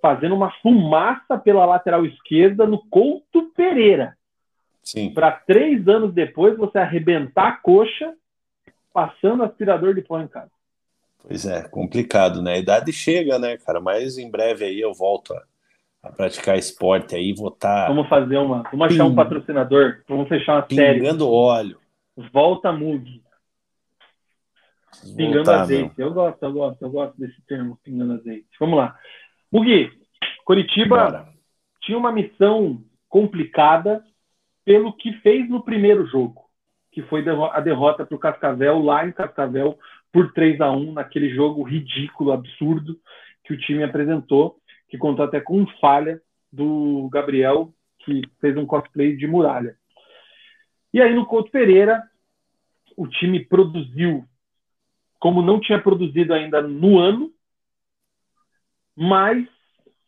[0.00, 4.16] fazendo uma fumaça pela lateral esquerda no Couto Pereira.
[4.82, 5.12] Sim.
[5.12, 8.14] Para três anos depois você arrebentar a coxa
[8.92, 10.50] passando aspirador de pó em casa.
[11.20, 12.54] Pois é, complicado, né?
[12.54, 13.80] A idade chega, né, cara?
[13.80, 15.42] Mas em breve aí eu volto a,
[16.08, 17.82] a praticar esporte aí, vou estar.
[17.82, 17.88] Tá...
[17.88, 18.62] Vamos fazer uma.
[18.70, 20.02] Vamos achar um patrocinador.
[20.08, 21.00] Vamos fechar uma Pingando série.
[21.00, 21.78] Pingando óleo.
[22.32, 23.22] Volta Mug.
[25.16, 25.94] Pingando Voltar, azeite.
[25.96, 26.08] Meu.
[26.08, 28.48] Eu gosto, eu gosto, eu gosto desse termo, pingando azeite.
[28.58, 28.96] Vamos lá.
[29.52, 29.90] Mugi,
[30.44, 31.28] Curitiba Bora.
[31.82, 34.02] tinha uma missão complicada
[34.64, 36.44] pelo que fez no primeiro jogo,
[36.92, 39.78] que foi a derrota para o Cascavel lá em Cascavel
[40.12, 42.98] por 3 a 1 naquele jogo ridículo, absurdo
[43.44, 44.58] que o time apresentou,
[44.88, 46.20] que contou até com falha
[46.52, 49.76] do Gabriel, que fez um cosplay de muralha.
[50.92, 52.02] E aí no Couto Pereira,
[52.96, 54.24] o time produziu
[55.18, 57.32] como não tinha produzido ainda no ano,
[58.96, 59.46] mas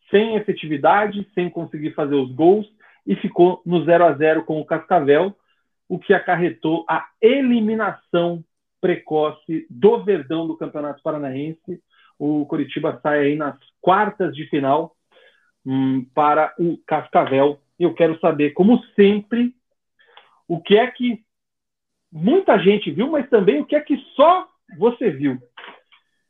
[0.09, 2.67] sem efetividade, sem conseguir fazer os gols
[3.05, 5.35] e ficou no 0 a 0 com o Cascavel,
[5.87, 8.43] o que acarretou a eliminação
[8.79, 11.81] precoce do Verdão do Campeonato Paranaense.
[12.23, 14.95] O Curitiba sai aí nas quartas de final
[15.65, 17.59] hum, para o Cascavel.
[17.79, 19.55] Eu quero saber, como sempre,
[20.47, 21.25] o que é que
[22.11, 25.41] muita gente viu, mas também o que é que só você viu.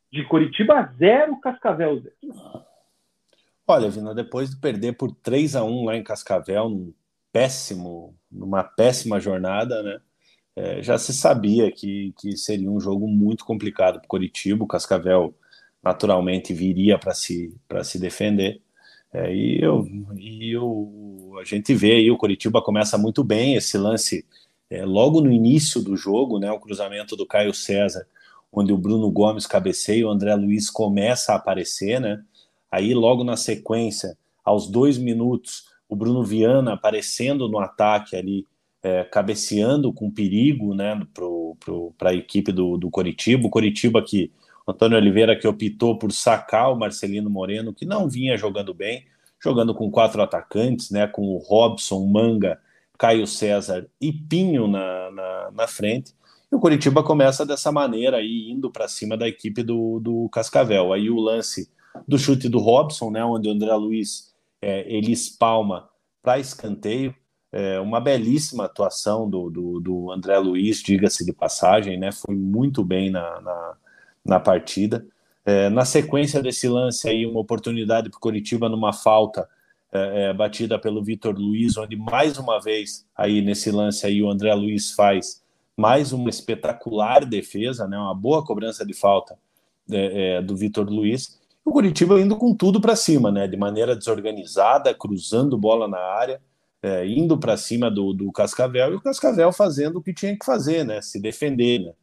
[0.09, 2.15] De Curitiba, zero, Cascavel, zero.
[3.67, 6.93] Olha, Vina, depois de perder por 3 a 1 lá em Cascavel, num
[7.33, 9.99] péssimo, numa péssima jornada, né?
[10.55, 14.63] É, já se sabia que, que seria um jogo muito complicado para o Curitiba.
[14.63, 15.35] O Cascavel
[15.83, 17.53] naturalmente viria para se,
[17.83, 18.61] se defender.
[19.13, 19.85] É, e eu,
[20.17, 24.25] e eu, a gente vê aí o Curitiba começa muito bem esse lance
[24.69, 28.07] é, logo no início do jogo, né, o cruzamento do Caio César,
[28.51, 32.21] onde o Bruno Gomes cabeceia e o André Luiz começa a aparecer, né?
[32.71, 38.47] Aí logo na sequência, aos dois minutos, o Bruno Viana aparecendo no ataque ali,
[38.81, 41.05] é, cabeceando com perigo, né,
[41.97, 43.47] para a equipe do, do Coritiba.
[43.47, 44.31] O Coritiba que
[44.71, 49.05] Antônio Oliveira que optou por sacar o Marcelino Moreno, que não vinha jogando bem,
[49.41, 52.59] jogando com quatro atacantes, né, com o Robson, Manga,
[52.97, 56.13] Caio César e Pinho na, na, na frente.
[56.51, 60.93] E o Curitiba começa dessa maneira aí, indo para cima da equipe do, do Cascavel.
[60.93, 61.71] Aí o lance
[62.07, 64.31] do chute do Robson, né, onde o André Luiz
[64.61, 65.89] é, ele espalma
[66.21, 67.15] para escanteio.
[67.53, 72.09] É, uma belíssima atuação do, do, do André Luiz, diga-se de passagem, né?
[72.11, 73.77] Foi muito bem na, na,
[74.25, 75.05] na partida.
[75.45, 79.47] É, na sequência desse lance aí, uma oportunidade para o Coritiba numa falta
[79.91, 84.29] é, é, batida pelo Vitor Luiz, onde mais uma vez aí nesse lance aí o
[84.29, 85.41] André Luiz faz
[85.75, 87.97] mais uma espetacular defesa, né?
[87.97, 89.37] Uma boa cobrança de falta
[89.91, 91.39] é, é, do Vitor Luiz.
[91.65, 93.47] O Curitiba indo com tudo para cima, né?
[93.47, 96.39] De maneira desorganizada, cruzando bola na área
[96.81, 100.45] é, indo para cima do, do Cascavel e o Cascavel fazendo o que tinha que
[100.45, 101.01] fazer, né?
[101.01, 101.93] Se defender, né?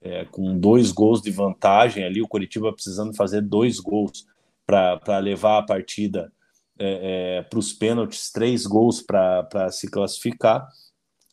[0.00, 4.26] É, com dois gols de vantagem ali, o Curitiba precisando fazer dois gols
[4.64, 6.32] para levar a partida
[6.78, 10.68] é, é, para os pênaltis, três gols para se classificar.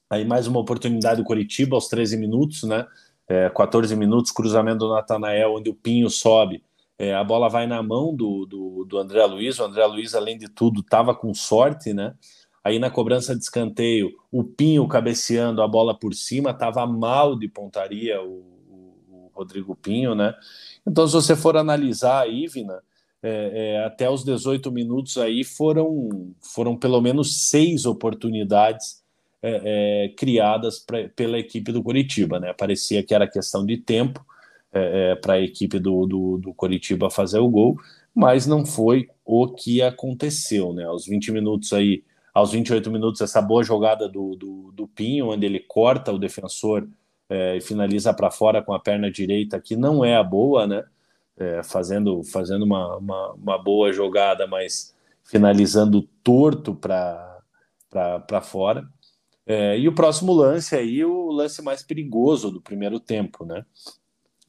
[0.10, 2.88] Aí mais uma oportunidade do Curitiba aos 13 minutos, né?
[3.56, 6.64] 14 é, minutos, cruzamento do Natanael, onde o Pinho sobe.
[6.98, 9.60] É, a bola vai na mão do, do, do André Luiz.
[9.60, 12.16] O André Luiz, além de tudo, estava com sorte, né?
[12.64, 17.48] Aí na cobrança de escanteio, o Pinho cabeceando a bola por cima, estava mal de
[17.48, 18.55] pontaria o,
[19.36, 20.34] Rodrigo Pinho, né?
[20.88, 22.82] Então, se você for analisar aí, Vina,
[23.22, 29.04] é, é, até os 18 minutos aí foram, foram pelo menos seis oportunidades
[29.42, 32.54] é, é criadas pra, pela equipe do Curitiba, né?
[32.54, 34.26] Parecia que era questão de tempo
[34.72, 37.78] é, é, para a equipe do, do, do Curitiba fazer o gol,
[38.14, 40.86] mas não foi o que aconteceu, né?
[40.86, 42.04] Aos 20 minutos aí
[42.36, 46.86] aos 28 minutos, essa boa jogada do, do, do Pinho, onde ele corta o defensor
[47.30, 50.84] é, e finaliza para fora com a perna direita, que não é a boa, né?
[51.38, 58.88] É, fazendo fazendo uma, uma, uma, boa jogada, mas finalizando torto para fora.
[59.46, 63.66] É, e o próximo lance aí, o lance mais perigoso do primeiro tempo, né?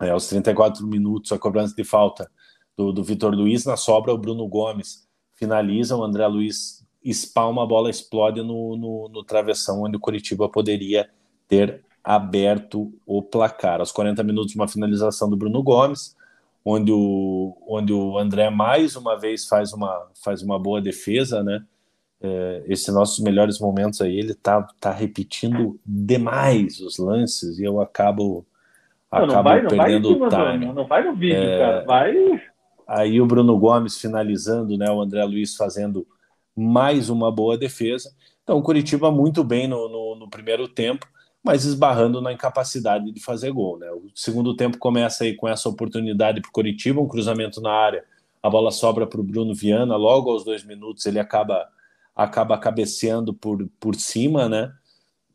[0.01, 2.31] É, aos 34 minutos, a cobrança de falta
[2.77, 7.67] do, do Vitor Luiz, na sobra, o Bruno Gomes finaliza, o André Luiz espalma, a
[7.67, 11.09] bola explode no, no, no travessão, onde o Curitiba poderia
[11.49, 13.81] ter aberto o placar.
[13.81, 16.17] Aos 40 minutos, uma finalização do Bruno Gomes,
[16.65, 21.65] onde o, onde o André mais uma vez faz uma, faz uma boa defesa, né?
[22.23, 27.81] É, esses nossos melhores momentos aí, ele tá, tá repetindo demais os lances e eu
[27.81, 28.47] acabo,
[29.13, 30.73] não, acabo não vai, não perdendo vai o time.
[30.73, 32.15] Não vai no vídeo, é, cara, vai...
[32.87, 34.89] Aí o Bruno Gomes finalizando, né?
[34.89, 36.07] O André Luiz fazendo
[36.55, 38.15] mais uma boa defesa.
[38.45, 41.05] Então, o Curitiba muito bem no, no, no, primeiro tempo,
[41.47, 43.79] mas esbarrando na incapacidade de fazer gol.
[43.79, 43.89] Né?
[43.93, 48.05] O segundo tempo começa aí com essa oportunidade para o Curitiba, um cruzamento na área,
[48.43, 51.69] a bola sobra para o Bruno Viana, logo aos dois minutos ele acaba
[52.17, 54.73] acaba cabeceando por, por cima, né?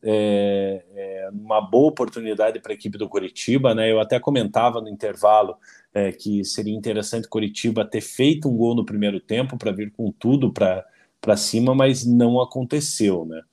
[0.04, 3.90] É, é uma boa oportunidade para a equipe do Curitiba, né?
[3.90, 5.56] Eu até comentava no intervalo
[5.94, 10.12] é, que seria interessante Curitiba ter feito um gol no primeiro tempo para vir com
[10.12, 10.84] tudo para
[11.22, 13.44] para cima, mas não aconteceu, né?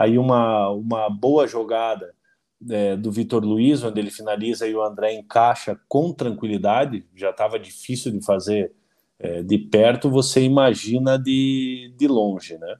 [0.00, 2.14] Aí uma, uma boa jogada
[2.70, 7.58] é, do Vitor Luiz, onde ele finaliza e o André encaixa com tranquilidade, já estava
[7.58, 8.72] difícil de fazer
[9.18, 12.76] é, de perto, você imagina de, de longe, né?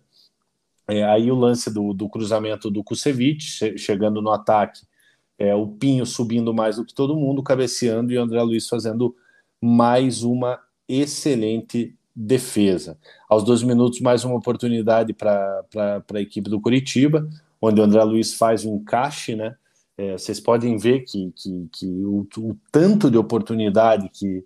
[0.89, 4.81] É, aí o lance do, do cruzamento do Kusevich, chegando no ataque,
[5.39, 9.15] é, o Pinho subindo mais do que todo mundo, cabeceando, e o André Luiz fazendo
[9.61, 12.99] mais uma excelente defesa.
[13.29, 15.65] Aos dois minutos, mais uma oportunidade para
[16.13, 17.27] a equipe do Curitiba,
[17.61, 19.57] onde o André Luiz faz um encaixe, né?
[19.97, 24.45] É, vocês podem ver que, que, que o, o, tanto de oportunidade que,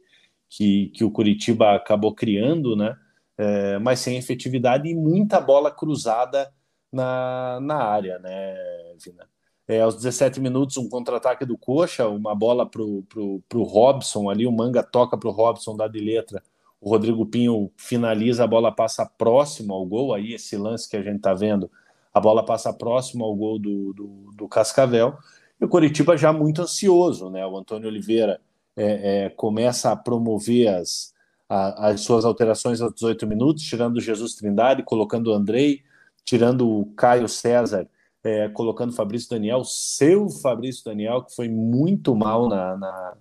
[0.49, 2.97] que, que o Curitiba acabou criando, né?
[3.37, 6.53] É, mas sem efetividade e muita bola cruzada
[6.93, 8.57] na, na área, né,
[9.05, 9.29] Vina?
[9.67, 14.53] É, aos 17 minutos, um contra-ataque do Coxa, uma bola para o Robson ali, o
[14.53, 16.41] Manga toca para o Robson, dá de letra
[16.85, 21.03] o Rodrigo Pinho finaliza, a bola passa próximo ao gol, aí esse lance que a
[21.03, 21.71] gente está vendo,
[22.13, 25.17] a bola passa próximo ao gol do, do, do, Cascavel,
[25.59, 27.45] e o Coritiba já muito ansioso, né?
[27.47, 28.39] O Antônio Oliveira
[28.77, 31.15] é, é, começa a promover as,
[31.49, 35.81] a, as suas alterações aos 18 minutos, tirando o Jesus Trindade, colocando o Andrei,
[36.23, 37.89] tirando o Caio César,
[38.23, 43.17] é, colocando o Fabrício Daniel, seu Fabrício Daniel, que foi muito mal na, na,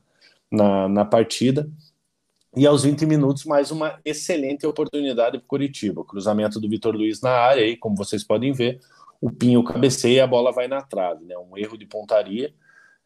[0.52, 1.66] na, na partida.
[2.56, 6.06] E aos 20 minutos, mais uma excelente oportunidade para Curitiba.
[6.06, 8.80] Cruzamento do Vitor Luiz na área, e como vocês podem ver,
[9.20, 11.26] o Pinho cabeceia e a bola vai na trave.
[11.26, 11.36] Né?
[11.36, 12.54] Um erro de pontaria,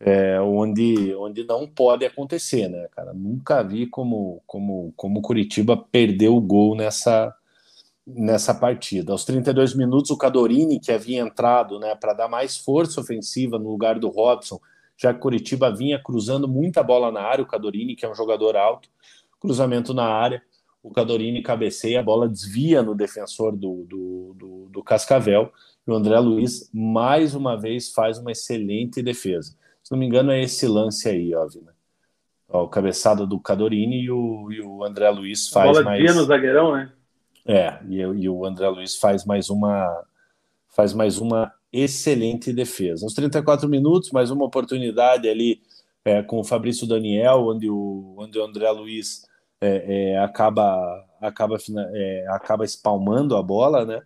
[0.02, 3.14] é, onde, onde não pode acontecer, né, cara?
[3.14, 7.34] Nunca vi como, como, como Curitiba perdeu o gol nessa,
[8.06, 9.14] nessa partida.
[9.14, 13.70] Aos 32 minutos, o Cadorini, que havia entrado né, para dar mais força ofensiva no
[13.70, 14.60] lugar do Robson,
[14.98, 18.58] já que Curitiba vinha cruzando muita bola na área, o Cadorini, que é um jogador
[18.58, 18.90] alto,
[19.40, 20.42] cruzamento na área,
[20.82, 25.52] o Cadorini cabeceia, a bola desvia no defensor do, do, do, do Cascavel,
[25.86, 29.56] E o André Luiz, mais uma vez, faz uma excelente defesa.
[29.84, 31.76] Se não me engano, é esse lance aí, ó, Vina.
[32.50, 36.16] Ó, o cabeçada do Cadorini e o, e o André Luiz faz bola mais.
[36.16, 36.92] no zagueirão, né?
[37.46, 40.06] É, e, e, o André Luiz faz mais uma
[40.70, 43.06] faz mais uma excelente defesa.
[43.06, 45.62] Nos 34 minutos, mais uma oportunidade ali
[46.06, 49.27] é, com o Fabrício Daniel, onde o, onde o André Luiz
[49.62, 51.58] é, é, acaba acaba
[51.94, 54.02] é, acaba espalmando a bola, né?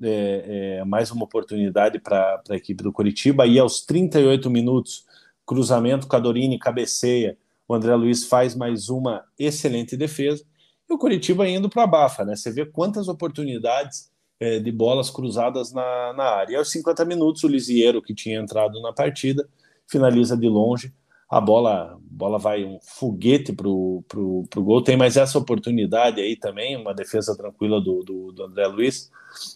[0.00, 3.46] É, é, mais uma oportunidade para a equipe do Curitiba.
[3.46, 5.04] E aos 38 minutos,
[5.44, 7.36] cruzamento, Cadorini cabeceia
[7.68, 10.42] o André Luiz faz mais uma excelente defesa.
[10.88, 12.34] E o Curitiba indo para a bafa, né?
[12.34, 14.10] Você vê quantas oportunidades
[14.40, 16.54] é, de bolas cruzadas na, na área.
[16.54, 19.46] E aos 50 minutos, o Lisieiro, que tinha entrado na partida,
[19.86, 20.94] finaliza de longe.
[21.28, 24.82] A bola, bola vai um foguete para o pro, pro gol.
[24.82, 29.10] Tem mais essa oportunidade aí também, uma defesa tranquila do, do, do André Luiz.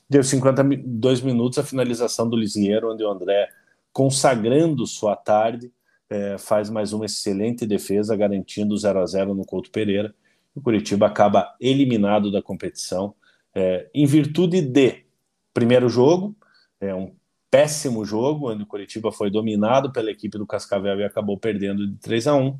[0.08, 3.48] Deu 52 minutos a finalização do Lisieiro, onde o André,
[3.92, 5.72] consagrando sua tarde,
[6.10, 10.14] é, faz mais uma excelente defesa, garantindo 0 a 0 no Couto Pereira.
[10.54, 13.14] O Curitiba acaba eliminado da competição
[13.54, 15.04] é, em virtude de
[15.52, 16.34] primeiro jogo,
[16.80, 17.14] é um
[17.52, 21.98] péssimo jogo, onde o Curitiba foi dominado pela equipe do Cascavel e acabou perdendo de
[21.98, 22.58] 3 a 1.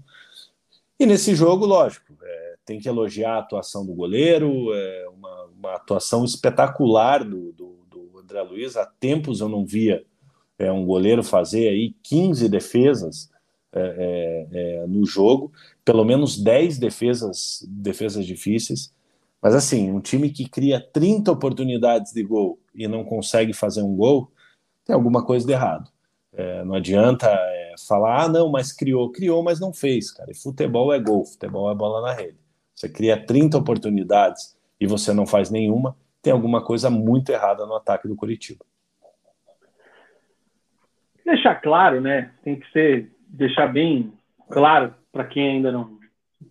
[1.00, 5.74] E nesse jogo, lógico, é, tem que elogiar a atuação do goleiro, é uma, uma
[5.76, 8.76] atuação espetacular do, do, do André Luiz.
[8.76, 10.04] Há tempos eu não via
[10.58, 13.30] é, um goleiro fazer aí 15 defesas
[13.72, 13.80] é,
[14.52, 15.50] é, é, no jogo,
[15.82, 18.92] pelo menos 10 defesas, defesas difíceis.
[19.40, 23.96] Mas assim, um time que cria 30 oportunidades de gol e não consegue fazer um
[23.96, 24.30] gol,
[24.84, 25.90] tem alguma coisa de errado.
[26.32, 30.30] É, não adianta é, falar, ah, não, mas criou, criou, mas não fez, cara.
[30.30, 32.38] E futebol é gol, futebol é bola na rede.
[32.74, 37.74] Você cria 30 oportunidades e você não faz nenhuma, tem alguma coisa muito errada no
[37.74, 38.64] ataque do Curitiba.
[41.24, 42.32] Deixar claro, né?
[42.42, 44.12] Tem que ser deixar bem
[44.50, 45.98] claro para quem ainda não,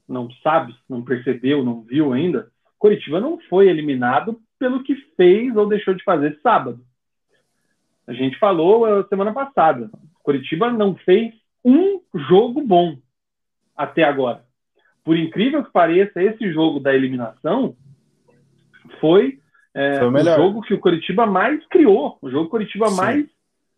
[0.07, 2.51] não sabe, não percebeu, não viu ainda,
[2.81, 6.83] Curitiba não foi eliminado pelo que fez ou deixou de fazer sábado.
[8.07, 9.89] A gente falou uh, semana passada.
[10.23, 11.33] Curitiba não fez
[11.63, 12.97] um jogo bom
[13.75, 14.43] até agora.
[15.03, 17.75] Por incrível que pareça, esse jogo da eliminação
[18.99, 19.39] foi,
[19.73, 22.97] é, foi o, jogo que o Curitiba mais criou, o jogo que o Curitiba Sim.
[22.97, 23.25] mais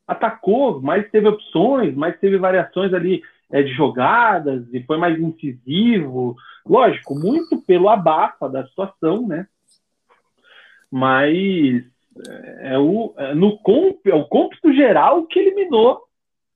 [0.07, 6.35] atacou, mais teve opções, mais teve variações ali é, de jogadas e foi mais incisivo.
[6.65, 9.47] Lógico, muito pelo abafa da situação, né?
[10.91, 11.83] Mas
[12.27, 16.01] é, é o, é, no comp, é o cômpito geral que eliminou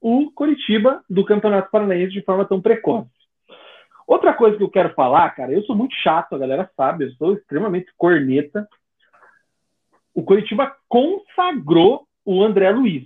[0.01, 3.09] o Coritiba do Campeonato Paranaense de forma tão precoce.
[4.07, 7.11] Outra coisa que eu quero falar, cara, eu sou muito chato, a galera sabe, eu
[7.13, 8.67] sou extremamente corneta.
[10.13, 13.05] O Coritiba consagrou o André Luiz.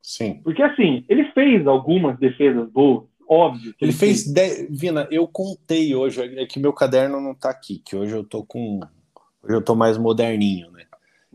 [0.00, 0.40] Sim.
[0.44, 3.74] Porque assim, ele fez algumas defesas boas, óbvio.
[3.80, 4.32] Ele, ele, fez.
[4.70, 8.44] Vina, eu contei hoje, é que meu caderno não tá aqui, que hoje eu tô
[8.44, 8.80] com.
[9.42, 10.86] Hoje eu tô mais moderninho, né?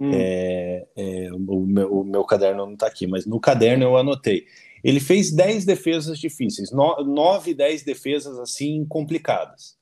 [0.02, 0.10] Hum.
[0.16, 4.48] É, é, o, meu, o, meu, caderno não tá aqui, mas no caderno eu anotei.
[4.84, 9.78] Ele fez 10 defesas difíceis, 9, 10 defesas assim complicadas,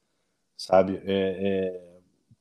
[0.57, 1.01] sabe?
[1.05, 1.81] É, é,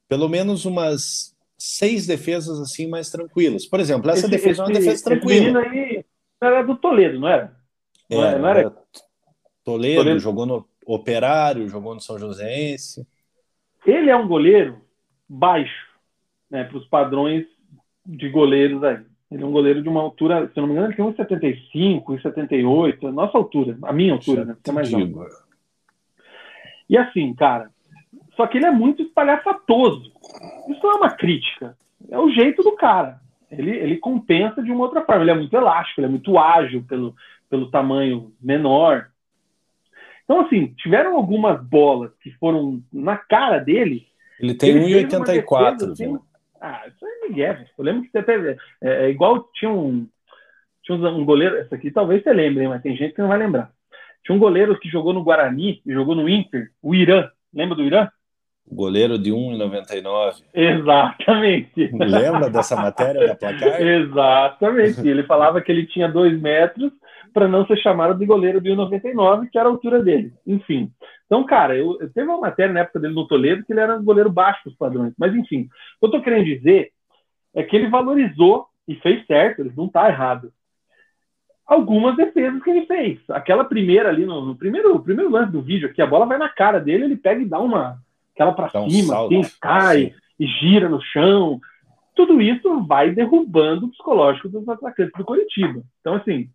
[0.09, 3.65] pelo menos umas seis defesas assim mais tranquilas.
[3.65, 5.61] Por exemplo, essa esse, defesa esse, é uma defesa tranquila.
[5.61, 6.05] Aí
[6.43, 7.57] era do Toledo, não era?
[8.11, 8.59] Não, é, não era?
[8.59, 8.71] era
[9.63, 13.07] Toledo, Toledo, jogou no Operário, jogou no São Joséense.
[13.87, 14.81] Ele é um goleiro
[15.29, 15.87] baixo,
[16.51, 17.47] né, para os padrões
[18.09, 18.99] de goleiros aí.
[19.31, 23.09] Ele é um goleiro de uma altura, se não me engano, ele tem 1,75, 1,78,
[23.09, 24.57] a nossa altura, a minha altura, né?
[24.67, 25.27] É mais alto.
[26.89, 27.71] E assim, cara,
[28.35, 30.11] só que ele é muito espalhafatoso.
[30.69, 31.77] Isso não é uma crítica,
[32.11, 33.21] é o jeito do cara
[33.51, 35.23] ele, ele compensa de uma outra forma.
[35.23, 37.15] Ele é muito elástico, ele é muito ágil pelo,
[37.49, 39.11] pelo tamanho menor.
[40.25, 44.07] Então, assim, tiveram algumas bolas que foram na cara dele.
[44.39, 45.93] Ele tem 1,84.
[45.93, 46.19] Assim,
[46.61, 47.57] ah, isso é Miguel.
[47.77, 48.57] Eu lembro que você até.
[48.83, 50.07] É, é, igual tinha um,
[50.83, 51.57] tinha um goleiro.
[51.57, 53.71] Essa aqui talvez você lembre, mas tem gente que não vai lembrar.
[54.25, 57.29] Tinha um goleiro que jogou no Guarani e jogou no Inter, o Irã.
[57.53, 58.09] Lembra do Irã?
[58.71, 60.43] Goleiro de 1,99.
[60.53, 61.91] Exatamente.
[61.93, 63.81] Lembra dessa matéria da placar?
[63.81, 65.09] Exatamente.
[65.09, 66.93] Ele falava que ele tinha dois metros
[67.33, 70.33] para não ser chamado de goleiro de 1,99, que era a altura dele.
[70.47, 70.91] Enfim.
[71.27, 73.97] Então, cara, eu, eu teve uma matéria na época dele no Toledo que ele era
[73.97, 75.13] um goleiro baixo dos padrões.
[75.19, 76.91] Mas, enfim, o que eu estou querendo dizer
[77.59, 80.53] é que ele valorizou e fez certo, ele não está errado.
[81.67, 83.19] Algumas defesas que ele fez.
[83.31, 86.49] Aquela primeira ali, no, no primeiro, primeiro lance do vídeo, que a bola vai na
[86.49, 87.99] cara dele, ele pega e dá uma
[88.33, 91.61] aquela para cima, um assim, cai e gira no chão.
[92.15, 95.83] tudo isso vai derrubando o psicológico dos atacantes do Curitiba.
[96.01, 96.49] Então, assim,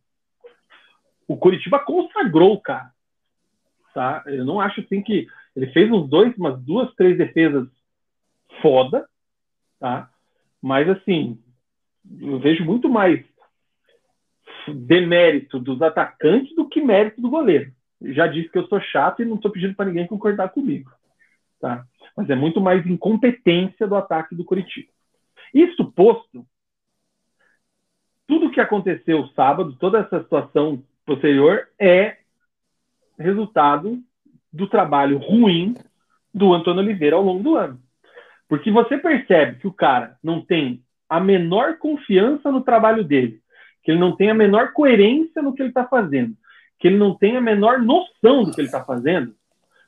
[1.27, 2.91] o Curitiba consagrou o cara.
[3.93, 4.23] Tá?
[4.25, 7.67] Eu não acho assim que ele fez uns dois, umas duas, três defesas
[8.61, 9.05] foda,
[9.81, 10.09] tá?
[10.63, 11.37] Mas assim,
[12.21, 13.21] eu vejo muito mais
[14.65, 17.69] demérito dos atacantes do que mérito do goleiro.
[18.01, 20.89] já disse que eu sou chato e não estou pedindo para ninguém concordar comigo,
[21.59, 21.85] tá?
[22.15, 24.87] Mas é muito mais incompetência do ataque do Curitiba.
[25.53, 26.47] Isso posto,
[28.25, 32.19] tudo que aconteceu sábado, toda essa situação posterior é
[33.19, 34.01] resultado
[34.51, 35.75] do trabalho ruim
[36.33, 37.82] do Antônio Oliveira ao longo do ano.
[38.53, 43.39] Porque você percebe que o cara não tem a menor confiança no trabalho dele,
[43.81, 46.35] que ele não tem a menor coerência no que ele está fazendo,
[46.77, 49.33] que ele não tem a menor noção do que ele está fazendo.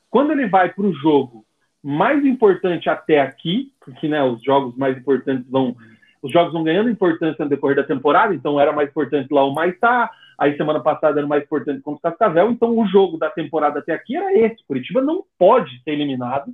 [0.09, 1.45] Quando ele vai para o jogo
[1.83, 5.75] mais importante até aqui, porque né, os jogos mais importantes vão.
[6.19, 9.53] Os jogos vão ganhando importância no decorrer da temporada, então era mais importante lá o
[9.53, 10.09] Maitá,
[10.39, 13.93] aí semana passada era mais importante contra o Cascavel, então o jogo da temporada até
[13.93, 14.65] aqui era esse.
[14.65, 16.51] Curitiba não pode ser eliminado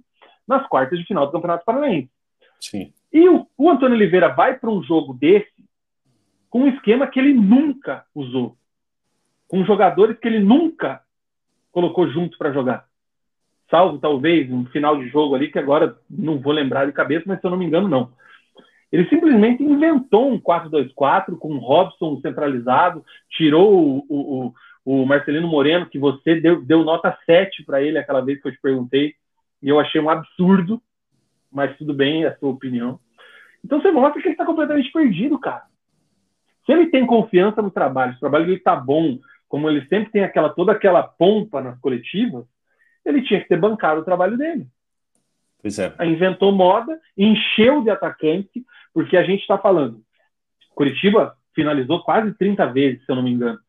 [0.47, 2.09] nas quartas de final do Campeonato Paranaense.
[2.59, 2.93] Sim.
[3.11, 5.51] E o, o Antônio Oliveira vai para um jogo desse
[6.49, 8.57] com um esquema que ele nunca usou,
[9.47, 11.01] com jogadores que ele nunca
[11.71, 12.85] colocou junto para jogar
[13.71, 17.39] salvo talvez um final de jogo ali, que agora não vou lembrar de cabeça, mas
[17.39, 18.11] se eu não me engano, não.
[18.91, 24.53] Ele simplesmente inventou um 4-2-4 com o Robson centralizado, tirou o, o,
[24.83, 28.51] o, Marcelino Moreno, que você deu, deu nota 7 para ele aquela vez que eu
[28.51, 29.15] te perguntei,
[29.61, 30.81] e eu achei um absurdo,
[31.51, 32.99] mas tudo bem, é a sua opinião.
[33.63, 35.63] Então você mostra que ele está completamente perdido, cara.
[36.65, 40.11] Se ele tem confiança no trabalho, se o trabalho dele está bom, como ele sempre
[40.11, 42.45] tem aquela toda aquela pompa nas coletivas,
[43.05, 44.67] ele tinha que ter bancado o trabalho dele.
[45.61, 45.93] Pois é.
[46.05, 50.01] Inventou moda, encheu de atacante, porque a gente está falando.
[50.73, 53.59] Curitiba finalizou quase 30 vezes, se eu não me engano.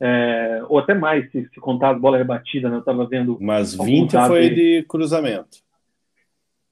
[0.00, 2.76] É, ou até mais, se, se contar as bolas rebatidas, né?
[2.76, 3.36] eu estava vendo.
[3.40, 5.58] Mas 20 foi de cruzamento.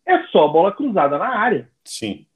[0.07, 1.69] É só bola cruzada na área.
[1.85, 2.27] Sim.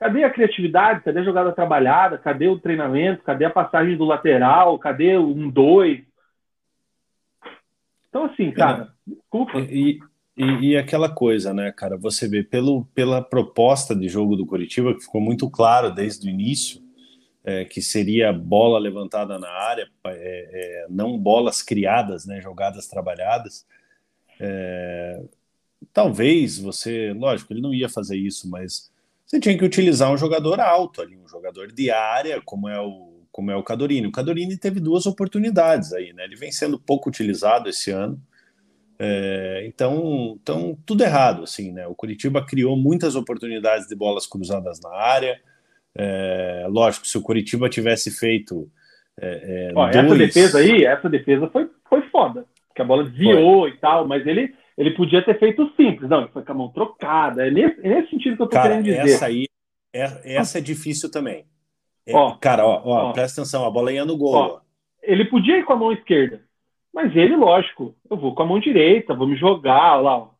[0.00, 1.04] Cadê a criatividade?
[1.04, 2.18] Cadê a jogada trabalhada?
[2.18, 3.22] Cadê o treinamento?
[3.22, 4.76] Cadê a passagem do lateral?
[4.80, 6.00] Cadê um dois?
[8.08, 9.60] Então, assim, cara, desculpa.
[9.60, 10.00] E,
[10.36, 14.92] e, e, aquela coisa, né, cara, você vê pelo, pela proposta de jogo do Curitiba,
[14.92, 16.81] que ficou muito claro desde o início,
[17.44, 23.66] é, que seria bola levantada na área, é, é, não bolas criadas, né, jogadas trabalhadas.
[24.40, 25.22] É,
[25.92, 28.90] talvez você, lógico, ele não ia fazer isso, mas
[29.26, 33.12] você tinha que utilizar um jogador alto ali, um jogador de área, como é o
[33.32, 34.06] como é o Cadorini.
[34.06, 36.24] O Cadorini teve duas oportunidades aí, né?
[36.24, 38.22] Ele vem sendo pouco utilizado esse ano.
[38.98, 41.86] É, então, então, tudo errado, assim, né?
[41.86, 45.40] O Curitiba criou muitas oportunidades de bolas cruzadas na área.
[45.96, 48.68] É, lógico, se o Curitiba tivesse feito.
[49.20, 49.96] É, é Ó, dois...
[49.96, 52.44] Essa defesa aí, essa defesa foi, foi foda.
[52.74, 56.08] Que a bola desviou e tal, mas ele, ele podia ter feito simples.
[56.08, 57.46] Não, ele foi com a mão trocada.
[57.46, 59.00] É nesse, é nesse sentido que eu tô Cara, querendo dizer.
[59.00, 59.46] Essa aí,
[59.92, 61.44] é, essa é difícil também.
[62.06, 64.34] É, ó, cara, ó, ó, ó, presta atenção, a bola ia no gol.
[64.34, 64.60] Ó,
[65.02, 66.40] ele podia ir com a mão esquerda,
[66.92, 70.18] mas ele, lógico, eu vou com a mão direita, vou me jogar lá.
[70.18, 70.30] Ó.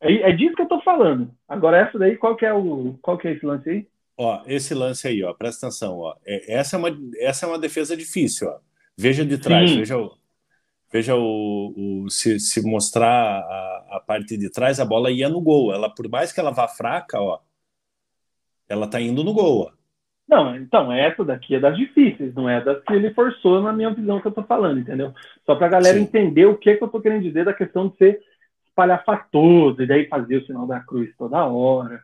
[0.00, 1.30] É, é disso que eu tô falando.
[1.48, 3.86] Agora, essa daí, qual que é, o, qual que é esse lance aí?
[4.16, 6.14] Ó, esse lance aí, ó, presta atenção, ó.
[6.24, 8.58] É, essa, é uma, essa é uma defesa difícil, ó.
[8.96, 9.78] Veja de trás, Sim.
[9.78, 10.16] veja o.
[10.92, 15.40] Veja o, o se, se, mostrar a, a parte de trás, a bola ia no
[15.40, 15.72] gol.
[15.72, 17.40] Ela, por mais que ela vá fraca, ó,
[18.68, 19.68] ela tá indo no gol.
[19.68, 19.82] Ó.
[20.28, 23.92] Não, então, essa daqui é das difíceis, não é das que ele forçou na minha
[23.94, 25.14] visão que eu tô falando, entendeu?
[25.44, 26.04] Só pra galera Sim.
[26.04, 28.20] entender o que, que eu tô querendo dizer da questão de ser
[28.66, 32.02] espalhafatoso e daí fazer o sinal da cruz toda hora.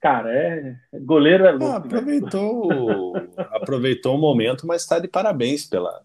[0.00, 0.76] Cara, é.
[1.00, 1.66] Goleiro é louco.
[1.66, 3.16] Ah, aproveitou,
[3.50, 6.02] aproveitou o momento, mas está de parabéns pela,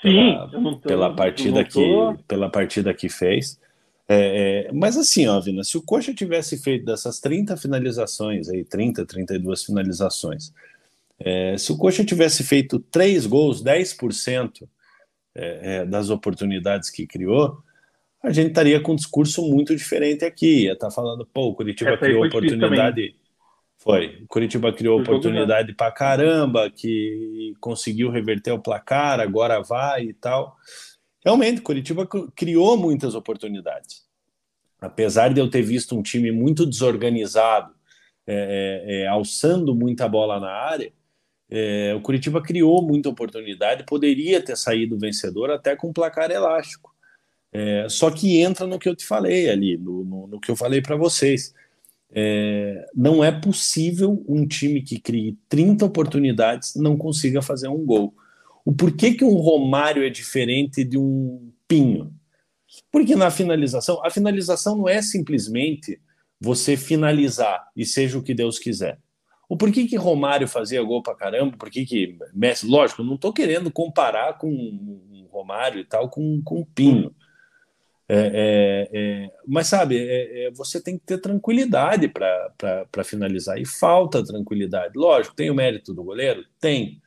[0.00, 1.80] Sim, pela, tô, pela partida que
[2.26, 3.60] pela partida que fez.
[4.08, 8.64] É, é, mas assim, ó, Vina, se o Coxa tivesse feito dessas 30 finalizações aí,
[8.64, 10.52] 30, 32 finalizações,
[11.18, 14.68] é, se o Coxa tivesse feito três gols, 10%
[15.34, 17.62] é, é, das oportunidades que criou,
[18.22, 20.64] a gente estaria com um discurso muito diferente aqui.
[20.64, 23.16] Ia estar tá falando, pô, o Curitiba criou oportunidade.
[23.76, 24.20] Foi.
[24.22, 30.12] O Curitiba criou foi oportunidade para caramba, que conseguiu reverter o placar, agora vai e
[30.12, 30.56] tal.
[31.24, 34.02] Realmente, o Curitiba criou muitas oportunidades.
[34.80, 37.74] Apesar de eu ter visto um time muito desorganizado,
[38.24, 40.92] é, é, é alçando muita bola na área,
[41.50, 46.91] é, o Curitiba criou muita oportunidade, poderia ter saído vencedor até com um placar elástico.
[47.52, 50.56] É, só que entra no que eu te falei ali, no, no, no que eu
[50.56, 51.52] falei para vocês.
[52.14, 58.14] É, não é possível um time que crie 30 oportunidades não consiga fazer um gol.
[58.64, 62.12] O porquê que um Romário é diferente de um Pinho?
[62.90, 66.00] Porque na finalização, a finalização não é simplesmente
[66.40, 68.98] você finalizar e seja o que Deus quiser.
[69.48, 73.70] O porquê que Romário fazia gol pra caramba, por que Messi, lógico, não estou querendo
[73.70, 77.14] comparar com Romário e tal com, com Pinho.
[78.14, 83.64] É, é, é, mas sabe, é, é, você tem que ter tranquilidade para finalizar, e
[83.64, 84.98] falta tranquilidade.
[84.98, 86.44] Lógico, tem o mérito do goleiro?
[86.60, 87.00] Tem.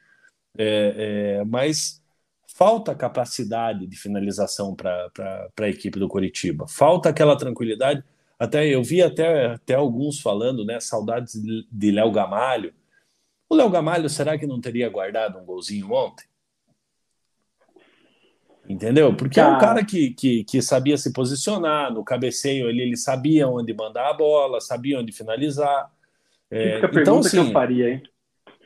[0.58, 2.02] É, mas
[2.48, 5.12] falta capacidade de finalização para
[5.60, 6.68] a equipe do Coritiba.
[6.68, 8.04] Falta aquela tranquilidade.
[8.40, 10.80] Até eu vi até, até alguns falando, né?
[10.80, 11.34] Saudades
[11.72, 12.74] de Léo Gamalho.
[13.48, 16.26] O Léo Gamalho, será que não teria guardado um golzinho ontem?
[18.68, 19.16] Entendeu?
[19.16, 23.48] Porque é um cara que, que, que, sabia se posicionar no cabeceio, ele, ele sabia
[23.48, 25.92] onde mandar a bola, sabia onde finalizar.
[26.50, 28.04] É, então, assim, que eu assim, faria, hein?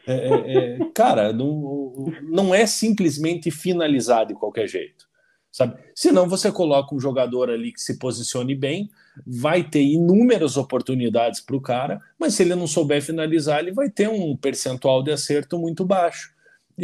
[0.07, 5.05] É, é, é, cara, não, não é simplesmente finalizar de qualquer jeito,
[5.51, 5.77] sabe?
[5.93, 8.89] Senão você coloca um jogador ali que se posicione bem,
[9.27, 13.89] vai ter inúmeras oportunidades para o cara, mas se ele não souber finalizar, ele vai
[13.89, 16.33] ter um percentual de acerto muito baixo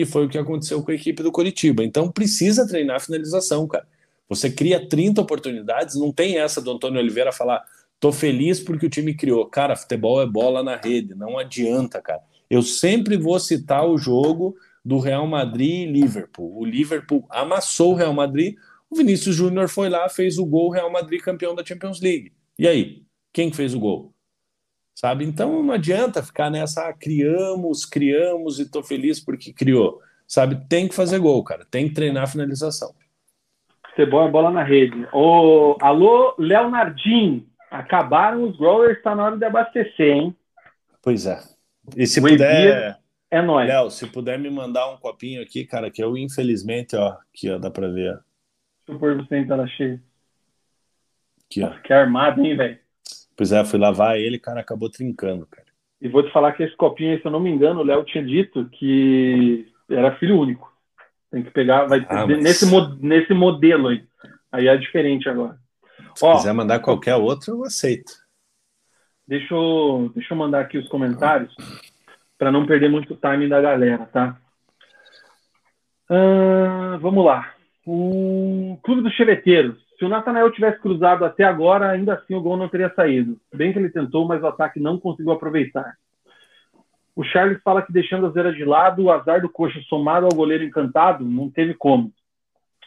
[0.01, 1.83] e foi o que aconteceu com a equipe do Coritiba.
[1.83, 3.87] Então precisa treinar a finalização, cara.
[4.27, 7.63] Você cria 30 oportunidades, não tem essa do Antônio Oliveira falar,
[7.99, 9.45] tô feliz porque o time criou.
[9.45, 12.21] Cara, futebol é bola na rede, não adianta, cara.
[12.49, 16.57] Eu sempre vou citar o jogo do Real Madrid e Liverpool.
[16.57, 18.55] O Liverpool amassou o Real Madrid,
[18.89, 22.31] o Vinícius Júnior foi lá, fez o gol, Real Madrid campeão da Champions League.
[22.57, 23.03] E aí?
[23.33, 24.14] Quem fez o gol?
[24.95, 25.25] Sabe?
[25.25, 30.65] Então não adianta ficar nessa, ah, criamos, criamos e tô feliz porque criou, sabe?
[30.69, 32.95] Tem que fazer gol, cara, tem que treinar a finalização.
[33.89, 35.07] Futebol é bola na rede.
[35.13, 40.35] Ô, alô, Leonardinho, acabaram os growers, tá na hora de abastecer, hein?
[41.01, 41.39] Pois é.
[41.95, 42.97] E se o puder...
[43.31, 43.67] É nóis.
[43.67, 47.57] Léo, se puder me mandar um copinho aqui, cara, que eu infelizmente, ó, aqui ó,
[47.57, 48.17] dá pra ver.
[48.85, 49.99] Super você tá cheio.
[51.45, 51.69] Aqui, ó.
[51.81, 52.84] que armado, hein, velho?
[53.35, 55.67] Pois é, fui lavar ele, cara, acabou trincando, cara.
[56.01, 58.23] E vou te falar que esse copinho, se eu não me engano, o Léo tinha
[58.23, 60.71] dito que era filho único.
[61.31, 62.41] Tem que pegar, vai ah, mas...
[62.41, 62.65] nesse,
[63.01, 64.03] nesse modelo aí.
[64.51, 65.57] Aí é diferente agora.
[66.15, 68.13] Se Ó, quiser mandar qualquer outro, eu aceito.
[69.27, 71.53] Deixa eu, deixa eu mandar aqui os comentários
[72.37, 74.37] para não perder muito o timing da galera, tá?
[76.09, 77.53] Uh, vamos lá.
[77.85, 79.84] O Clube dos Cheveteiros.
[79.97, 83.39] Se o Natanael tivesse cruzado até agora, ainda assim o gol não teria saído.
[83.53, 85.95] Bem que ele tentou, mas o ataque não conseguiu aproveitar.
[87.15, 90.35] O Charles fala que deixando a zera de lado, o azar do coxa somado ao
[90.35, 92.11] goleiro encantado, não teve como.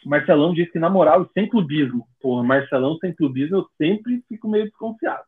[0.05, 2.07] Marcelão disse que na moral sem clubismo.
[2.21, 5.23] Porra, Marcelão sem clubismo eu sempre fico meio desconfiado.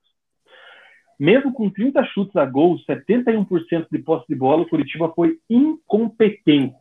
[1.19, 6.75] Mesmo com 30 chutes a gol, 71% de posse de bola, o Curitiba foi incompetente.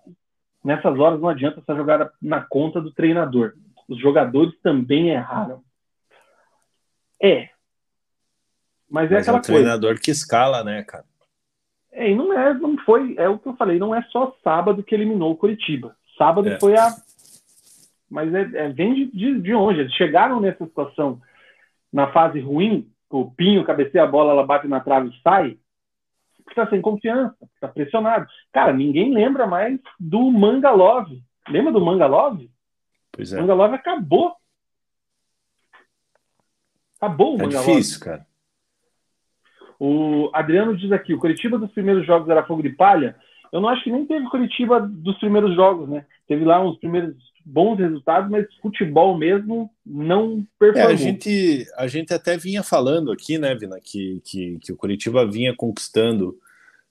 [0.65, 3.55] Nessas horas não adianta essa jogada na conta do treinador.
[3.91, 5.65] Os jogadores também erraram.
[7.21, 7.51] É.
[8.89, 11.05] Mas, é Mas é aquela é o treinador que escala, né, cara?
[11.93, 14.83] É, e não é, não foi, é o que eu falei, não é só sábado
[14.83, 15.97] que eliminou o Curitiba.
[16.17, 16.61] Sábado é.
[16.61, 16.95] foi a.
[18.09, 19.81] Mas é, é vem de, de, de onde?
[19.81, 21.21] Eles chegaram nessa situação
[21.93, 25.59] na fase ruim, o Pinho cabeceia a bola, ela bate na trave e sai,
[26.45, 28.27] porque tá sem confiança, tá pressionado.
[28.53, 31.09] Cara, ninguém lembra mais do Mangalov.
[31.49, 32.41] Lembra do Mangalov?
[33.13, 33.39] Pois é.
[33.39, 34.35] O Mangalov acabou.
[36.97, 37.67] Acabou o é Mangalov.
[37.67, 38.27] difícil, cara.
[39.79, 43.17] O Adriano diz aqui, o Curitiba dos primeiros jogos era fogo de palha.
[43.51, 46.05] Eu não acho que nem teve Curitiba dos primeiros jogos, né?
[46.29, 50.91] Teve lá uns primeiros bons resultados, mas futebol mesmo não performou.
[50.91, 54.77] É, a, gente, a gente até vinha falando aqui, né, Vina, que, que, que o
[54.77, 56.39] Curitiba vinha conquistando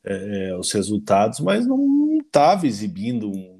[0.04, 3.59] é, é os resultados, mas não estava exibindo um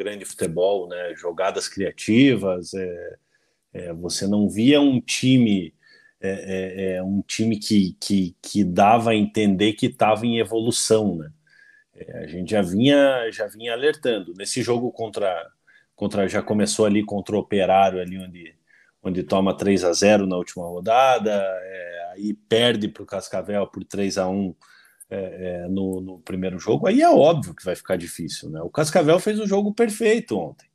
[0.00, 1.14] grande futebol, né?
[1.14, 3.16] Jogadas criativas, é,
[3.74, 5.74] é, você não via um time
[6.22, 11.16] é, é, é um time que, que, que dava a entender que estava em evolução,
[11.16, 11.30] né?
[11.94, 15.46] É, a gente já vinha já vinha alertando nesse jogo contra
[15.94, 18.54] contra já começou ali contra o Operário ali onde
[19.02, 21.42] onde toma 3 a 0 na última rodada,
[22.12, 24.54] aí perde para o Cascavel por 3 a 1
[25.10, 28.48] é, é, no, no, primeiro jogo, aí é óbvio que vai ficar difícil.
[28.48, 28.62] Né?
[28.62, 30.68] O Cascavel fez o jogo perfeito ontem.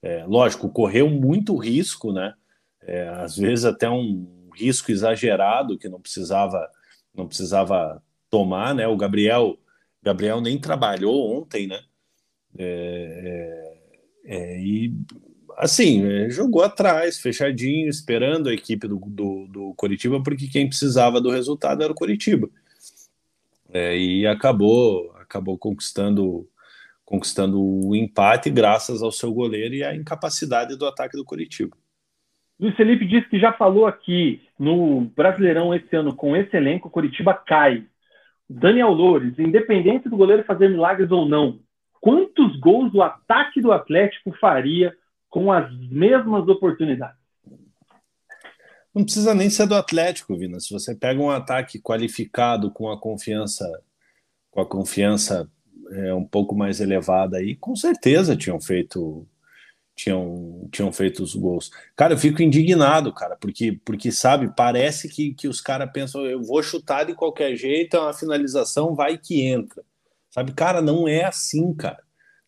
[0.00, 2.34] É, lógico, correu muito risco, né?
[2.80, 6.68] É, às vezes até um risco exagerado que não precisava
[7.14, 8.86] não precisava tomar, né?
[8.86, 9.58] O Gabriel
[10.02, 11.80] Gabriel nem trabalhou ontem, né?
[12.58, 14.92] É, e
[15.56, 21.30] assim, jogou atrás, fechadinho, esperando a equipe do, do, do Coritiba, porque quem precisava do
[21.30, 22.48] resultado era o Coritiba.
[23.72, 26.46] É, e acabou, acabou conquistando
[27.04, 31.76] conquistando o empate graças ao seu goleiro e à incapacidade do ataque do Coritiba.
[32.58, 37.34] Luiz Felipe disse que já falou aqui no Brasileirão esse ano com esse elenco, Coritiba
[37.34, 37.84] cai.
[38.48, 41.58] Daniel Loures, independente do goleiro fazer milagres ou não,
[42.00, 44.94] quantos gols o ataque do Atlético faria
[45.28, 47.21] com as mesmas oportunidades?
[48.94, 50.60] Não precisa nem ser do Atlético, Vina.
[50.60, 53.66] Se você pega um ataque qualificado com a confiança,
[54.50, 55.50] com a confiança
[55.90, 59.26] é, um pouco mais elevada aí, com certeza tinham feito
[59.94, 61.70] tinham, tinham feito os gols.
[61.96, 66.42] Cara, eu fico indignado, cara, porque, porque sabe, parece que, que os caras pensam, eu
[66.42, 69.84] vou chutar de qualquer jeito, é uma finalização, vai que entra.
[70.30, 72.02] Sabe, cara, não é assim, cara.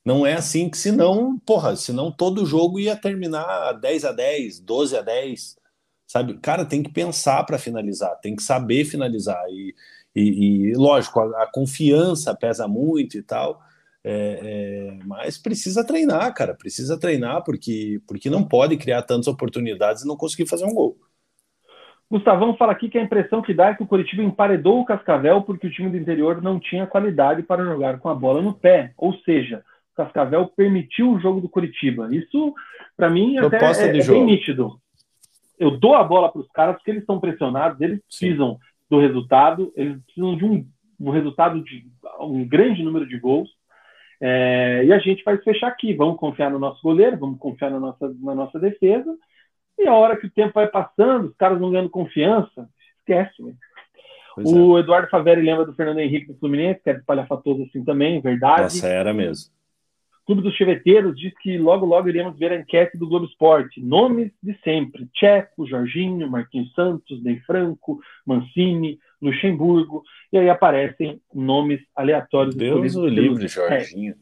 [0.04, 4.96] Não é assim que senão, porra, senão todo jogo ia terminar 10 a 10, 12
[4.96, 5.56] a 10.
[6.06, 6.34] Sabe?
[6.38, 9.42] Cara, tem que pensar para finalizar, tem que saber finalizar.
[9.48, 9.74] E,
[10.14, 13.60] e, e lógico, a, a, confiança pesa muito e tal.
[14.06, 16.54] É, é, mas precisa treinar, cara.
[16.54, 20.96] Precisa treinar porque, porque não pode criar tantas oportunidades e não conseguir fazer um gol.
[22.10, 25.42] Gustavão fala aqui que a impressão que dá é que o Curitiba emparedou o Cascavel
[25.42, 28.92] porque o time do interior não tinha qualidade para jogar com a bola no pé.
[28.96, 32.14] Ou seja, o Cascavel permitiu o jogo do Curitiba.
[32.14, 32.54] Isso,
[32.96, 34.78] para mim, Proposta até é, é bem nítido.
[35.58, 38.58] Eu dou a bola para os caras porque eles estão pressionados, eles precisam Sim.
[38.90, 40.66] do resultado, eles precisam de um,
[41.00, 41.86] um resultado de
[42.20, 43.48] um grande número de gols.
[44.20, 45.94] É, e a gente vai fechar aqui.
[45.94, 49.14] Vamos confiar no nosso goleiro, vamos confiar na nossa, na nossa defesa.
[49.78, 52.68] E a hora que o tempo vai passando, os caras vão ganhando confiança,
[52.98, 53.42] esquece.
[53.42, 53.54] Né?
[54.36, 54.80] O é.
[54.80, 58.64] Eduardo Faveri lembra do Fernando Henrique do Fluminense, que é espalhafatoso assim também, verdade.
[58.64, 59.52] Essa era mesmo.
[60.26, 63.82] Clube dos Cheveteiros diz que logo, logo iremos ver a enquete do Globo Esporte.
[63.82, 70.02] Nomes de sempre: Tcheco, Jorginho, Marquinhos Santos, Ney Franco, Mancini, Luxemburgo.
[70.32, 72.54] E aí aparecem nomes aleatórios.
[72.54, 74.14] Deus o livre, Jorginho.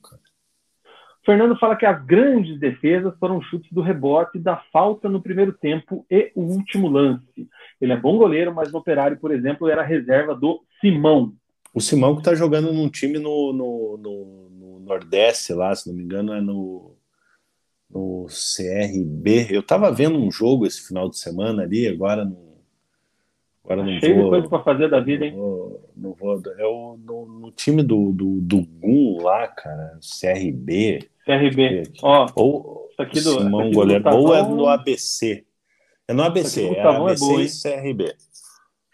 [1.24, 6.04] Fernando fala que as grandes defesas foram chutes do rebote, da falta no primeiro tempo
[6.10, 7.48] e o último lance.
[7.80, 11.32] Ele é bom goleiro, mas no Operário, por exemplo, era reserva do Simão.
[11.74, 15.96] O Simão que está jogando num time no, no, no, no, Nordeste lá, se não
[15.96, 16.94] me engano, é no,
[17.90, 19.48] no CRB.
[19.50, 22.52] Eu estava vendo um jogo esse final de semana ali, agora não.
[23.64, 25.32] Agora não Cheio vou, de coisa para fazer da vida, hein?
[25.36, 29.98] Não vou, não vou, é o, no, no, time do, do, do GUM lá, cara,
[30.00, 31.08] CRB.
[31.24, 31.84] CRB.
[32.02, 35.46] Ó, ou isso aqui do, Simão aqui Goleiro, do ou é no ABC.
[36.08, 38.14] É no ABC, é ABC é boa, e CRB.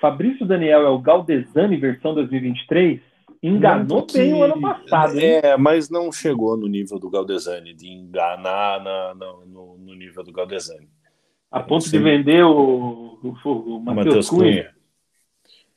[0.01, 3.01] Fabrício Daniel é o Galdesani versão 2023?
[3.43, 4.19] Enganou que...
[4.19, 5.19] bem o ano passado.
[5.19, 5.41] Hein?
[5.43, 10.25] É, mas não chegou no nível do Galdesani, de enganar na, na, no, no, nível
[10.25, 10.89] do Galdesani.
[11.51, 11.93] A ponto Sim.
[11.93, 14.41] de vender o, o, o Matheus Cunha.
[14.41, 14.79] Cunha.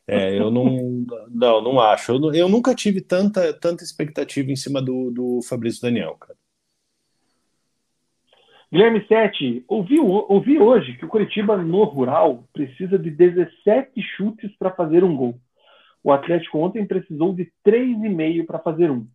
[0.08, 2.12] É, eu não, não, não acho.
[2.12, 6.38] Eu, eu, nunca tive tanta, tanta expectativa em cima do, do Fabrício Daniel, cara.
[8.72, 14.72] Guilherme Sete, ouvi, ouvi hoje que o Curitiba no Rural precisa de 17 chutes para
[14.72, 15.36] fazer um gol.
[16.02, 19.06] O Atlético ontem precisou de 3,5 para fazer um.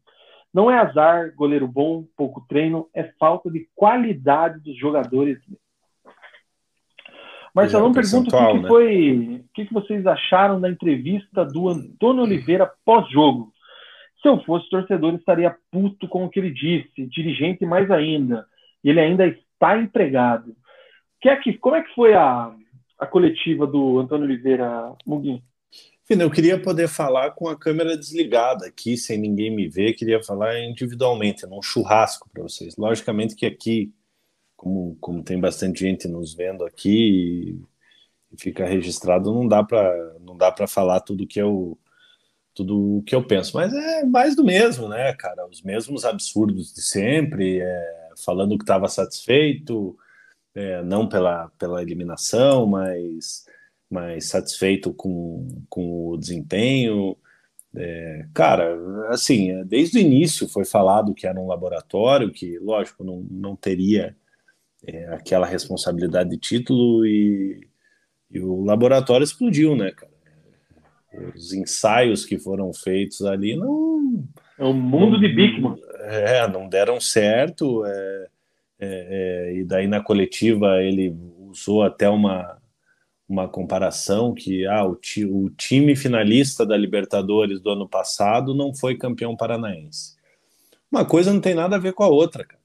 [0.52, 5.38] Não é azar, goleiro bom, pouco treino, é falta de qualidade dos jogadores.
[7.54, 8.68] Marcelão pergunta o que, que né?
[8.68, 13.50] foi, o que, que vocês acharam da entrevista do Antônio Oliveira pós-jogo.
[14.20, 18.46] Se eu fosse torcedor, estaria puto com o que ele disse, dirigente mais ainda.
[18.84, 19.26] Ele ainda
[19.56, 20.56] está empregado.
[21.20, 22.54] Que é que, como é que foi a,
[22.98, 25.42] a coletiva do Antônio Oliveira Muguinho?
[26.08, 30.60] Eu queria poder falar com a câmera desligada aqui, sem ninguém me ver, queria falar
[30.60, 32.76] individualmente, num churrasco para vocês.
[32.76, 33.92] Logicamente que aqui,
[34.56, 37.60] como, como tem bastante gente nos vendo aqui
[38.32, 41.76] e fica registrado, não dá para não dá para falar tudo que eu
[42.54, 45.46] tudo o que eu penso, mas é mais do mesmo, né, cara?
[45.46, 49.97] Os mesmos absurdos de sempre, é, falando que estava satisfeito,
[50.55, 53.44] é, não pela, pela eliminação, mas,
[53.90, 57.16] mas satisfeito com, com o desempenho.
[57.74, 58.74] É, cara,
[59.09, 64.16] assim, desde o início foi falado que era um laboratório, que, lógico, não, não teria
[64.86, 67.68] é, aquela responsabilidade de título e,
[68.30, 70.16] e o laboratório explodiu, né, cara?
[71.34, 74.24] Os ensaios que foram feitos ali não.
[74.59, 75.76] É um mundo de Bigman.
[76.06, 77.84] É, não deram certo.
[77.84, 78.28] É,
[78.78, 82.58] é, é, e daí na coletiva ele usou até uma,
[83.28, 88.74] uma comparação que ah, o, ti, o time finalista da Libertadores do ano passado não
[88.74, 90.16] foi campeão paranaense.
[90.90, 92.60] Uma coisa não tem nada a ver com a outra, cara.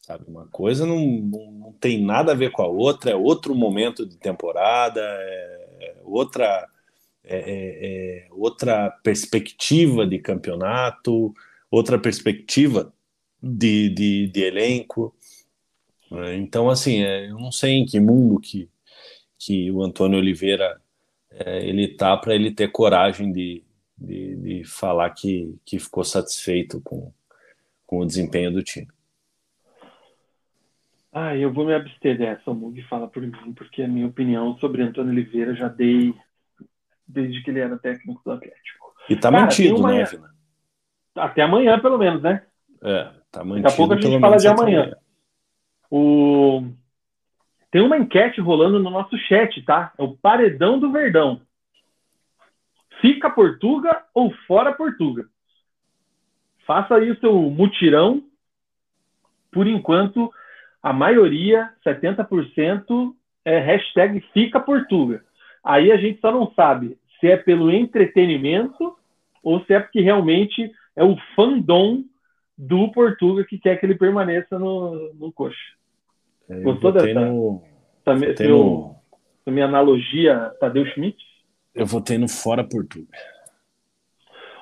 [0.00, 3.54] Sabe, uma coisa não, não, não, tem nada a ver com a outra, é outro
[3.54, 6.68] momento de temporada, é, é outra,
[7.22, 11.32] é, é, é outra perspectiva de campeonato,
[11.72, 12.92] outra perspectiva
[13.42, 15.16] de, de, de elenco.
[16.10, 16.36] Né?
[16.36, 18.68] Então, assim, é, eu não sei em que mundo que,
[19.38, 20.78] que o Antônio Oliveira
[21.30, 23.64] é, ele tá para ele ter coragem de,
[23.96, 27.10] de, de, falar que, que ficou satisfeito com,
[27.86, 28.88] com o desempenho do time.
[31.10, 34.56] Ah, eu vou me abster dessa, o Mug fala por mim, porque a minha opinião
[34.58, 36.14] sobre Antônio Oliveira já dei
[37.06, 38.94] desde que ele era técnico do Atlético.
[39.08, 39.92] E tá Cara, mantido, uma...
[39.92, 40.31] né, Vina?
[41.14, 42.42] Até amanhã, pelo menos, né?
[42.82, 43.62] É, tá mantido.
[43.62, 44.96] Daqui a pouco a gente fala de amanhã.
[45.90, 46.64] O...
[47.70, 49.92] Tem uma enquete rolando no nosso chat, tá?
[49.98, 51.40] É o paredão do Verdão.
[53.00, 55.26] Fica Portuga ou fora Portuga?
[56.66, 58.22] Faça aí o seu mutirão.
[59.50, 60.32] Por enquanto,
[60.82, 63.14] a maioria, 70%,
[63.44, 65.24] é hashtag Fica Portuga.
[65.62, 68.96] Aí a gente só não sabe se é pelo entretenimento
[69.42, 72.04] ou se é porque realmente é o fandom
[72.56, 75.56] do Portuga que quer que ele permaneça no, no coxa.
[76.48, 77.62] É, Gostou dessa, no,
[78.04, 78.96] essa, seu,
[79.46, 79.52] no...
[79.52, 81.16] minha analogia Tadeu Schmidt?
[81.74, 83.08] Eu votei no Fora Portuga.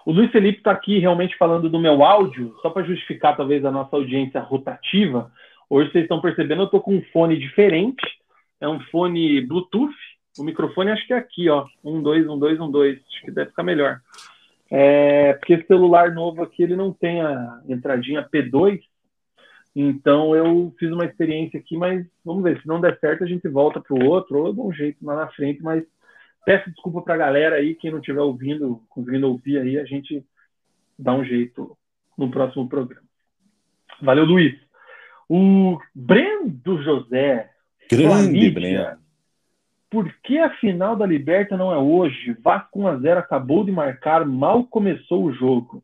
[0.07, 3.71] O Luiz Felipe está aqui realmente falando do meu áudio, só para justificar talvez a
[3.71, 5.31] nossa audiência rotativa.
[5.69, 8.03] Hoje vocês estão percebendo, eu estou com um fone diferente.
[8.61, 9.95] É um fone Bluetooth.
[10.39, 11.67] O microfone acho que é aqui, ó.
[11.85, 12.99] Um, dois, um, dois, um, dois.
[12.99, 14.01] Acho que deve ficar melhor.
[14.71, 18.81] É, porque esse celular novo aqui ele não tem a entradinha P2.
[19.75, 22.61] Então eu fiz uma experiência aqui, mas vamos ver.
[22.61, 25.05] Se não der certo, a gente volta para o outro, ou eu dou um jeito
[25.05, 25.85] lá na frente, mas
[26.45, 30.25] peço desculpa para a galera aí, quem não estiver ouvindo, conseguindo ouvir aí, a gente
[30.99, 31.77] dá um jeito
[32.17, 33.07] no próximo programa.
[34.03, 34.55] Valeu, Luiz.
[35.29, 37.51] O Brendo José.
[37.91, 39.00] Grande Brendo.
[39.91, 42.37] Por que a final da Liberta não é hoje?
[42.41, 45.83] Vasco 1x0 acabou de marcar, mal começou o jogo.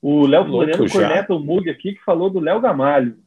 [0.00, 3.18] O Léo Floriano corneta o Mug aqui que falou do Léo Gamalho.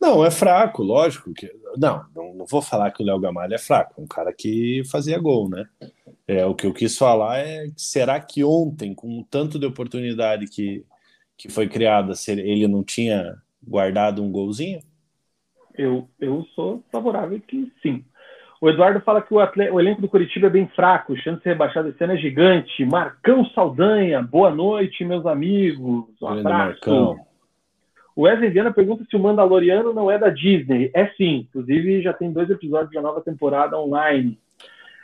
[0.00, 1.32] Não, é fraco, lógico.
[1.32, 4.32] que Não, não, não vou falar que o Léo Gamalho é fraco, é um cara
[4.32, 5.64] que fazia gol, né?
[6.26, 10.84] É, o que eu quis falar é será que ontem, com tanto de oportunidade que,
[11.36, 14.82] que foi criada, ele não tinha guardado um golzinho?
[15.74, 18.04] Eu, eu sou favorável que sim.
[18.62, 21.48] O Eduardo fala que o, o elenco do Curitiba é bem fraco, chance de ser
[21.48, 22.84] rebaixado esse ano é gigante.
[22.84, 26.04] Marcão Saldanha, boa noite, meus amigos.
[26.22, 26.88] Um abraço.
[26.88, 27.16] Marcão.
[28.14, 30.92] O Wesley Viana pergunta se o Mandaloriano não é da Disney.
[30.94, 34.38] É sim, inclusive já tem dois episódios da nova temporada online.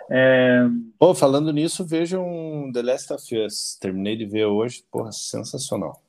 [0.08, 0.64] É...
[1.00, 3.76] Oh, falando nisso, vejam The Last of Us.
[3.80, 6.00] Terminei de ver hoje, porra, sensacional.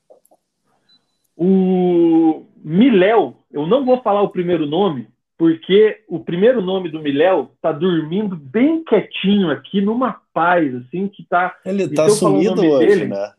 [1.36, 5.08] O Miléo, eu não vou falar o primeiro nome,
[5.40, 11.24] porque o primeiro nome do Miléo tá dormindo bem quietinho aqui, numa paz, assim, que
[11.24, 11.56] tá.
[11.66, 13.32] Ele tá sumido hoje, dele, né?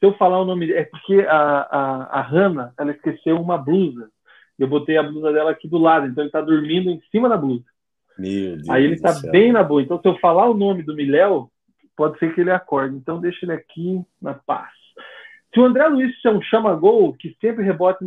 [0.00, 3.56] Se eu falar o nome dele, é porque a, a, a Hannah, ela esqueceu uma
[3.56, 4.10] blusa.
[4.58, 7.36] Eu botei a blusa dela aqui do lado, então ele tá dormindo em cima da
[7.36, 7.64] blusa.
[8.18, 9.30] Meu Deus Aí ele tá céu.
[9.30, 9.80] bem na boa.
[9.80, 11.48] Então, se eu falar o nome do Miléo,
[11.96, 12.96] pode ser que ele acorde.
[12.96, 14.72] Então, deixa ele aqui na paz.
[15.54, 18.04] Se o André Luiz é um chama-gol que sempre rebate.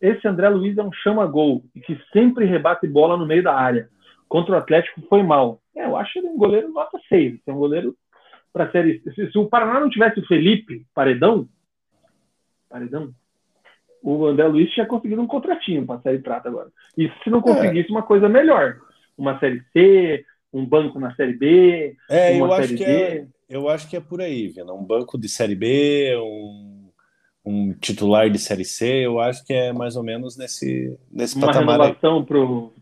[0.00, 3.88] Esse André Luiz é um chama-gol e que sempre rebate bola no meio da área.
[4.28, 5.60] Contra o Atlético foi mal.
[5.76, 7.40] É, eu acho ele um goleiro nota 6.
[7.46, 7.94] É um goleiro
[8.52, 9.02] para série.
[9.14, 11.48] Se, se, o Paraná não tivesse o Felipe Paredão,
[12.68, 13.12] Paredão,
[14.02, 16.70] o André Luiz tinha conseguido um contratinho para a série prata agora.
[16.96, 17.92] E se não conseguisse é.
[17.92, 18.78] uma coisa melhor,
[19.18, 22.92] uma série C, um banco na série B, é, uma eu série acho que D.
[22.92, 24.72] É eu acho que é por aí, Vina.
[24.72, 26.69] Um banco de Série B, um,
[27.44, 31.46] um titular de Série C, eu acho que é mais ou menos nesse, nesse Uma
[31.46, 31.76] patamar.
[31.76, 32.72] Uma renovação para o.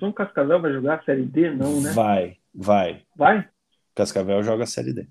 [0.00, 1.50] O Cascavel vai jogar a Série D?
[1.50, 1.92] Não, né?
[1.92, 3.02] Vai, vai.
[3.16, 3.48] Vai?
[3.94, 5.06] Cascavel joga a Série D.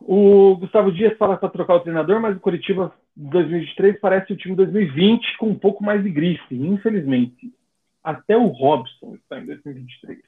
[0.00, 4.54] O Gustavo Dias fala para trocar o treinador, mas o Curitiba 2023 parece o time
[4.54, 7.52] 2020 com um pouco mais de grife, infelizmente.
[8.02, 10.18] Até o Robson está em 2023.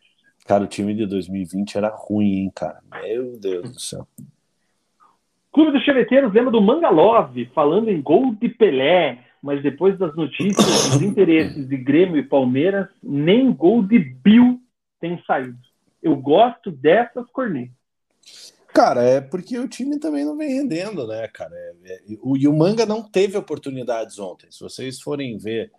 [0.46, 2.80] Cara, o time de 2020 era ruim, hein, cara?
[3.02, 4.06] Meu Deus do céu.
[5.56, 10.90] Clube dos Cheveteiros lembra do Mangalov falando em gol de Pelé, mas depois das notícias
[10.92, 14.60] dos interesses de Grêmio e Palmeiras, nem gol de Bill
[15.00, 15.56] tem saído.
[16.02, 17.74] Eu gosto dessas cornetas.
[18.68, 21.54] Cara, é porque o time também não vem rendendo, né, cara?
[21.54, 24.48] É, é, o, e o Manga não teve oportunidades ontem.
[24.50, 25.72] Se vocês forem ver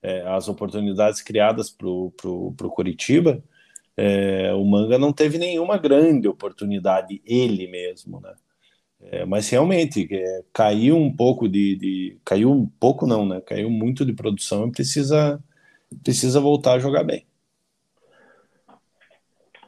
[0.00, 3.42] é, as oportunidades criadas para o Curitiba,
[3.96, 8.32] é, o Manga não teve nenhuma grande oportunidade ele mesmo, né?
[9.00, 13.40] É, mas realmente é, caiu um pouco de, de, caiu um pouco não, né?
[13.40, 15.42] Caiu muito de produção e precisa
[16.02, 17.24] precisa voltar a jogar bem.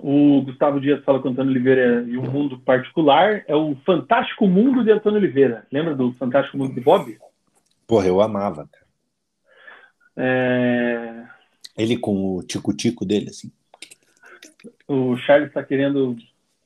[0.01, 4.85] O Gustavo Dias fala com Antônio Oliveira e o mundo particular é o Fantástico Mundo
[4.85, 5.67] de Antônio Oliveira.
[5.73, 7.19] Lembra do Fantástico Mundo de Bob?
[7.87, 8.69] Porra, eu amava.
[10.17, 11.25] É...
[11.77, 13.51] Ele com o tico-tico dele, assim.
[14.87, 16.17] O Charles está querendo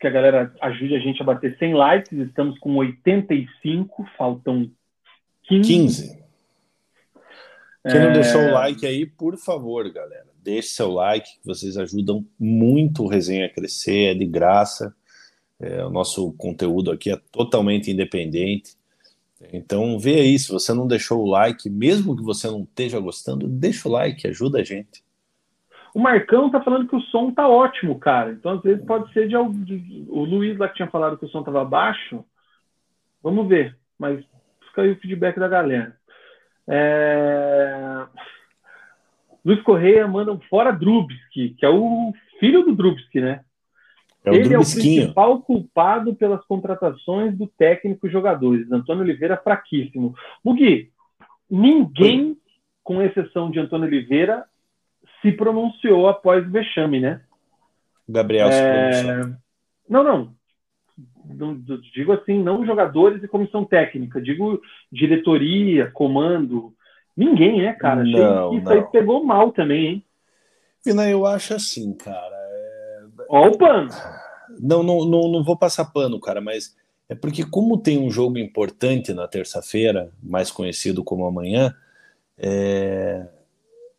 [0.02, 2.18] que a galera ajude a gente a bater 100 likes.
[2.18, 4.68] Estamos com 85, faltam
[5.44, 5.72] 15.
[5.72, 6.22] 15.
[7.88, 8.50] Quem não deixou o é.
[8.50, 13.48] like aí, por favor, galera, deixe seu like, que vocês ajudam muito o Resenha a
[13.48, 14.94] crescer, é de graça.
[15.60, 18.76] É, o nosso conteúdo aqui é totalmente independente.
[19.52, 23.46] Então, vê aí, se você não deixou o like, mesmo que você não esteja gostando,
[23.46, 25.02] deixa o like, ajuda a gente.
[25.94, 28.32] O Marcão tá falando que o som tá ótimo, cara.
[28.32, 31.28] Então, às vezes, pode ser de, de o Luiz lá que tinha falado que o
[31.28, 32.24] som tava baixo.
[33.22, 34.24] Vamos ver, mas
[34.68, 35.96] fica aí o feedback da galera.
[36.66, 38.06] É...
[39.44, 43.44] Luiz Correia manda um fora Drubsky, que é o filho do Drubsky, né?
[44.24, 48.70] É o Ele é o principal culpado pelas contratações do técnico e jogadores.
[48.70, 50.14] Antônio Oliveira fraquíssimo.
[50.44, 50.90] Mugi,
[51.50, 52.36] ninguém, Oi.
[52.84, 54.44] com exceção de Antônio Oliveira,
[55.22, 57.22] se pronunciou após o vexame, né?
[58.08, 58.92] Gabriel é...
[58.92, 59.36] se pronunciou.
[59.88, 60.34] Não, não.
[61.94, 66.74] Digo assim, não jogadores e comissão técnica, digo diretoria, comando.
[67.16, 68.02] Ninguém, né, cara?
[68.04, 68.72] Não, isso não.
[68.72, 70.04] aí pegou mal também, hein?
[70.84, 72.42] Vina, eu acho assim, cara.
[73.28, 73.88] Ó o pano.
[74.60, 76.76] Não, não, não, não vou passar pano, cara, mas
[77.08, 81.74] é porque como tem um jogo importante na terça-feira, mais conhecido como amanhã,
[82.36, 83.26] é...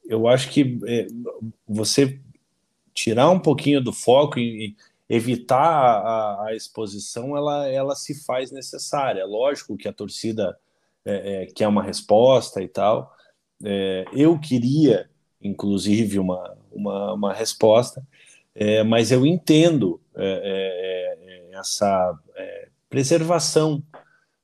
[0.06, 1.08] eu acho que é,
[1.68, 2.20] você
[2.94, 4.76] tirar um pouquinho do foco e
[5.10, 9.26] evitar a, a, exposição, ela, ela se faz necessária.
[9.26, 10.58] Lógico que a torcida
[11.06, 13.14] é, é, quer uma resposta e tal.
[13.64, 15.10] É, eu queria,
[15.42, 18.06] inclusive, uma, uma, uma resposta,
[18.56, 21.54] é, mas eu entendo é, é,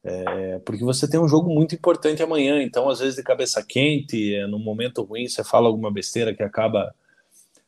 [0.03, 4.35] é porque você tem um jogo muito importante amanhã, então às vezes de cabeça quente,
[4.35, 6.93] é, num momento ruim, você fala alguma besteira que acaba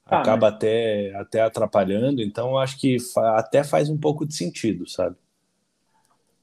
[0.05, 4.35] ah, acaba até, até atrapalhando, então eu acho que fa até faz um pouco de
[4.35, 5.15] sentido, sabe?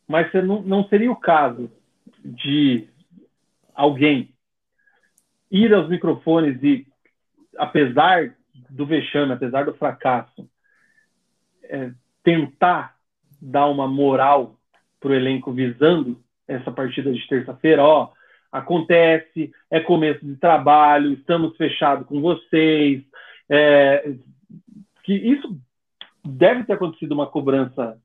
[0.06, 1.70] Mas não, não seria o caso
[2.24, 2.88] de
[3.74, 4.34] alguém
[5.50, 6.86] ir aos microfones e,
[7.56, 8.34] apesar
[8.70, 10.48] do vexame, apesar do fracasso,
[11.64, 11.92] é,
[12.22, 12.96] tentar
[13.40, 14.57] dar uma moral
[15.00, 18.10] para o elenco visando essa partida de terça-feira, ó,
[18.50, 23.02] acontece, é começo de trabalho, estamos fechados com vocês,
[23.48, 24.14] é,
[25.04, 25.58] que isso
[26.24, 27.98] deve ter acontecido uma cobrança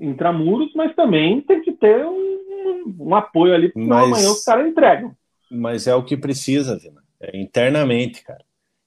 [0.00, 4.66] intramuros, mas também tem que ter um, um apoio ali, porque mas, amanhã os caras
[4.66, 5.14] entregam.
[5.50, 7.02] Mas é o que precisa, Vina.
[7.20, 8.44] É internamente, cara.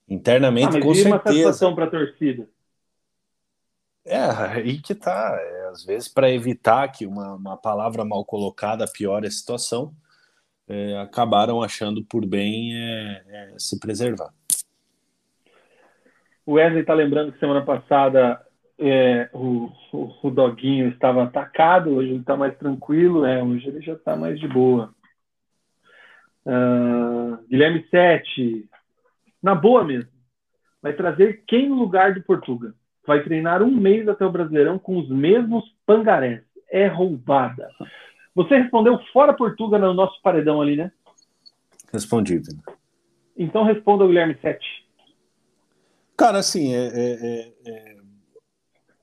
[0.10, 1.16] Internamente, ah, mas com certeza.
[1.16, 2.48] uma satisfação para a torcida.
[4.06, 5.36] É, aí que tá.
[5.40, 9.94] É, às vezes, para evitar que uma, uma palavra mal colocada piore a situação,
[10.68, 14.32] é, acabaram achando por bem é, é se preservar.
[16.46, 18.46] O Wesley está lembrando que semana passada
[18.78, 23.82] é, o, o, o, doguinho estava atacado, hoje ele está mais tranquilo, é, hoje ele
[23.82, 24.94] já está mais de boa.
[26.46, 28.70] Uh, Guilherme Sete,
[29.42, 30.12] na boa mesmo.
[30.80, 32.76] Vai trazer quem no lugar do Portuga?
[33.06, 36.42] Vai treinar um mês até o Brasileirão com os mesmos pangarés.
[36.70, 37.70] É roubada.
[38.34, 40.92] Você respondeu fora Portuga no nosso paredão ali, né?
[41.92, 42.42] Respondi.
[43.38, 44.86] Então responda o Guilherme Sete.
[46.18, 47.96] Cara, assim, é, é, é, é...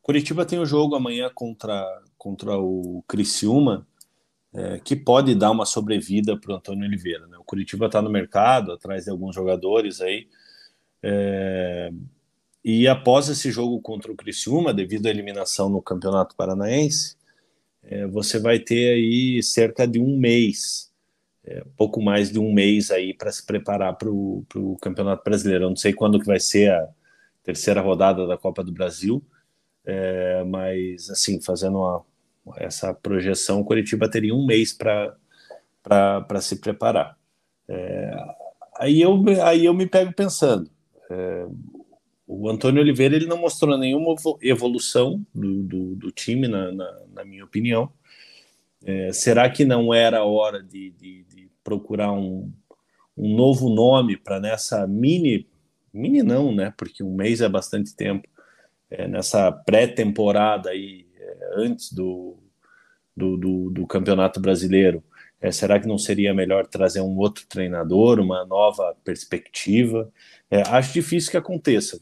[0.03, 1.85] Curitiba tem o um jogo amanhã contra,
[2.19, 3.87] contra o Criciúma,
[4.55, 7.27] é, que pode dar uma sobrevida para o Antônio Oliveira.
[7.27, 7.39] Né?
[7.39, 10.29] O Curitiba está no mercado, atrás de alguns jogadores aí.
[11.03, 11.91] É,
[12.64, 17.16] e após esse jogo contra o Criciúma, devido à eliminação no Campeonato Paranaense,
[17.82, 20.93] é, você vai ter aí cerca de um mês,
[21.44, 25.64] é, pouco mais de um mês aí para se preparar para o Campeonato Brasileiro.
[25.64, 26.89] Eu não sei quando que vai ser a
[27.43, 29.22] terceira rodada da Copa do Brasil,
[29.84, 32.05] é, mas assim, fazendo uma,
[32.56, 37.18] essa projeção, o Curitiba teria um mês para se preparar.
[37.68, 38.10] É,
[38.78, 40.70] aí, eu, aí eu me pego pensando,
[41.10, 41.47] é,
[42.34, 47.24] o Antônio Oliveira ele não mostrou nenhuma evolução do, do, do time, na, na, na,
[47.24, 47.92] minha opinião.
[48.84, 52.50] É, será que não era a hora de, de, de procurar um,
[53.16, 55.46] um novo nome para nessa mini,
[55.92, 56.72] mini não, né?
[56.76, 58.26] Porque um mês é bastante tempo,
[58.90, 62.38] é, nessa pré-temporada aí, é, antes do,
[63.14, 65.04] do, do, do Campeonato Brasileiro.
[65.38, 70.10] É, será que não seria melhor trazer um outro treinador, uma nova perspectiva?
[70.50, 72.00] É, acho difícil que aconteça.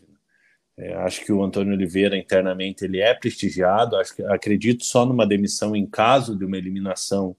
[0.80, 3.96] É, acho que o Antônio Oliveira internamente ele é prestigiado.
[3.96, 7.36] Acho que, acredito só numa demissão em caso de uma eliminação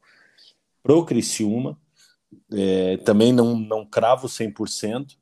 [0.84, 1.76] pro Criciúma.
[2.53, 5.18] É, também não, não cravo 100%,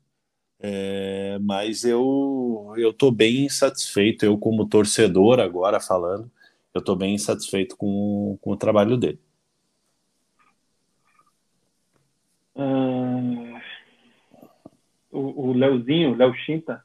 [0.60, 4.24] é, mas eu eu estou bem satisfeito.
[4.24, 6.30] Eu como torcedor agora falando,
[6.74, 9.18] eu estou bem satisfeito com, com o trabalho dele.
[12.54, 13.58] Hum,
[15.10, 16.84] o, o Leozinho, Chinta,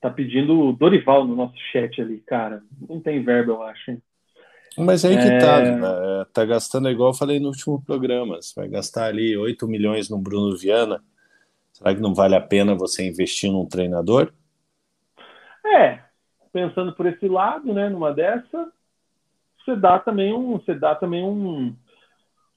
[0.00, 2.62] tá pedindo o Dorival no nosso chat ali, cara.
[2.88, 3.90] Não tem verba, eu acho.
[3.90, 4.02] Hein?
[4.78, 5.78] Mas aí que tá, é...
[5.78, 6.26] tá, né?
[6.32, 8.40] tá gastando igual eu falei no último programa.
[8.40, 11.02] Você vai gastar ali 8 milhões no Bruno Viana.
[11.72, 14.32] Será que não vale a pena você investir num treinador?
[15.64, 16.00] É,
[16.52, 18.72] pensando por esse lado, né, numa dessa,
[19.58, 21.74] você dá também um, você dá também um,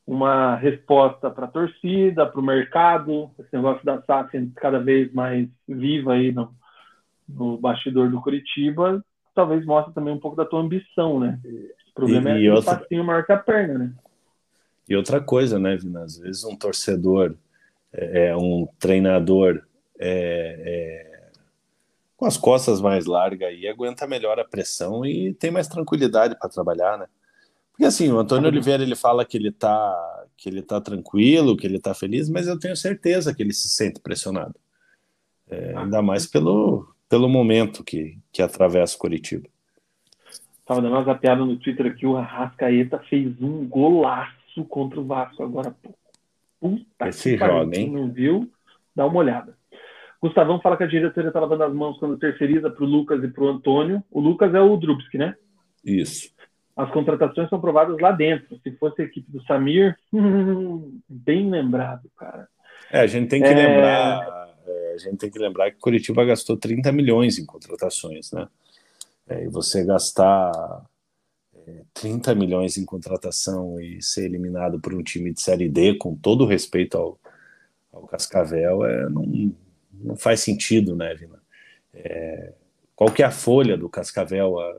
[0.07, 5.48] uma resposta para a torcida, para o mercado, esse negócio da SAF cada vez mais
[5.68, 6.53] viva aí no,
[7.28, 11.40] no bastidor do Curitiba, talvez mostre também um pouco da tua ambição, né?
[11.91, 12.78] O problema e, é e um outra...
[12.78, 13.94] passinho maior que a perna, né?
[14.88, 16.04] E outra coisa, né, Vina?
[16.04, 17.36] Às vezes um torcedor,
[17.91, 19.64] é, é um treinador
[20.00, 21.30] é, é,
[22.18, 26.50] com as costas mais largas aí, aguenta melhor a pressão e tem mais tranquilidade para
[26.50, 27.06] trabalhar, né?
[27.72, 31.66] Porque assim, o Antônio Oliveira ele fala que ele tá que ele tá tranquilo, que
[31.66, 34.56] ele tá feliz, mas eu tenho certeza que ele se sente pressionado.
[35.50, 39.48] É, ainda mais pelo, pelo momento que, que atravessa o Curitiba.
[40.65, 45.44] Tava dando uma zapeada no Twitter aqui, o Arrascaeta fez um golaço contra o Vasco
[45.44, 45.76] agora.
[46.60, 47.91] Puta Esse que joga, hein?
[47.91, 48.49] não viu,
[48.95, 49.56] dá uma olhada.
[50.19, 53.27] Gustavão fala que a diretoria está lavando as mãos quando terceiriza para o Lucas e
[53.27, 54.03] para o Antônio.
[54.10, 55.35] O Lucas é o Drubski, né?
[55.85, 56.34] Isso.
[56.76, 58.60] As contratações são provadas lá dentro.
[58.64, 59.95] Se fosse a equipe do Samir,
[61.07, 62.48] bem lembrado, cara.
[62.91, 63.53] É, a gente tem que é...
[63.53, 68.48] lembrar é, a gente tem que lembrar que Curitiba gastou 30 milhões em contratações, né?
[69.27, 70.85] É, e você gastar
[71.56, 76.15] é, 30 milhões em contratação e ser eliminado por um time de Série D, com
[76.15, 77.19] todo o respeito ao,
[77.91, 79.56] ao Cascavel, é, não,
[79.91, 81.41] não faz sentido, né, Vina?
[81.94, 82.53] É,
[82.95, 84.60] qual que é a folha do Cascavel?
[84.60, 84.77] A,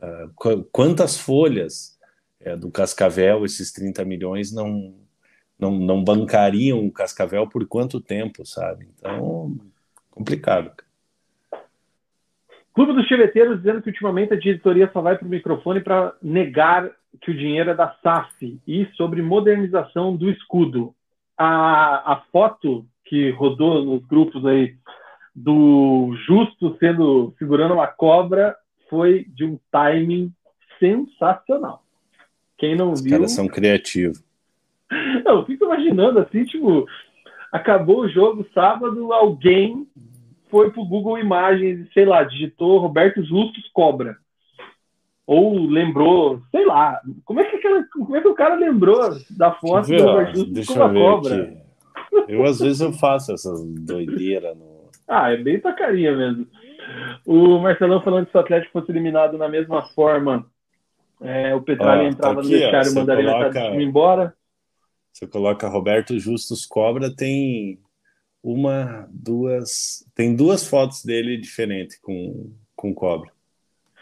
[0.00, 0.28] a,
[0.70, 1.98] quantas folhas
[2.40, 4.94] é, do Cascavel esses 30 milhões não
[5.58, 8.88] não, não bancariam o Cascavel por quanto tempo, sabe?
[8.94, 9.56] Então,
[10.10, 10.70] complicado.
[12.74, 16.90] Clube dos Chiveteiros dizendo que ultimamente a diretoria só vai para o microfone para negar
[17.22, 20.94] que o dinheiro é da SAF e sobre modernização do escudo.
[21.38, 24.76] A, a foto que rodou nos grupos aí
[25.34, 28.54] do Justo sendo segurando uma cobra
[28.90, 30.32] foi de um timing
[30.78, 31.82] sensacional.
[32.58, 33.12] Quem não Os viu.
[33.12, 34.25] Os caras são criativos.
[35.24, 36.86] Eu fico imaginando assim, tipo,
[37.52, 39.86] acabou o jogo sábado, alguém
[40.48, 44.16] foi pro Google Imagens, sei lá, digitou Roberto Justus Cobra.
[45.26, 49.00] Ou lembrou, sei lá, como é que, aquela, como é que o cara lembrou
[49.36, 51.42] da foto do Roberto Justus com a cobra?
[51.42, 51.56] Aqui.
[52.28, 54.86] Eu às vezes eu faço essas doideiras no.
[55.08, 56.46] Ah, é bem tacarinha mesmo.
[57.26, 60.46] O Marcelão falando que se o Atlético fosse eliminado na mesma forma,
[61.20, 63.60] é, o Petralha ah, entrava aqui, no vestiário e mandaria coloca...
[63.66, 64.34] ele embora.
[65.16, 67.80] Você coloca Roberto Justus Cobra, tem
[68.42, 70.06] uma, duas.
[70.14, 73.32] Tem duas fotos dele diferentes com, com cobra.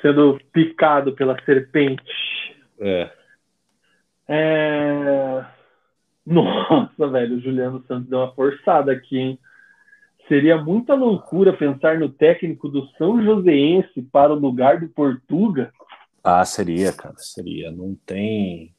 [0.03, 2.03] Sendo picado pela serpente.
[2.81, 3.11] É.
[4.27, 5.47] é...
[6.27, 9.39] Nossa, velho, o Juliano Santos deu uma forçada aqui, hein?
[10.27, 15.73] Seria muita loucura pensar no técnico do São Joséense para o lugar do Portuga.
[16.25, 17.71] Ah, seria, cara, seria.
[17.71, 18.74] Não tem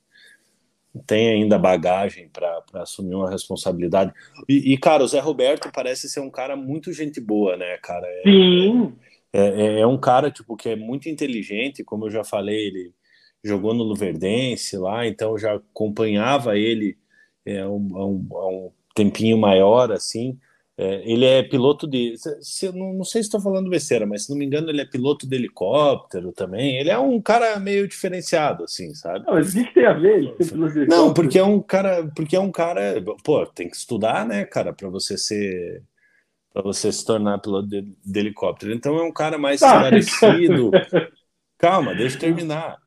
[1.05, 4.13] tem ainda bagagem para assumir uma responsabilidade.
[4.47, 8.05] E, e, cara, o Zé Roberto parece ser um cara muito gente boa, né, cara?
[8.07, 8.95] É, Sim.
[9.33, 12.93] É, é, é, um cara, tipo, que é muito inteligente, como eu já falei, ele
[13.43, 16.97] jogou no Luverdense lá, então já acompanhava ele
[17.45, 20.39] é, um, um, um tempinho maior, assim,
[20.77, 22.15] é, ele é piloto de.
[22.41, 24.85] Se, não, não, sei se estou falando besteira, mas se não me engano, ele é
[24.85, 26.77] piloto de helicóptero também.
[26.77, 29.25] Ele é um cara meio diferenciado, assim, sabe?
[29.25, 30.35] Não, mas o que tem a ver?
[30.89, 32.11] Não, porque é um cara.
[32.13, 33.01] Porque é um cara.
[33.23, 35.81] Pô, tem que estudar, né, cara, para você ser.
[36.53, 38.73] para você se tornar piloto de, de, helicóptero.
[38.73, 40.71] Então é um cara mais esclarecido.
[41.57, 42.77] Calma, deixa eu terminar.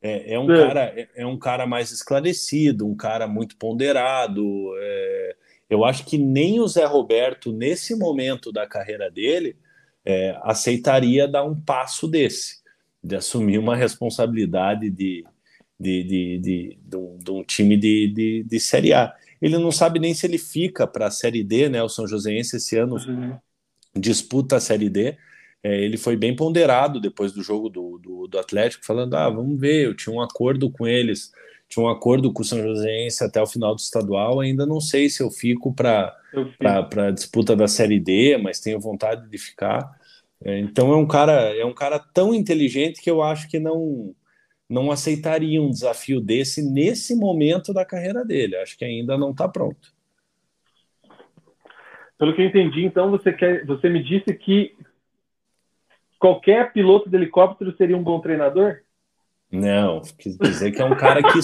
[0.00, 4.44] É, é um, cara, é, é, um cara mais esclarecido, um cara muito ponderado.
[4.78, 5.36] É,
[5.68, 9.56] eu acho que nem o Zé Roberto, nesse momento da carreira dele,
[10.04, 12.58] é, aceitaria dar um passo desse,
[13.02, 15.24] de assumir uma responsabilidade de,
[15.78, 19.14] de, de, de, de, um, de um time de, de, de Série A.
[19.40, 21.82] Ele não sabe nem se ele fica para a Série D, né?
[21.82, 23.36] O São Joséense esse ano uhum.
[23.94, 25.16] disputa a Série D.
[25.62, 29.58] É, ele foi bem ponderado depois do jogo do, do, do, Atlético, falando: ah, vamos
[29.58, 31.32] ver, eu tinha um acordo com eles,
[31.68, 34.40] tinha um acordo com o São Joséense até o final do estadual.
[34.40, 36.14] Ainda não sei se eu fico para
[36.96, 39.90] a disputa da Série D, mas tenho vontade de ficar.
[40.44, 44.14] É, então é um cara é um cara tão inteligente que eu acho que não
[44.68, 48.56] não aceitaria um desafio desse nesse momento da carreira dele.
[48.56, 49.92] Acho que ainda não está pronto.
[52.18, 54.76] Pelo que eu entendi, então você quer, você me disse que
[56.18, 58.83] qualquer piloto de helicóptero seria um bom treinador?
[59.54, 61.40] Não, quis dizer que é um cara que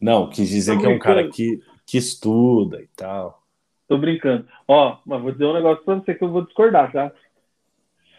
[0.00, 3.42] não, quis dizer que é um cara que, que estuda e tal.
[3.88, 4.46] Tô brincando.
[4.66, 7.12] Ó, mas vou dizer um negócio para você que eu vou discordar, tá?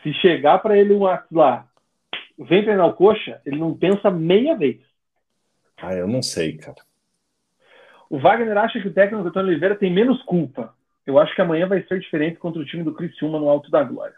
[0.02, 1.68] Se chegar para ele um ato lá,
[2.38, 4.80] vem treinar o coxa, ele não pensa meia vez.
[5.78, 6.78] Ah, eu não sei, cara.
[8.10, 10.74] O Wagner acha que o técnico Antônio Oliveira tem menos culpa.
[11.06, 13.84] Eu acho que amanhã vai ser diferente contra o time do Criciúma no Alto da
[13.84, 14.16] Glória.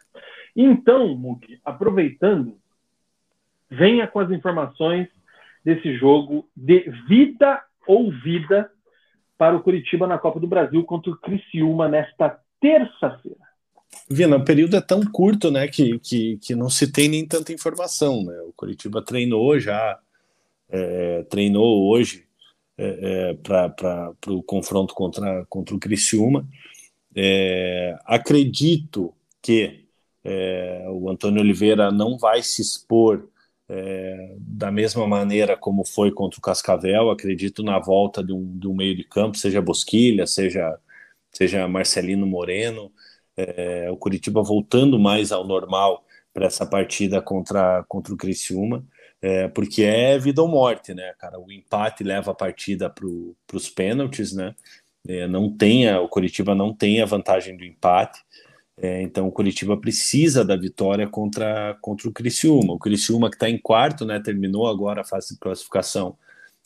[0.55, 2.57] Então, Mug, aproveitando,
[3.69, 5.07] venha com as informações
[5.63, 8.69] desse jogo de vida ou vida
[9.37, 13.37] para o Curitiba na Copa do Brasil contra o Criciúma nesta terça-feira.
[14.09, 17.53] Vina, o período é tão curto, né, que, que, que não se tem nem tanta
[17.53, 18.39] informação, né?
[18.41, 19.97] O Curitiba treinou já,
[20.69, 22.25] é, treinou hoje
[22.77, 26.47] é, é, para o confronto contra, contra o Criciúma.
[27.15, 29.85] É, acredito que
[30.23, 33.27] é, o Antônio Oliveira não vai se expor
[33.69, 37.09] é, da mesma maneira como foi contra o Cascavel.
[37.11, 40.77] Acredito na volta de um, de um meio de campo, seja Bosquilha, seja,
[41.31, 42.91] seja Marcelino Moreno
[43.39, 48.85] é, o Curitiba voltando mais ao normal para essa partida contra, contra o Criciúma,
[49.21, 51.39] é, porque é vida ou morte, né, cara?
[51.39, 53.05] O empate leva a partida para
[53.53, 54.55] os pênaltis, né?
[55.07, 58.19] É, não tem a, o Curitiba não tem a vantagem do empate,
[58.81, 62.73] é, então o Curitiba precisa da vitória contra, contra o Criciúma.
[62.73, 64.19] O Criciúma que está em quarto, né?
[64.21, 66.17] Terminou agora a fase de classificação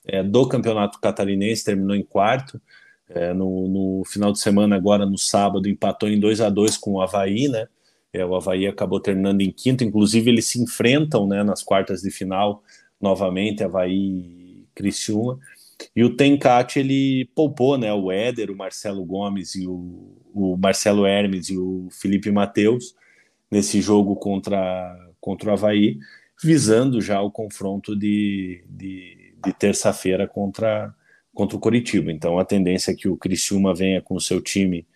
[0.05, 2.61] é, do Campeonato Catarinense, terminou em quarto.
[3.09, 6.93] É, no, no, final de semana, agora no sábado, empatou em 2 a 2 com
[6.93, 7.67] o Havaí, né?
[8.13, 12.11] É, o Havaí acabou terminando em quinto, inclusive eles se enfrentam né, nas quartas de
[12.11, 12.63] final
[13.01, 15.39] novamente, Havaí e Criciúma.
[15.95, 21.05] E o Tencate ele poupou né, o Éder, o Marcelo Gomes e o, o Marcelo
[21.05, 22.95] Hermes e o Felipe Mateus
[23.51, 25.99] nesse jogo contra, contra o Havaí,
[26.43, 30.93] visando já o confronto de, de, de terça-feira contra,
[31.33, 32.11] contra o Coritiba.
[32.11, 34.87] Então a tendência é que o Criciúma venha com o seu time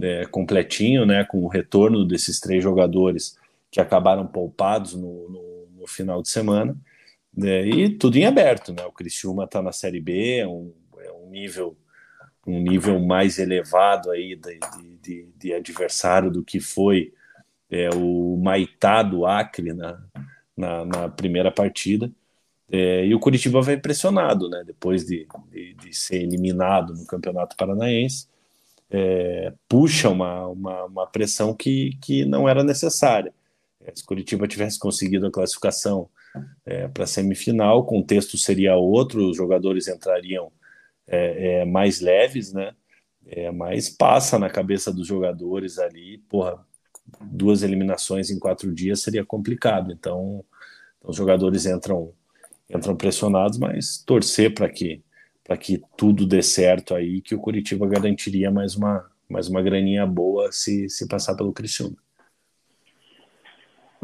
[0.00, 3.36] é, completinho, né, com o retorno desses três jogadores
[3.70, 6.76] que acabaram poupados no, no, no final de semana,
[7.36, 8.84] né, e tudo em aberto, né?
[8.84, 11.76] O Criciúma está na Série B, é um, é um nível
[12.46, 14.60] um nível mais elevado aí de,
[15.02, 17.12] de, de adversário do que foi
[17.68, 20.00] é, o Maitá do Acre na,
[20.56, 22.10] na, na primeira partida.
[22.70, 24.62] É, e o Curitiba vai pressionado, né?
[24.64, 28.28] Depois de, de, de ser eliminado no Campeonato Paranaense,
[28.90, 33.32] é, puxa uma, uma, uma, pressão que, que não era necessária.
[33.84, 36.08] É, se o Curitiba tivesse conseguido a classificação
[36.64, 40.50] é, para a semifinal, o contexto seria outro, os jogadores entrariam
[41.06, 42.74] é, é, mais leves, né?
[43.54, 46.64] mas passa na cabeça dos jogadores ali, porra,
[47.20, 49.90] duas eliminações em quatro dias seria complicado.
[49.90, 50.44] Então,
[51.06, 52.12] então os jogadores entram
[52.68, 55.02] entram pressionados, mas torcer para que
[55.44, 60.06] para que tudo dê certo aí, que o Curitiba garantiria mais uma mais uma graninha
[60.06, 61.96] boa se, se passar pelo Criciúma.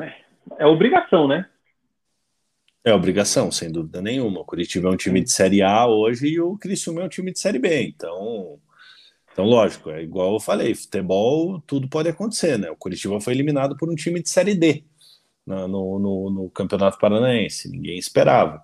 [0.00, 0.14] É,
[0.58, 1.48] é obrigação, né?
[2.84, 4.40] É obrigação, sem dúvida nenhuma.
[4.40, 7.32] O Curitiba é um time de Série A hoje e o Criciúma é um time
[7.32, 7.82] de Série B.
[7.84, 8.58] Então,
[9.32, 12.70] então lógico, é igual eu falei, futebol tudo pode acontecer, né?
[12.70, 14.84] O Curitiba foi eliminado por um time de Série D
[15.46, 18.62] no, no, no Campeonato Paranaense, ninguém esperava.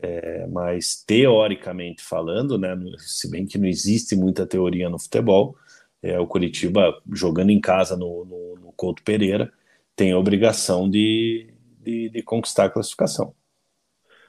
[0.00, 5.56] É, mas teoricamente falando, né, se bem que não existe muita teoria no futebol,
[6.02, 9.52] é, o Curitiba jogando em casa no, no, no Couto Pereira
[9.96, 13.34] tem a obrigação de, de, de, conquistar a classificação.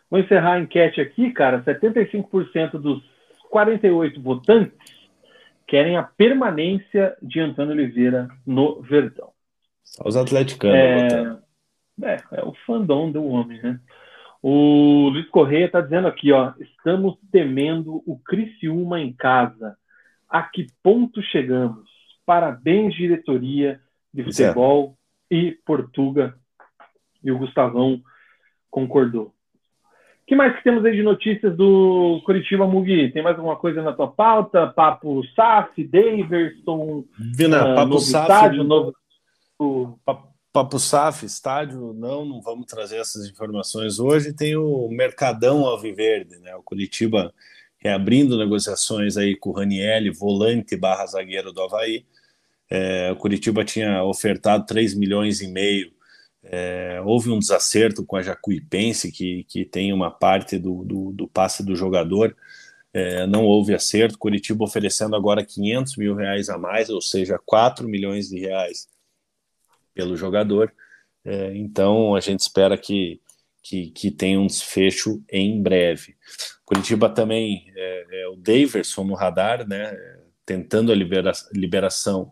[0.09, 1.63] Vou encerrar a enquete aqui, cara.
[1.63, 3.03] 75% dos
[3.49, 4.73] 48 votantes
[5.67, 9.31] querem a permanência de Antônio Oliveira no Verdão.
[9.83, 11.49] Só os atleticanos é...
[12.01, 13.79] É, é o fandom do homem, né?
[14.41, 19.77] O Luiz Correia está dizendo aqui, ó, estamos temendo o Criciúma em casa.
[20.29, 21.89] A que ponto chegamos?
[22.25, 23.81] Parabéns, diretoria
[24.13, 24.97] de futebol
[25.29, 26.35] e Portuga.
[27.21, 28.01] E o Gustavão
[28.71, 29.33] concordou.
[30.29, 33.11] Que mais que temos aí de notícias do Curitiba Mugi?
[33.11, 34.67] Tem mais alguma coisa na tua pauta?
[34.67, 38.93] Papo SAF, Daverson, Vina, uh, Papo novo SAF, estádio, novo...
[40.53, 44.31] Papo SAF, estádio, não, não vamos trazer essas informações hoje.
[44.31, 46.55] Tem o Mercadão Alviverde, né?
[46.55, 47.33] O Curitiba
[47.79, 52.05] reabrindo negociações aí com o Ranielli, volante barra zagueiro do Havaí.
[52.69, 55.91] É, o Curitiba tinha ofertado 3 milhões e meio.
[56.43, 61.27] É, houve um desacerto com a Jacuipense, que, que tem uma parte do, do, do
[61.27, 62.35] passe do jogador.
[62.93, 64.17] É, não houve acerto.
[64.17, 68.87] Curitiba oferecendo agora 500 mil reais a mais, ou seja, 4 milhões de reais
[69.93, 70.73] pelo jogador.
[71.25, 73.21] É, então a gente espera que,
[73.61, 76.15] que, que tenha um desfecho em breve.
[76.65, 79.95] Curitiba também é, é o Daverson no radar, né?
[80.45, 82.31] Tentando a libera, liberação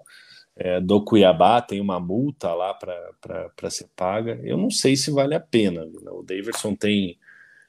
[0.60, 4.40] é, do Cuiabá, tem uma multa lá para ser paga.
[4.44, 5.86] Eu não sei se vale a pena.
[5.86, 6.12] Né?
[6.12, 7.18] O Daverson tem,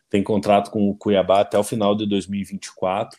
[0.08, 3.18] tem contrato com o Cuiabá até o final de 2024.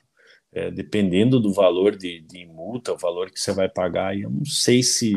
[0.52, 4.44] É, dependendo do valor de, de, multa, o valor que você vai pagar, eu não
[4.44, 5.14] sei se,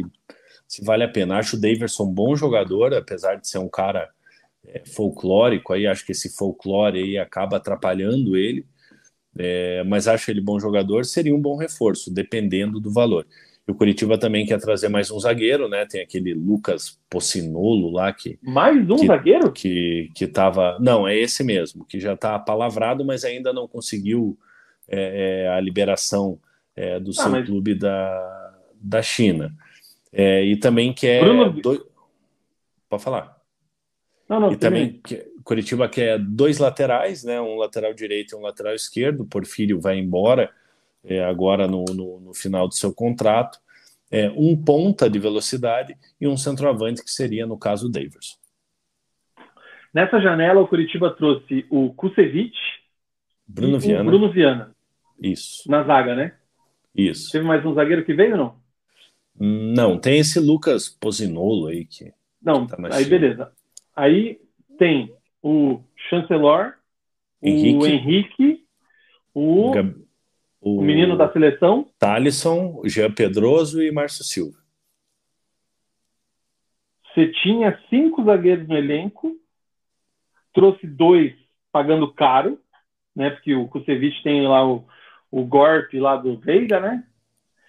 [0.69, 1.39] se vale a pena.
[1.39, 4.11] Acho o Daverson um bom jogador, apesar de ser um cara
[4.66, 8.66] é, folclórico, aí acho que esse folclore aí acaba atrapalhando ele,
[9.39, 13.27] é, mas acho ele bom jogador, seria um bom reforço, dependendo do valor.
[13.67, 15.87] E o Curitiba também quer trazer mais um zagueiro, né?
[15.87, 18.39] Tem aquele Lucas Pocinolo lá que.
[18.43, 19.53] Mais um que, zagueiro?
[19.53, 20.79] Que, que tava.
[20.81, 24.37] Não, é esse mesmo, que já está palavrado, mas ainda não conseguiu
[24.89, 26.41] é, é, a liberação
[26.75, 27.47] é, do ah, seu mas...
[27.47, 29.55] clube da, da China.
[30.13, 31.23] É, e também quer.
[31.23, 31.51] Bruno...
[31.53, 31.89] Do...
[32.89, 33.41] Pode falar.
[34.29, 37.41] Não, não, e também que, Curitiba quer dois laterais, né?
[37.41, 39.25] Um lateral direito e um lateral esquerdo.
[39.25, 40.51] Porfírio vai embora
[41.05, 43.59] é, agora no, no, no, final do seu contrato,
[44.11, 48.37] é, um ponta de velocidade e um centroavante, que seria, no caso, o Daverson.
[49.93, 52.57] Nessa janela, o Curitiba trouxe o Kusevich
[53.47, 54.03] Bruno e Viana.
[54.03, 54.77] o Bruno Viana.
[55.20, 55.70] Isso.
[55.70, 56.35] Na zaga, né?
[56.95, 57.31] Isso.
[57.31, 58.62] Teve mais um zagueiro que veio ou não?
[59.39, 62.12] Não, tem esse Lucas Pozinolo aí que.
[62.41, 63.53] Não, que tá aí beleza.
[63.95, 64.41] Aí
[64.79, 65.12] tem
[65.43, 66.74] o Chancelor,
[67.43, 68.65] Henrique, o Henrique,
[69.35, 70.03] o Gab
[70.63, 71.91] o, o menino da seleção?
[71.99, 74.57] Thalisson, Jean Pedroso e Márcio Silva.
[77.13, 79.37] Você tinha cinco zagueiros no elenco,
[80.55, 81.35] trouxe dois
[81.71, 82.59] pagando caro,
[83.15, 83.31] né?
[83.31, 84.85] Porque o Kusevich tem lá o,
[85.31, 87.05] o Gorp lá do Veiga, né?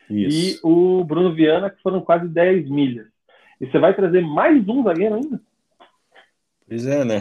[0.09, 0.57] Isso.
[0.57, 3.07] E o Bruno Viana, que foram quase 10 milhas.
[3.59, 5.41] E você vai trazer mais um zagueiro ainda?
[6.67, 7.19] Pois é, né?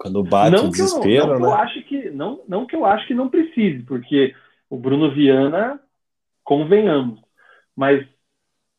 [0.00, 1.40] Quando bate não o desespero, eu, não né?
[1.40, 4.34] Que eu acho que, não, não que eu acho que não precise, porque
[4.70, 5.78] o Bruno Viana,
[6.42, 7.20] convenhamos,
[7.76, 8.06] mas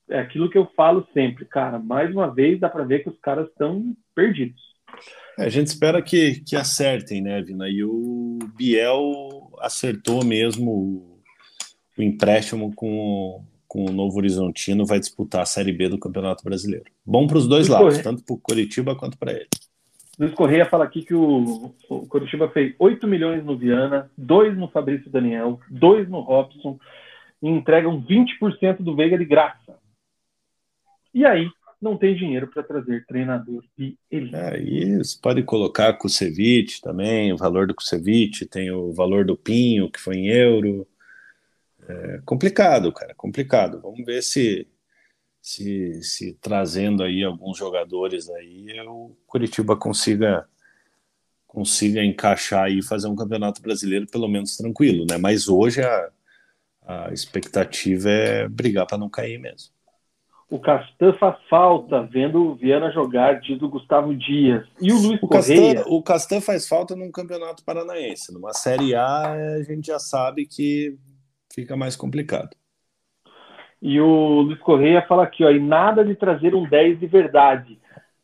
[0.09, 3.19] é aquilo que eu falo sempre, cara, mais uma vez dá para ver que os
[3.19, 4.59] caras estão perdidos.
[5.37, 7.69] É, a gente espera que, que acertem, né, Vina?
[7.69, 11.21] E o Biel acertou mesmo o,
[11.99, 16.85] o empréstimo com, com o Novo Horizontino, vai disputar a Série B do Campeonato Brasileiro.
[17.05, 19.49] Bom para os dois lados, tanto para o Curitiba quanto para ele.
[20.21, 24.67] Luiz Correia fala aqui que o, o Curitiba fez 8 milhões no Viana, 2 no
[24.67, 26.79] Fabrício Daniel, 2 no Robson
[27.41, 29.79] e entregam 20% do Veiga de graça.
[31.11, 31.49] E aí,
[31.81, 34.35] não tem dinheiro para trazer treinador de elite.
[34.35, 39.89] É, isso pode colocar Kusevich também, o valor do Kusevich, tem o valor do Pinho,
[39.89, 40.87] que foi em euro.
[41.89, 43.81] É complicado, cara, complicado.
[43.81, 44.67] Vamos ver se
[45.41, 50.47] se, se trazendo aí alguns jogadores aí, o Curitiba consiga
[51.47, 55.17] consiga encaixar e fazer um campeonato brasileiro pelo menos tranquilo, né?
[55.17, 56.09] Mas hoje a,
[56.87, 59.73] a expectativa é brigar para não cair mesmo.
[60.49, 64.65] O Castan faz falta vendo o Viana jogar, diz o Gustavo Dias.
[64.81, 65.75] E o Luiz o Correia...
[65.75, 68.33] Castan, o Castan faz falta num campeonato paranaense.
[68.33, 70.97] Numa Série A, a gente já sabe que
[71.53, 72.55] fica mais complicado.
[73.81, 77.79] E o Luiz Correia fala aqui, ó, e nada de trazer um 10 de verdade.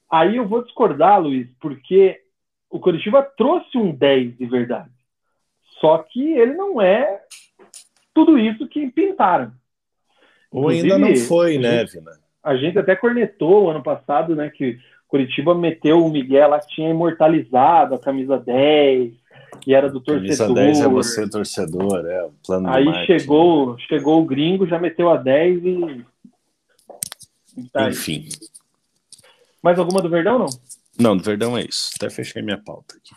[0.09, 2.21] Aí eu vou discordar, Luiz, porque
[2.69, 4.89] o Curitiba trouxe um 10 de verdade.
[5.81, 7.21] Só que ele não é
[8.13, 9.51] tudo isso que pintaram.
[10.51, 12.11] Ou ainda não foi, né, Vina?
[12.43, 16.89] A gente até cornetou ano passado, né, que Curitiba meteu o Miguel lá que tinha
[16.89, 19.13] imortalizado a camisa 10,
[19.61, 20.38] que era do torcedor.
[20.38, 25.18] Camisa 10 é você, torcedor, é plano Aí chegou, chegou o gringo, já meteu a
[25.18, 26.05] 10 e.
[27.72, 28.27] Tá Enfim.
[29.61, 30.47] Mais alguma do Verdão, não?
[30.99, 31.91] Não, do Verdão é isso.
[31.95, 33.14] Até fechei minha pauta aqui.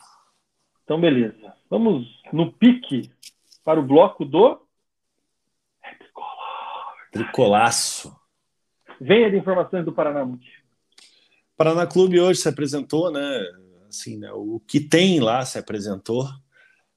[0.85, 1.55] Então, beleza.
[1.69, 3.11] Vamos no pique
[3.65, 4.61] para o bloco do.
[7.13, 8.15] Tricolaço.
[9.01, 10.27] Venha de informações do Paraná
[11.57, 13.45] Paraná Clube hoje se apresentou, né?
[13.91, 16.27] Assim, né, o que tem lá se apresentou.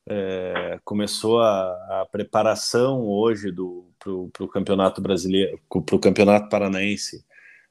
[0.06, 3.54] É, começou a, a, preparação hoje
[4.00, 7.26] para o campeonato brasileiro, para o campeonato paranaense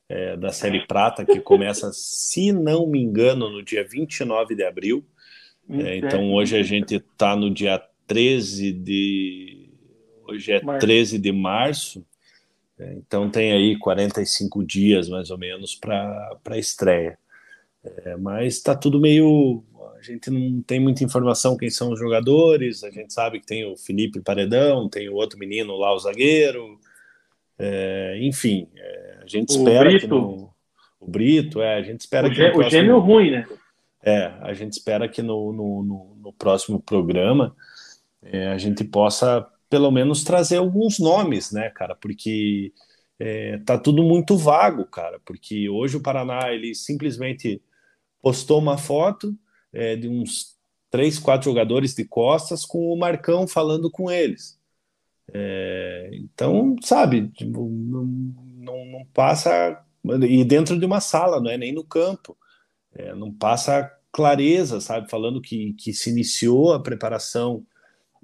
[0.09, 5.05] é, da Série Prata, que começa, se não me engano, no dia 29 de abril.
[5.69, 9.71] É, então hoje a gente está no dia 13 de.
[10.27, 12.05] Hoje é 13 de março.
[12.79, 17.19] É, então tem aí 45 dias mais ou menos para a estreia.
[17.85, 19.65] É, mas está tudo meio.
[19.99, 22.83] A gente não tem muita informação quem são os jogadores.
[22.85, 26.79] A gente sabe que tem o Felipe Paredão, tem o outro menino lá, o zagueiro.
[27.59, 30.01] É, enfim, é, a gente o espera Brito.
[30.01, 30.53] que no,
[30.99, 33.47] o Brito, é, a gente espera o que gê, próximo, o gêmeo ruim, né?
[34.03, 37.55] É, a gente espera que no, no, no, no próximo programa
[38.23, 41.95] é, a gente possa pelo menos trazer alguns nomes, né, cara?
[41.95, 42.73] Porque
[43.19, 45.21] é, tá tudo muito vago, cara.
[45.25, 47.63] Porque hoje o Paraná ele simplesmente
[48.23, 49.37] postou uma foto
[49.73, 50.57] é, de uns
[50.91, 54.59] três, quatro jogadores de costas com o Marcão falando com eles.
[55.33, 59.83] É, então, sabe, tipo, não, não, não, passa.
[60.29, 62.37] E dentro de uma sala, não é nem no campo.
[62.95, 65.11] É, não passa clareza, sabe?
[65.11, 67.65] Falando que, que se iniciou a preparação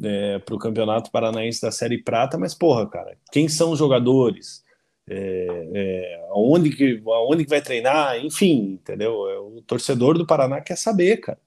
[0.03, 4.63] é, para o Campeonato Paranaense da Série Prata, mas, porra, cara, quem são os jogadores?
[5.11, 8.19] É, é, aonde, que, aonde que vai treinar?
[8.25, 9.29] Enfim, entendeu?
[9.29, 11.39] É, o torcedor do Paraná quer saber, cara.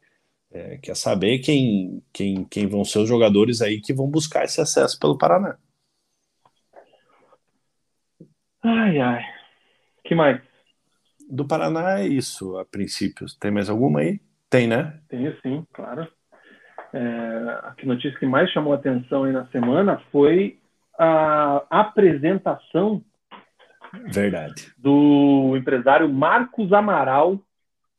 [0.52, 4.60] É, quer saber quem, quem, quem vão ser os jogadores aí que vão buscar esse
[4.60, 5.58] acesso pelo Paraná.
[8.64, 9.24] Ai, ai.
[10.04, 10.42] que mais?
[11.30, 13.26] Do Paraná é isso, a princípio.
[13.40, 14.20] Tem mais alguma aí?
[14.50, 15.00] Tem, né?
[15.08, 16.06] Tem sim, claro.
[16.94, 20.60] É, a notícia que mais chamou atenção aí na semana foi
[20.98, 23.02] a apresentação
[24.12, 24.72] Verdade.
[24.78, 27.40] do empresário Marcos Amaral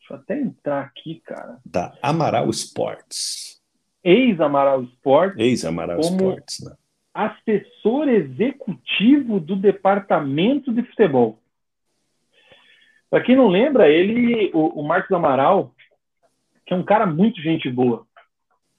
[0.02, 1.58] Deixa eu até entrar aqui, cara.
[1.64, 3.62] Da Amaral Sports.
[4.02, 5.38] Ex-Amaral Sports.
[5.38, 6.74] Ex-Amaral Sports, né?
[7.14, 11.38] Assessor executivo do departamento de futebol.
[13.08, 15.72] Para quem não lembra, ele, o, o Marcos Amaral,
[16.66, 18.04] que é um cara muito gente boa,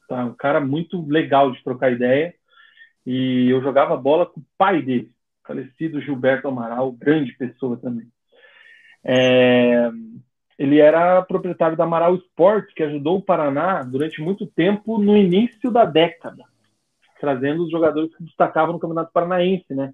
[0.10, 0.26] tá?
[0.26, 2.35] Um cara muito legal de trocar ideia.
[3.06, 5.12] E eu jogava bola com o pai dele,
[5.45, 8.07] falecido Gilberto Amaral, grande pessoa também.
[9.03, 9.89] É,
[10.57, 15.69] ele era proprietário da Amaral Sports, que ajudou o Paraná durante muito tempo no início
[15.71, 16.43] da década,
[17.19, 19.93] trazendo os jogadores que destacavam no Campeonato Paranaense, né?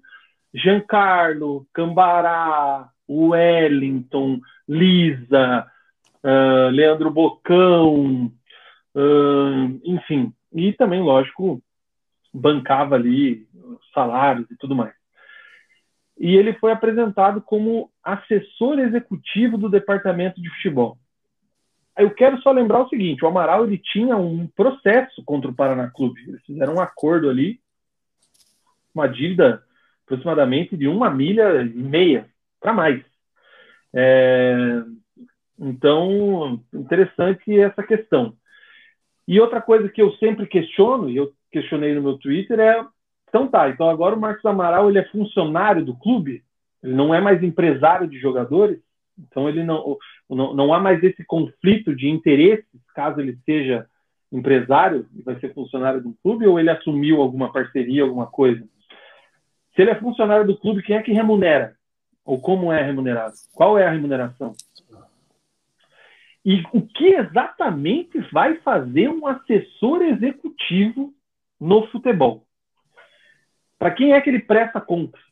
[0.54, 5.66] Giancarlo, Cambará, Wellington, Lisa,
[6.24, 8.32] uh, Leandro Bocão,
[8.94, 10.32] uh, enfim.
[10.52, 11.62] E também, lógico,
[12.34, 13.46] bancava ali
[13.94, 14.99] salários e tudo mais
[16.20, 20.98] e ele foi apresentado como assessor executivo do departamento de futebol.
[21.96, 25.90] Eu quero só lembrar o seguinte: o Amaral ele tinha um processo contra o Paraná
[25.90, 26.20] Clube.
[26.28, 27.58] Eles fizeram um acordo ali,
[28.94, 29.62] uma dívida
[30.04, 32.28] aproximadamente de uma milha e meia
[32.60, 33.02] para mais.
[33.94, 34.82] É...
[35.58, 38.34] Então, interessante essa questão.
[39.26, 42.84] E outra coisa que eu sempre questiono, e eu questionei no meu Twitter, é
[43.30, 46.42] então tá, então agora o Marcos Amaral ele é funcionário do clube,
[46.82, 48.80] ele não é mais empresário de jogadores,
[49.16, 49.96] então ele não,
[50.28, 53.86] não, não há mais esse conflito de interesses, caso ele seja
[54.32, 58.62] empresário e vai ser funcionário do clube, ou ele assumiu alguma parceria, alguma coisa.
[59.74, 61.76] Se ele é funcionário do clube, quem é que remunera?
[62.24, 63.34] Ou como é remunerado?
[63.54, 64.54] Qual é a remuneração?
[66.44, 71.12] E o que exatamente vai fazer um assessor executivo
[71.60, 72.44] no futebol?
[73.80, 75.22] Para quem é que ele presta contas?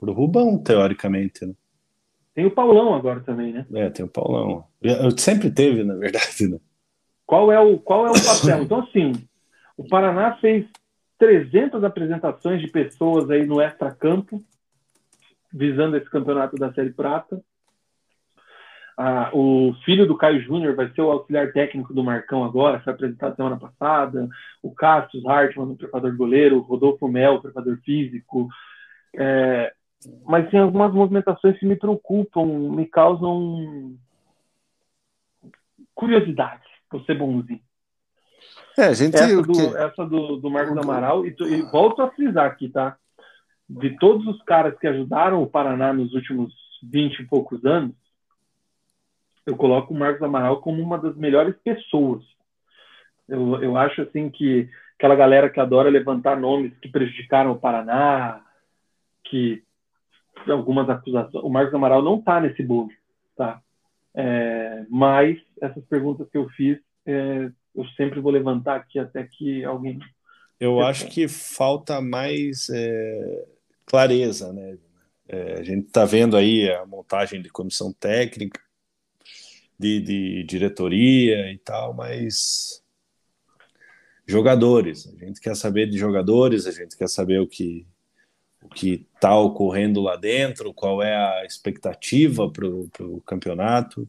[0.00, 1.44] Para o Rubão, teoricamente.
[1.44, 1.52] Né?
[2.34, 3.66] Tem o Paulão agora também, né?
[3.74, 4.64] É, tem o Paulão.
[4.80, 6.58] Eu sempre teve, na verdade, né?
[7.26, 8.62] Qual é o, qual é o papel?
[8.62, 9.12] Então, assim,
[9.76, 10.66] o Paraná fez
[11.18, 14.42] 300 apresentações de pessoas aí no extra-campo,
[15.52, 17.38] visando esse campeonato da Série Prata.
[18.96, 22.92] Ah, o filho do Caio Júnior vai ser o auxiliar técnico do Marcão agora, foi
[22.92, 24.28] apresentado semana passada.
[24.62, 26.58] O Cassius Hartmann, o preparador goleiro.
[26.58, 28.48] O Rodolfo Mel, o preparador físico.
[29.16, 29.72] É,
[30.24, 33.96] mas tem algumas movimentações que me preocupam, me causam
[35.94, 37.60] curiosidade, por ser bonzinho.
[38.76, 39.16] É, gente...
[39.16, 42.96] Essa do, essa do, do Marcos Amaral, e, e volto a frisar aqui, tá?
[43.68, 46.52] De todos os caras que ajudaram o Paraná nos últimos
[46.82, 47.94] 20 e poucos anos,
[49.46, 52.22] eu coloco o Marcos Amaral como uma das melhores pessoas.
[53.28, 58.42] Eu, eu acho assim que aquela galera que adora levantar nomes que prejudicaram o Paraná,
[59.24, 59.62] que
[60.48, 61.44] algumas acusações.
[61.44, 62.90] O Marcos Amaral não está nesse bolo,
[63.36, 63.60] tá?
[64.14, 69.64] É, mas essas perguntas que eu fiz, é, eu sempre vou levantar aqui até que
[69.64, 69.98] alguém.
[70.60, 73.44] Eu acho que falta mais é,
[73.84, 74.78] clareza, né?
[75.28, 78.60] É, a gente está vendo aí a montagem de comissão técnica,
[79.78, 82.82] de, de diretoria e tal, mas
[84.26, 85.06] jogadores.
[85.06, 87.86] A gente quer saber de jogadores, a gente quer saber o que
[88.64, 94.08] o que está ocorrendo lá dentro, qual é a expectativa para o campeonato.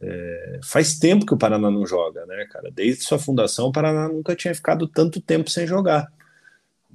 [0.00, 2.70] É, faz tempo que o Paraná não joga, né, cara?
[2.70, 6.10] Desde sua fundação, o Paraná nunca tinha ficado tanto tempo sem jogar.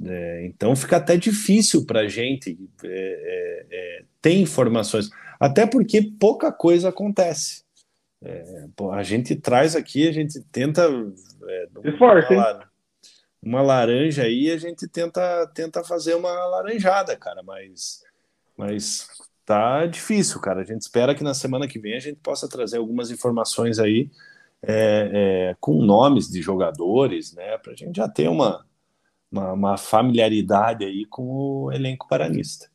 [0.04, 6.02] É, então fica até difícil para a gente é, é, é, ter informações, até porque
[6.02, 7.65] pouca coisa acontece.
[8.26, 10.82] É, a gente traz aqui, a gente tenta.
[11.48, 11.68] É,
[12.00, 12.70] forte, uma,
[13.42, 18.02] uma, laranja aí, a gente tenta, tenta fazer uma laranjada, cara, mas,
[18.58, 19.08] mas
[19.46, 20.62] tá difícil, cara.
[20.62, 24.10] A gente espera que na semana que vem a gente possa trazer algumas informações aí
[24.64, 28.66] é, é, com nomes de jogadores, né, para a gente já ter uma,
[29.32, 32.72] uma, uma familiaridade aí com o elenco paranista.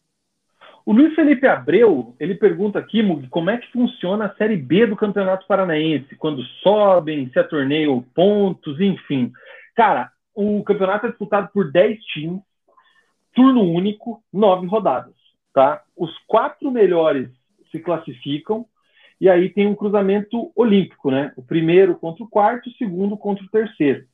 [0.84, 4.86] O Luiz Felipe Abreu, ele pergunta aqui, Mug, como é que funciona a Série B
[4.86, 9.30] do Campeonato Paranaense, quando sobem, se é torneio, pontos, enfim.
[9.76, 12.40] Cara, o campeonato é disputado por 10 times,
[13.34, 15.14] turno único, nove rodadas,
[15.52, 15.82] tá?
[15.96, 17.28] Os quatro melhores
[17.70, 18.66] se classificam,
[19.20, 21.32] e aí tem um cruzamento olímpico, né?
[21.36, 24.04] O primeiro contra o quarto, o segundo contra o terceiro.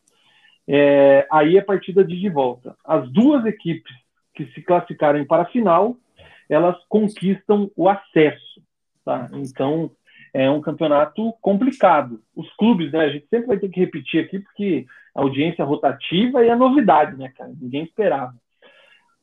[0.68, 2.76] É, aí é partida de, de volta.
[2.84, 3.92] As duas equipes
[4.34, 5.96] que se classificarem para a final
[6.48, 8.62] elas conquistam o acesso.
[9.04, 9.28] Tá?
[9.32, 9.90] Então,
[10.32, 12.20] é um campeonato complicado.
[12.34, 16.44] Os clubes, né, a gente sempre vai ter que repetir aqui, porque a audiência rotativa
[16.44, 17.50] e a novidade, né, cara?
[17.58, 18.34] Ninguém esperava.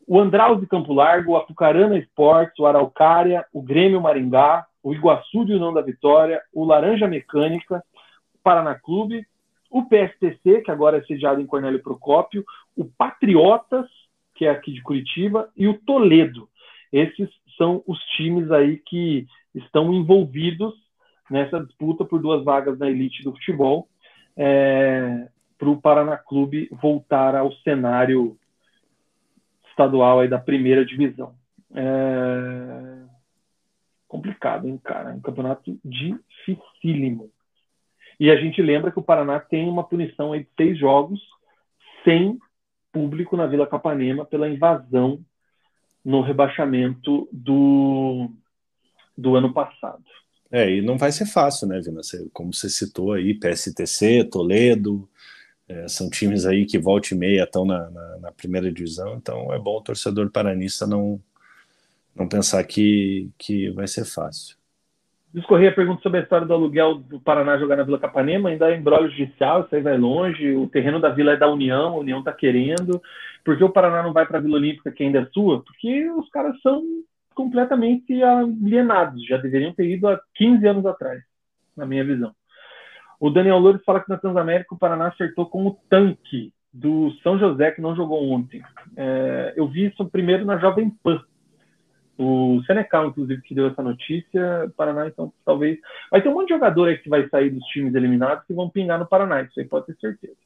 [0.08, 5.46] O Andraus de Campo Largo, o Apucarana Esportes, o Araucária, o Grêmio Maringá, o Iguaçu
[5.46, 7.84] de União da Vitória, o Laranja Mecânica,
[8.34, 9.26] o Paraná Clube,
[9.70, 12.44] o PSTC, que agora é sediado em Cornélio Procópio,
[12.76, 13.88] o Patriotas,
[14.36, 16.50] que é aqui de Curitiba, e o Toledo.
[16.94, 20.76] Esses são os times aí que estão envolvidos
[21.30, 23.88] nessa disputa por duas vagas na elite do futebol
[24.38, 28.38] é, para o Paraná Clube voltar ao cenário
[29.70, 31.34] estadual aí da primeira divisão.
[31.74, 33.04] É...
[34.08, 35.10] Complicado, hein, cara?
[35.10, 37.32] É um campeonato dificílimo.
[38.20, 41.20] E a gente lembra que o Paraná tem uma punição aí de seis jogos
[42.04, 42.38] sem
[42.92, 45.20] público na Vila Capanema pela invasão
[46.04, 48.30] no rebaixamento do,
[49.18, 50.04] do ano passado.
[50.52, 52.02] É, e não vai ser fácil, né, Vina?
[52.32, 55.10] Como você citou aí, PSTC, Toledo,
[55.68, 59.52] é, são times aí que volta e meia estão na, na, na, primeira divisão, então
[59.54, 61.20] é bom o torcedor paranista não,
[62.16, 64.56] não pensar que, que vai ser fácil.
[65.34, 68.70] Discorrer a pergunta sobre a história do aluguel do Paraná jogar na Vila Capanema, ainda
[68.70, 71.98] é embrólio judicial, isso aí vai longe, o terreno da Vila é da União, a
[71.98, 73.02] União está querendo.
[73.44, 75.64] Por que o Paraná não vai para a Vila Olímpica, que ainda é sua?
[75.64, 76.84] Porque os caras são
[77.34, 81.24] completamente alienados, já deveriam ter ido há 15 anos atrás,
[81.76, 82.32] na minha visão.
[83.20, 87.40] O Daniel Loures fala que na Transamérica o Paraná acertou com o tanque do São
[87.40, 88.62] José, que não jogou ontem.
[88.96, 91.20] É, eu vi isso primeiro na Jovem Pan,
[92.18, 94.72] o Senecal, inclusive, que deu essa notícia.
[94.78, 95.80] Paraná, então, talvez.
[96.12, 98.70] Vai ter um monte de jogador aí que vai sair dos times eliminados que vão
[98.70, 100.38] pingar no Paraná, isso aí pode ter certeza.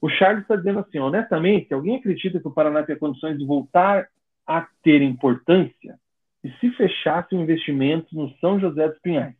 [0.00, 4.08] O Charles está dizendo assim: honestamente, alguém acredita que o Paraná tem condições de voltar
[4.46, 5.98] a ter importância
[6.42, 9.34] e se fechasse um investimento no São José dos Pinhais?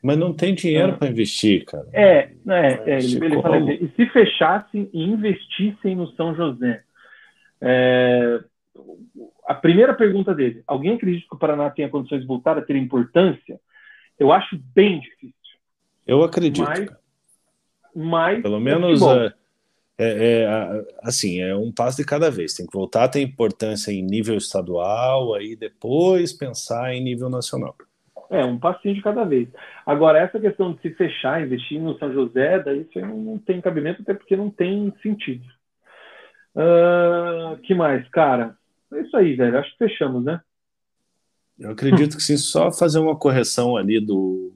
[0.00, 1.88] Mas não tem dinheiro para investir, cara.
[1.92, 6.82] É, é, é ele, ele fala assim, e se fechassem e investissem no São José?
[7.60, 8.40] É,
[9.46, 12.76] a primeira pergunta dele: alguém acredita que o Paraná tenha condições de voltar a ter
[12.76, 13.60] importância?
[14.18, 15.34] Eu acho bem difícil.
[16.06, 16.66] Eu acredito.
[16.66, 16.88] Mas,
[17.94, 19.34] mas pelo menos é,
[19.98, 22.54] é, é, assim é um passo de cada vez.
[22.54, 27.76] Tem que voltar a ter importância em nível estadual, aí depois pensar em nível nacional.
[28.30, 29.48] É, um passinho de cada vez.
[29.86, 34.02] Agora, essa questão de se fechar, investir no São José, daí isso não tem cabimento,
[34.02, 35.46] até porque não tem sentido.
[36.54, 38.57] Uh, que mais, cara?
[38.92, 39.58] É isso aí, velho.
[39.58, 40.40] Acho que fechamos, né?
[41.58, 42.36] Eu acredito que sim.
[42.36, 44.52] Só fazer uma correção ali do.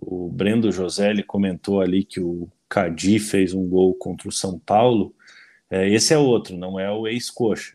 [0.00, 4.58] O Brendo José ele comentou ali que o Cadi fez um gol contra o São
[4.58, 5.14] Paulo.
[5.70, 7.74] É, esse é outro, não é o ex-coxa.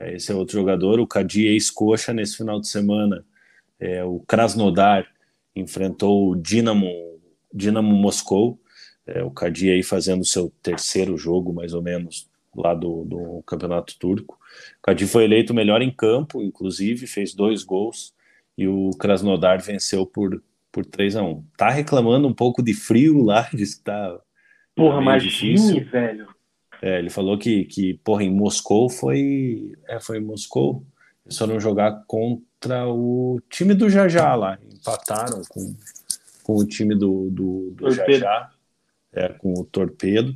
[0.00, 0.98] É, esse é outro jogador.
[0.98, 3.24] O Cadi ex-coxa nesse final de semana.
[3.78, 5.06] É, o Krasnodar
[5.54, 6.88] enfrentou o Dinamo,
[7.52, 8.58] Dinamo Moscou.
[9.06, 13.98] É, o Cadi aí fazendo seu terceiro jogo, mais ou menos, lá do, do Campeonato
[13.98, 14.37] Turco.
[14.78, 18.14] O Cadi foi eleito melhor em campo, inclusive, fez dois gols,
[18.56, 23.22] e o Krasnodar venceu por por 3 a 1 Tá reclamando um pouco de frio
[23.24, 24.18] lá, diz que tá.
[24.74, 26.28] Porra, imagine, velho.
[26.80, 29.72] É, ele falou que, que, porra, em Moscou foi.
[29.88, 30.84] É, foi em Moscou.
[31.26, 34.56] Eles foram jogar contra o time do Jajá lá.
[34.72, 35.74] Empataram com,
[36.44, 38.52] com o time do, do, do Jajá,
[39.12, 40.34] é, com o Torpedo.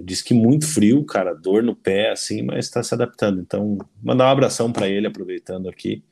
[0.00, 3.40] Diz que muito frio, cara, dor no pé, assim, mas está se adaptando.
[3.40, 6.04] Então, mandar um abração para ele, aproveitando aqui.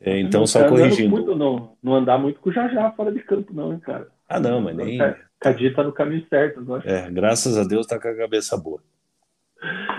[0.00, 1.10] É, então, não, só cara, corrigindo.
[1.10, 4.08] Muito, não, não andar muito com o Jajá fora de campo, não, hein, cara.
[4.28, 4.98] Ah, não, mas nem.
[5.38, 6.82] Cadinho tá no caminho certo agora.
[6.90, 8.82] É, graças a Deus tá com a cabeça boa.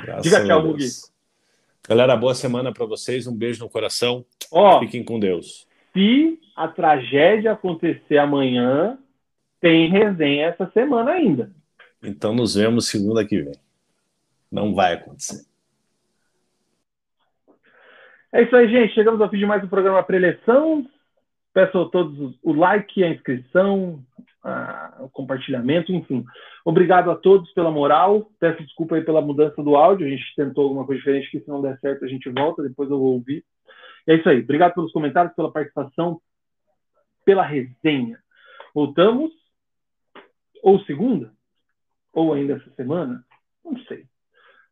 [0.03, 0.87] Graças Diga tchau, Mugi.
[1.87, 3.27] Galera, boa semana para vocês.
[3.27, 4.25] Um beijo no coração.
[4.51, 5.67] Ó, Fiquem com Deus.
[5.93, 8.97] Se a tragédia acontecer amanhã,
[9.61, 11.51] tem resenha essa semana ainda.
[12.01, 13.55] Então nos vemos segunda que vem.
[14.51, 15.45] Não vai acontecer.
[18.31, 18.93] É isso aí, gente.
[18.93, 20.85] Chegamos ao fim de mais um programa pré-eleição.
[21.53, 24.03] Peço a todos o like, a inscrição,
[24.43, 26.23] a, o compartilhamento, enfim.
[26.63, 28.29] Obrigado a todos pela moral.
[28.39, 30.05] Peço desculpa aí pela mudança do áudio.
[30.05, 32.89] A gente tentou alguma coisa diferente que se não der certo a gente volta, depois
[32.89, 33.43] eu vou ouvir.
[34.05, 34.41] É isso aí.
[34.41, 36.21] Obrigado pelos comentários, pela participação,
[37.25, 38.19] pela resenha.
[38.73, 39.31] Voltamos
[40.61, 41.36] ou segunda?
[42.17, 43.23] Ou ainda essa semana?
[43.63, 44.05] Não sei.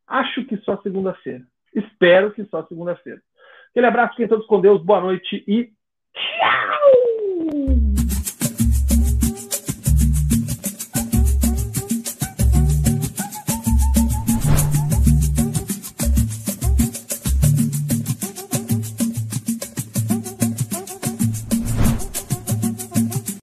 [0.04, 1.44] Acho que só segunda-feira.
[1.72, 3.22] Espero que só segunda-feira.
[3.70, 5.70] Aquele abraço, quem todos com Deus, boa noite e
[6.12, 7.05] tchau!